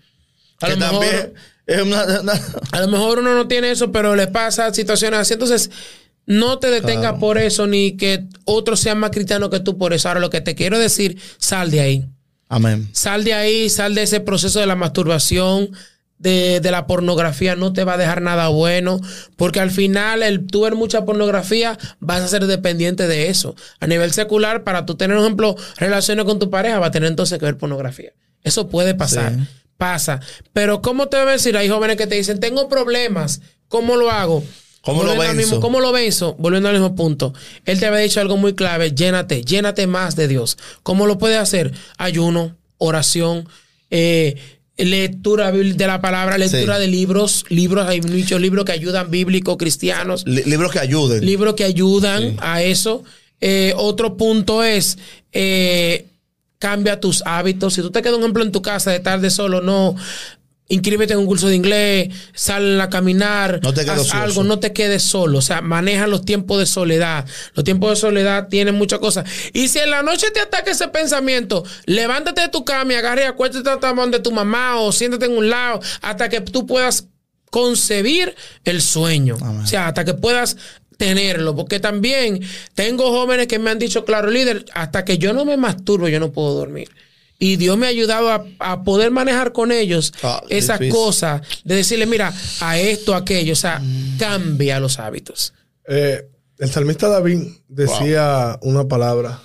A 0.61 0.65
Que 0.67 0.73
lo 0.73 0.79
mejor, 0.79 0.99
también 1.05 1.33
es 1.67 1.81
una, 1.81 2.03
una- 2.21 2.41
a 2.73 2.81
lo 2.81 2.87
mejor 2.89 3.19
uno 3.19 3.33
no 3.33 3.47
tiene 3.47 3.71
eso, 3.71 3.93
pero 3.93 4.13
le 4.17 4.27
pasa 4.27 4.73
situaciones 4.73 5.21
así. 5.21 5.33
Entonces, 5.35 5.71
no 6.25 6.59
te 6.59 6.67
detengas 6.69 6.99
Claro. 7.11 7.19
por 7.19 7.37
eso, 7.37 7.65
ni 7.65 7.95
que 7.95 8.25
otros 8.43 8.81
sean 8.81 8.99
más 8.99 9.11
cristianos 9.11 9.49
que 9.49 9.61
tú 9.61 9.77
por 9.77 9.93
eso. 9.93 10.09
Ahora, 10.09 10.19
lo 10.19 10.29
que 10.29 10.41
te 10.41 10.53
quiero 10.55 10.77
decir, 10.79 11.17
sal 11.37 11.71
de 11.71 11.79
ahí. 11.79 12.05
Amén. 12.49 12.89
Sal 12.91 13.23
de 13.23 13.33
ahí, 13.33 13.69
sal 13.69 13.95
de 13.95 14.03
ese 14.03 14.19
proceso 14.19 14.59
de 14.59 14.65
la 14.67 14.75
masturbación. 14.75 15.71
De, 16.17 16.59
de 16.61 16.71
la 16.71 16.87
pornografía 16.87 17.55
no 17.55 17.73
te 17.73 17.83
va 17.83 17.93
a 17.93 17.97
dejar 17.97 18.21
nada 18.21 18.47
bueno, 18.47 18.99
porque 19.35 19.59
al 19.59 19.69
final 19.71 20.23
el 20.23 20.45
tú 20.47 20.61
ver 20.61 20.75
mucha 20.75 21.05
pornografía 21.05 21.77
vas 21.99 22.21
a 22.21 22.27
ser 22.27 22.45
dependiente 22.47 23.07
de 23.07 23.29
eso. 23.29 23.55
A 23.79 23.87
nivel 23.87 24.11
secular, 24.13 24.63
para 24.63 24.85
tú 24.85 24.95
tener, 24.95 25.17
por 25.17 25.25
ejemplo, 25.25 25.55
relaciones 25.77 26.25
con 26.25 26.39
tu 26.39 26.49
pareja, 26.49 26.79
va 26.79 26.87
a 26.87 26.91
tener 26.91 27.09
entonces 27.09 27.37
que 27.37 27.45
ver 27.45 27.57
pornografía. 27.57 28.13
Eso 28.43 28.69
puede 28.69 28.95
pasar, 28.95 29.33
Sí. 29.33 29.47
pasa. 29.77 30.19
Pero 30.53 30.81
¿cómo 30.81 31.07
te 31.07 31.17
debe 31.17 31.33
decir? 31.33 31.57
Hay 31.57 31.67
jóvenes 31.69 31.97
que 31.97 32.07
te 32.07 32.15
dicen, 32.15 32.39
tengo 32.39 32.69
problemas, 32.69 33.41
¿cómo 33.67 33.95
lo 33.97 34.09
hago? 34.09 34.43
¿Cómo 34.81 35.01
lo 35.03 35.09
Volviendo 35.15 35.35
venzo? 35.37 35.51
mismo- 35.55 35.59
¿Cómo 35.61 35.79
lo 35.79 35.91
venzo? 35.91 36.35
Volviendo 36.37 36.69
al 36.69 36.75
mismo 36.75 36.95
punto. 36.95 37.33
Él 37.65 37.79
te 37.79 37.87
había 37.87 37.99
dicho 37.99 38.21
algo 38.21 38.37
muy 38.37 38.53
clave, 38.53 38.91
llénate, 38.93 39.43
llénate 39.43 39.87
más 39.87 40.15
de 40.15 40.27
Dios. 40.27 40.57
¿Cómo 40.83 41.07
lo 41.07 41.17
puedes 41.17 41.39
hacer? 41.39 41.73
Ayuno, 41.97 42.55
oración, 42.77 43.49
eh, 43.89 44.35
lectura 44.77 45.51
de 45.51 45.87
la 45.87 46.01
palabra, 46.01 46.37
lectura 46.37 46.75
Sí. 46.75 46.81
de 46.81 46.87
libros, 46.87 47.45
libros, 47.49 47.87
hay 47.87 48.01
muchos 48.01 48.41
libros 48.41 48.65
que 48.65 48.73
ayudan 48.73 49.09
bíblicos, 49.09 49.55
cristianos, 49.57 50.23
Li- 50.27 50.43
libros 50.45 50.71
que 50.71 50.79
ayuden. 50.79 51.25
libros 51.25 51.53
que 51.55 51.63
ayudan 51.63 52.35
a 52.39 52.61
eso. 52.61 53.03
Eh, 53.41 53.73
otro 53.77 54.17
punto 54.17 54.63
es 54.63 54.97
eh, 55.31 56.05
cambia 56.59 56.99
tus 56.99 57.21
hábitos. 57.25 57.73
Si 57.73 57.81
tú 57.81 57.91
te 57.91 58.01
quedas, 58.01 58.15
un 58.15 58.21
ejemplo, 58.21 58.43
en 58.43 58.51
tu 58.51 58.61
casa 58.61 58.91
de 58.91 58.99
tarde 58.99 59.29
solo, 59.29 59.61
no. 59.61 59.95
Inscríbete 60.67 61.13
en 61.13 61.19
un 61.19 61.27
curso 61.27 61.47
de 61.47 61.55
inglés, 61.55 62.09
sal 62.33 62.81
a 62.81 62.89
caminar, 62.89 63.59
No 63.61 63.69
haz 63.69 63.77
ocioso. 63.77 64.15
algo, 64.17 64.43
no 64.43 64.57
te 64.57 64.73
quedes 64.73 65.03
solo. 65.03 65.37
O 65.37 65.41
sea, 65.41 65.61
maneja 65.61 66.07
los 66.07 66.25
tiempos 66.25 66.57
de 66.57 66.65
soledad. 66.65 67.25
Los 67.53 67.63
tiempos 67.63 67.91
de 67.91 67.95
soledad 67.97 68.47
tienen 68.47 68.73
muchas 68.73 68.97
cosas. 68.97 69.29
Y 69.53 69.67
si 69.67 69.77
en 69.77 69.91
la 69.91 70.01
noche 70.01 70.31
te 70.31 70.39
ataca 70.39 70.71
ese 70.71 70.87
pensamiento, 70.87 71.63
levántate 71.85 72.41
de 72.41 72.49
tu 72.49 72.65
cama 72.65 72.93
y 72.93 72.95
agarre 72.95 73.21
y 73.21 73.25
acuéstate 73.25 73.69
de 73.69 74.19
tu 74.19 74.31
mamá 74.31 74.79
o 74.79 74.91
siéntate 74.91 75.25
en 75.25 75.37
un 75.37 75.51
lado 75.51 75.81
hasta 76.01 76.29
que 76.29 76.41
tú 76.41 76.65
puedas 76.65 77.07
concebir 77.51 78.35
el 78.63 78.81
sueño. 78.81 79.37
O 79.63 79.67
sea, 79.67 79.87
hasta 79.87 80.03
que 80.03 80.15
puedas 80.15 80.57
tenerlo. 80.97 81.55
Porque 81.55 81.79
también 81.79 82.41
tengo 82.73 83.11
jóvenes 83.11 83.47
que 83.47 83.59
me 83.59 83.69
han 83.69 83.79
dicho, 83.79 84.03
claro, 84.03 84.29
líder, 84.29 84.65
hasta 84.73 85.05
que 85.05 85.17
yo 85.17 85.33
no 85.33 85.45
me 85.45 85.57
masturbo, 85.57 86.07
yo 86.07 86.19
no 86.19 86.31
puedo 86.31 86.53
dormir. 86.53 86.89
Y 87.37 87.57
Dios 87.57 87.77
me 87.77 87.85
ha 87.85 87.89
ayudado 87.89 88.29
a, 88.31 88.45
a 88.59 88.83
poder 88.83 89.11
manejar 89.11 89.51
con 89.51 89.71
ellos 89.71 90.13
Ah, 90.23 90.41
esas 90.49 90.79
cosas, 90.89 91.41
de 91.65 91.75
decirle, 91.75 92.05
mira, 92.05 92.33
a 92.61 92.79
esto, 92.79 93.13
a 93.13 93.17
aquello, 93.17 93.53
o 93.53 93.57
sea, 93.57 93.81
cambia 94.17 94.79
los 94.79 94.99
hábitos. 94.99 95.53
Eh, 95.87 96.29
el 96.57 96.69
salmista 96.71 97.09
David 97.09 97.41
decía 97.67 98.57
una 98.61 98.87
palabra 98.87 99.41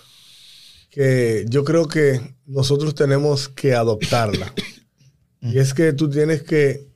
que 0.90 1.44
yo 1.48 1.64
creo 1.64 1.86
que 1.88 2.20
nosotros 2.46 2.94
tenemos 2.94 3.48
que 3.48 3.74
adoptarla. 3.74 4.52
y 5.42 5.58
es 5.58 5.74
que 5.74 5.92
tú 5.92 6.08
tienes 6.10 6.42
que, 6.42 6.86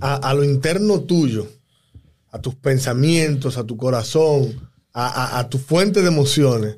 a, 0.00 0.14
a 0.16 0.34
lo 0.34 0.44
interno 0.44 1.00
tuyo, 1.02 1.48
a 2.30 2.40
tus 2.40 2.54
pensamientos, 2.54 3.56
a 3.58 3.64
tu 3.64 3.76
corazón, 3.76 4.70
a, 4.92 5.06
a- 5.36 5.38
a 5.40 5.48
tu 5.48 5.58
fuente 5.58 6.02
de 6.02 6.08
emociones, 6.08 6.76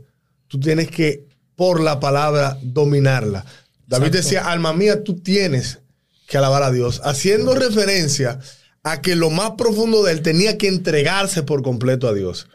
tú 0.48 0.58
tienes 0.60 0.90
que, 0.90 1.26
por 1.60 1.82
la 1.82 2.00
palabra, 2.00 2.56
dominarla. 2.62 3.44
David 3.86 4.06
Exacto. 4.06 4.16
decía, 4.16 4.50
alma 4.50 4.72
mía, 4.72 5.04
tú 5.04 5.20
tienes 5.20 5.80
que 6.26 6.38
alabar 6.38 6.62
a 6.62 6.72
Dios, 6.72 7.02
haciendo 7.04 7.54
referencia 7.54 8.40
a 8.82 9.02
que 9.02 9.14
lo 9.14 9.28
más 9.28 9.50
profundo 9.58 10.02
de 10.02 10.12
él 10.12 10.22
tenía 10.22 10.56
que 10.56 10.68
entregarse 10.68 11.42
por 11.42 11.62
completo 11.62 12.08
a 12.08 12.14
Dios. 12.14 12.48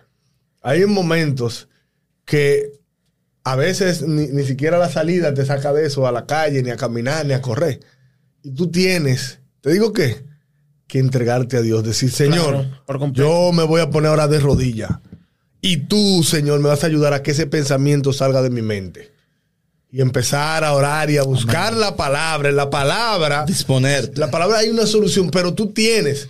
Hay 0.64 0.84
momentos 0.88 1.68
que 2.26 2.72
a 3.44 3.56
veces 3.56 4.02
ni, 4.02 4.26
ni 4.30 4.44
siquiera 4.44 4.80
la 4.80 4.90
salida 4.90 5.36
te 5.36 5.46
saca 5.46 5.72
de 5.72 5.86
eso, 5.86 6.08
a 6.08 6.12
la 6.12 6.26
calle, 6.26 6.64
ni 6.64 6.72
a 6.72 6.76
caminar, 6.76 7.28
ni 7.28 7.34
a 7.34 7.44
correr. 7.44 7.82
Y 8.42 8.56
tú 8.56 8.72
tienes, 8.72 9.38
te 9.62 9.72
digo 9.72 9.94
que, 9.94 10.26
que 10.88 10.98
entregarte 10.98 11.58
a 11.58 11.62
Dios, 11.62 11.84
decir, 11.84 12.10
Señor, 12.10 12.66
Claro, 12.88 13.12
yo 13.12 13.52
me 13.52 13.66
voy 13.66 13.82
a 13.82 13.92
poner 13.92 14.10
ahora 14.10 14.28
de 14.28 14.40
rodillas. 14.40 14.94
Y 15.66 15.78
tú, 15.78 16.24
Señor, 16.24 16.60
me 16.60 16.70
vas 16.70 16.84
a 16.84 16.88
ayudar 16.88 17.14
a 17.14 17.24
que 17.24 17.32
ese 17.32 17.48
pensamiento 17.48 18.14
salga 18.14 18.44
de 18.44 18.52
mi 18.52 18.62
mente. 18.62 19.12
Y 19.90 20.00
empezar 20.00 20.64
a 20.64 20.74
orar 20.74 21.10
y 21.10 21.18
a 21.18 21.24
buscar 21.24 21.76
la 21.76 21.96
palabra. 21.96 22.52
La 22.52 22.70
palabra, 22.70 23.46
Disponer. 23.48 24.16
la 24.16 24.30
palabra 24.30 24.60
hay 24.60 24.70
una 24.70 24.86
solución, 24.86 25.32
pero 25.32 25.56
tú 25.56 25.74
tienes. 25.74 26.30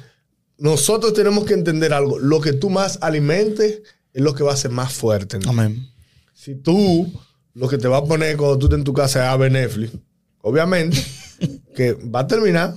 Nosotros 0.57 1.13
tenemos 1.13 1.43
que 1.43 1.53
entender 1.53 1.91
algo. 1.91 2.17
Lo 2.17 2.39
que 2.39 2.53
tú 2.53 2.69
más 2.69 2.97
alimentes 3.01 3.81
es 4.13 4.23
lo 4.23 4.33
que 4.33 4.45
va 4.45 4.53
a 4.53 4.57
ser 4.57 4.71
más 4.71 4.93
fuerte. 4.93 5.37
¿no? 5.39 5.49
Amén. 5.49 5.85
Si 6.33 6.55
tú 6.55 7.11
lo 7.53 7.67
que 7.67 7.77
te 7.77 7.89
va 7.89 7.97
a 7.97 8.05
poner 8.05 8.37
cuando 8.37 8.57
tú 8.57 8.67
estés 8.67 8.79
en 8.79 8.85
tu 8.85 8.93
casa 8.93 9.25
es 9.25 9.29
a 9.33 9.35
ver 9.35 9.51
Netflix, 9.51 9.91
obviamente 10.39 10.97
que 11.75 11.91
va 11.91 12.21
a 12.21 12.27
terminar 12.27 12.75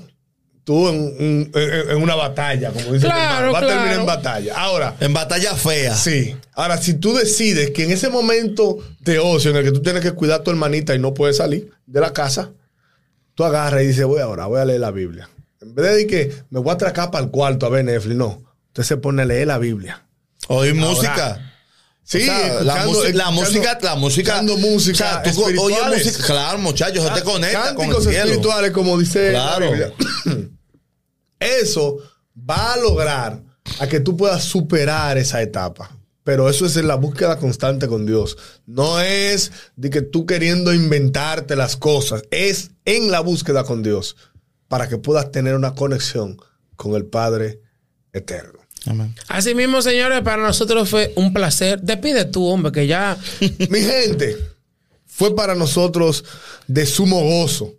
tú 0.69 0.87
en, 0.87 0.97
un- 1.01 1.51
en- 1.55 1.91
en 1.93 1.97
una 2.03 2.15
batalla, 2.15 2.71
como 2.73 2.93
dice 2.93 3.07
Claro. 3.07 3.53
Va 3.53 3.61
a 3.61 3.67
terminar 3.67 4.01
en 4.01 4.05
batalla. 4.05 4.55
Ahora, 4.55 4.95
En 5.01 5.15
batalla 5.15 5.55
fea. 5.55 5.97
Sí. 5.97 6.37
Ahora, 6.53 6.77
si 6.77 6.93
tú 6.93 7.15
decides 7.15 7.71
que 7.71 7.85
en 7.85 7.91
ese 7.93 8.11
momento 8.11 8.77
de 9.01 9.19
ocio 9.19 9.51
en 9.51 9.57
el 9.57 9.65
que 9.65 9.73
tú 9.73 9.81
tienes 9.81 10.03
que 10.03 10.13
cuidar 10.13 10.41
a 10.41 10.45
tu 10.45 10.51
hermanita 10.51 10.95
y 10.95 10.99
no 10.99 11.15
puedes 11.15 11.39
salir 11.39 11.71
de 11.87 12.01
la 12.03 12.13
casa, 12.13 12.51
tú 13.35 13.45
agarras 13.45 13.83
y 13.83 13.87
dices, 13.87 14.05
voy 14.05 14.21
ahora, 14.21 14.45
voy 14.45 14.61
a 14.61 14.67
leer 14.67 14.81
la 14.81 14.91
Biblia. 14.91 15.31
En 15.63 15.75
vez 15.75 15.97
de 15.97 16.07
que 16.07 16.37
me 16.51 16.61
voy 16.61 16.69
a 16.69 16.75
atracar 16.75 17.11
para 17.11 17.25
el 17.25 17.31
cuarto 17.31 17.65
a 17.65 17.71
ver 17.71 17.87
Netflix, 17.87 18.15
no. 18.17 18.43
Usted 18.67 18.83
se 18.83 18.97
pone 18.99 19.23
a 19.23 19.25
leer 19.25 19.47
la 19.47 19.57
Biblia. 19.57 20.05
Oír 20.49 20.75
música. 20.75 21.51
Sí, 22.05 22.19
O 22.23 22.25
sea, 22.27 22.63
la, 22.63 22.85
música, 22.87 23.13
la 23.15 23.31
música, 23.31 23.79
la 23.83 23.95
música. 23.97 24.41
O 24.43 24.95
sea, 24.95 25.23
tú 25.23 25.45
oyes 25.63 25.79
música. 26.05 26.27
Claro, 26.27 26.59
muchachos, 26.59 27.03
eso 27.05 27.15
te 27.15 27.23
conecta 27.23 27.75
con 27.75 27.87
el 27.89 27.97
cielo. 28.03 28.11
espirituales, 28.25 28.71
como 28.73 28.99
dice 28.99 29.31
Claro. 29.31 29.65
la 29.65 29.71
Biblia. 29.71 29.93
Eso 31.39 31.99
va 32.49 32.75
a 32.75 32.79
lograr 32.79 33.43
a 33.81 33.87
que 33.87 34.01
tú 34.01 34.17
puedas 34.17 34.45
superar 34.45 35.19
esa 35.19 35.43
etapa. 35.43 35.99
Pero 36.25 36.51
eso 36.51 36.67
es 36.67 36.77
en 36.77 36.89
la 36.89 36.97
búsqueda 36.97 37.39
constante 37.39 37.89
con 37.89 38.05
Dios. 38.05 38.37
No 38.67 39.01
es 39.01 39.51
de 39.77 39.89
que 39.89 40.03
tú 40.03 40.27
queriendo 40.27 40.75
inventarte 40.75 41.57
las 41.57 41.77
cosas. 41.77 42.23
Es 42.31 42.73
en 42.85 43.11
la 43.11 43.21
búsqueda 43.21 43.65
con 43.65 43.83
Dios 43.83 44.15
para 44.69 44.89
que 44.89 44.99
puedas 44.99 45.33
tener 45.33 45.55
una 45.55 45.75
conexión 45.75 46.39
con 46.77 46.95
el 46.95 47.07
Padre 47.07 47.63
eterno. 48.13 48.59
Amén. 48.87 49.15
Así 49.29 49.55
mismo, 49.55 49.81
señores, 49.81 50.21
para 50.21 50.43
nosotros 50.43 50.89
fue 50.89 51.13
un 51.17 51.33
placer. 51.33 51.81
Despide 51.81 52.27
tú, 52.27 52.47
hombre, 52.47 52.73
que 52.73 52.87
ya. 52.87 53.17
Mi 53.41 53.81
gente, 53.81 54.37
fue 55.07 55.35
para 55.35 55.55
nosotros 55.55 56.25
de 56.67 56.87
sumo 56.87 57.21
gozo. 57.23 57.75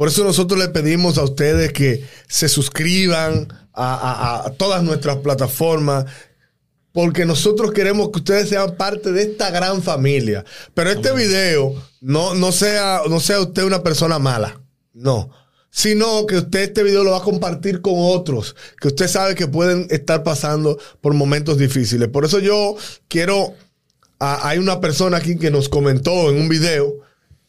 Por 0.00 0.08
eso 0.08 0.24
nosotros 0.24 0.58
le 0.58 0.68
pedimos 0.68 1.18
a 1.18 1.24
ustedes 1.24 1.74
que 1.74 2.02
se 2.26 2.48
suscriban 2.48 3.48
a, 3.74 3.94
a- 3.94 4.46
a 4.46 4.50
todas 4.54 4.82
nuestras 4.82 5.18
plataformas, 5.18 6.06
porque 6.90 7.26
nosotros 7.26 7.72
queremos 7.72 8.08
que 8.08 8.20
ustedes 8.20 8.48
sean 8.48 8.76
parte 8.76 9.12
de 9.12 9.24
esta 9.24 9.50
gran 9.50 9.82
familia. 9.82 10.42
Pero 10.72 10.88
este 10.88 11.12
video 11.12 11.74
no, 12.00 12.34
no, 12.34 12.50
sea, 12.50 13.02
no 13.10 13.20
sea 13.20 13.40
usted 13.42 13.62
una 13.64 13.82
persona 13.82 14.18
mala, 14.18 14.62
no. 14.94 15.28
Sino 15.70 16.24
que 16.24 16.38
usted 16.38 16.60
este 16.60 16.82
video 16.82 17.04
lo 17.04 17.10
va 17.10 17.18
a 17.18 17.22
compartir 17.22 17.82
con 17.82 17.92
otros 17.96 18.56
que 18.80 18.88
usted 18.88 19.06
sabe 19.06 19.34
que 19.34 19.48
pueden 19.48 19.86
estar 19.90 20.22
pasando 20.22 20.78
por 21.02 21.12
momentos 21.12 21.58
difíciles. 21.58 22.08
Por 22.08 22.24
eso 22.24 22.38
yo 22.38 22.74
quiero 23.06 23.52
a- 24.18 24.48
hay 24.48 24.58
una 24.58 24.80
persona 24.80 25.18
aquí 25.18 25.36
que 25.36 25.50
nos 25.50 25.68
comentó 25.68 26.30
en 26.30 26.40
un 26.40 26.48
video. 26.48 26.90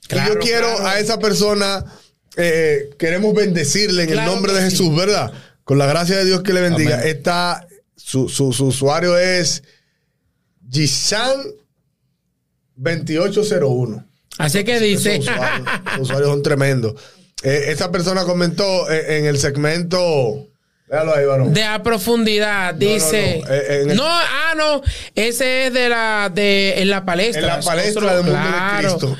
Claro, 0.09 0.31
y 0.31 0.35
yo 0.35 0.39
quiero 0.41 0.67
claro. 0.67 0.87
a 0.87 0.99
esa 0.99 1.17
persona, 1.17 1.85
eh, 2.37 2.89
queremos 2.97 3.33
bendecirle 3.33 4.03
en 4.03 4.09
Claro 4.11 4.29
el 4.29 4.35
nombre 4.35 4.53
de 4.53 4.59
sí. 4.61 4.71
Jesús, 4.71 4.95
¿verdad? 4.95 5.31
Con 5.63 5.77
la 5.77 5.85
gracia 5.85 6.17
de 6.17 6.25
Dios 6.25 6.41
que 6.41 6.53
le 6.53 6.61
bendiga. 6.61 6.95
Amén. 6.99 7.07
Está, 7.07 7.67
su, 7.95 8.27
su- 8.29 8.53
su 8.53 8.65
usuario 8.67 9.17
es 9.17 9.63
Gishan 10.69 11.37
2801. 12.75 14.05
Así 14.37 14.63
que 14.63 14.79
dice. 14.79 15.15
Esos 15.15 15.29
usuarios, 15.29 15.67
esos 15.87 16.01
usuarios 16.01 16.29
son 16.29 16.43
tremendos. 16.43 16.93
Eh, 17.43 17.65
esa 17.67 17.91
persona 17.91 18.23
comentó 18.23 18.89
eh, 18.89 19.17
en 19.17 19.25
el 19.25 19.37
segmento. 19.37 20.47
Ahí, 20.91 21.25
varón. 21.25 21.53
De 21.53 21.63
a 21.63 21.81
profundidad, 21.83 22.73
no, 22.73 22.79
dice. 22.79 23.41
no. 23.47 23.53
Eh, 23.53 23.81
el- 23.83 23.95
No, 23.95 24.03
ah, 24.07 24.53
no. 24.57 24.81
Ese 25.15 25.67
es 25.67 25.73
de 25.73 25.87
la, 25.89 26.29
de, 26.33 26.81
en 26.81 26.89
la 26.89 27.05
palestra. 27.05 27.41
En 27.41 27.47
la 27.47 27.61
palestra 27.61 28.15
del 28.15 28.23
mundo 28.25 28.39
claro. 28.39 28.89
de 28.93 28.97
Cristo. 28.97 29.17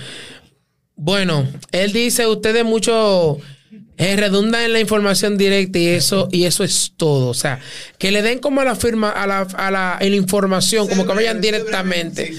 Bueno, 1.03 1.47
él 1.71 1.93
dice, 1.93 2.27
ustedes 2.27 2.63
mucho 2.63 3.39
eh, 3.97 4.15
redundan 4.17 4.61
en 4.61 4.73
la 4.73 4.79
información 4.79 5.35
directa 5.35 5.79
y 5.79 5.87
eso, 5.87 6.29
y 6.31 6.43
eso 6.43 6.63
es 6.63 6.93
todo. 6.95 7.29
O 7.29 7.33
sea, 7.33 7.59
que 7.97 8.12
le 8.12 8.21
den 8.21 8.37
como 8.37 8.62
a 8.62 8.65
la 8.65 8.75
firma, 8.75 9.10
a 9.10 9.25
la, 9.25 9.39
a 9.39 9.71
la, 9.71 9.97
en 9.99 10.12
la 10.12 10.15
información, 10.17 10.87
como 10.87 11.08
que 11.08 11.13
vayan 11.13 11.41
directamente. 11.41 12.31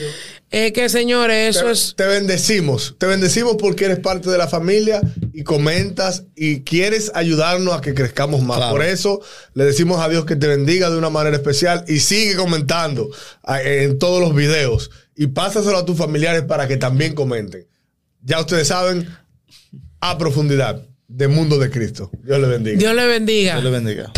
Es 0.52 0.70
que 0.70 0.88
señores, 0.88 1.56
eso 1.56 1.66
te, 1.66 1.72
es. 1.72 1.94
te 1.96 2.06
bendecimos. 2.06 2.94
Te 2.98 3.06
bendecimos 3.06 3.56
porque 3.58 3.86
eres 3.86 3.98
parte 3.98 4.30
de 4.30 4.38
la 4.38 4.46
familia 4.46 5.00
y 5.32 5.42
comentas 5.42 6.26
y 6.36 6.60
quieres 6.60 7.10
ayudarnos 7.16 7.74
a 7.74 7.80
que 7.80 7.94
crezcamos 7.94 8.42
más. 8.42 8.58
Claro. 8.58 8.70
Por 8.70 8.84
eso 8.84 9.20
le 9.54 9.64
decimos 9.64 10.00
a 10.00 10.08
Dios 10.08 10.24
que 10.24 10.36
te 10.36 10.46
bendiga 10.46 10.88
de 10.88 10.98
una 10.98 11.10
manera 11.10 11.34
especial 11.34 11.84
y 11.88 11.98
sigue 11.98 12.36
comentando 12.36 13.10
ah, 13.42 13.60
en 13.60 13.98
todos 13.98 14.20
los 14.20 14.36
videos 14.36 14.92
y 15.16 15.26
pásaselo 15.26 15.78
a 15.78 15.84
tus 15.84 15.98
familiares 15.98 16.42
para 16.42 16.68
que 16.68 16.76
también 16.76 17.16
comenten. 17.16 17.71
Ya 18.22 18.40
ustedes 18.40 18.68
saben, 18.68 19.06
a 20.00 20.16
profundidad. 20.18 20.86
de 21.08 21.28
Mundo 21.28 21.58
de 21.58 21.70
Cristo. 21.70 22.10
Dios 22.22 22.40
le 22.40 22.48
bendiga. 22.48 22.78
Dios 22.78 22.94
le 22.94 23.06
bendiga. 23.06 23.52
Dios 23.52 23.64
le 23.64 23.70
bendiga. 23.70 24.12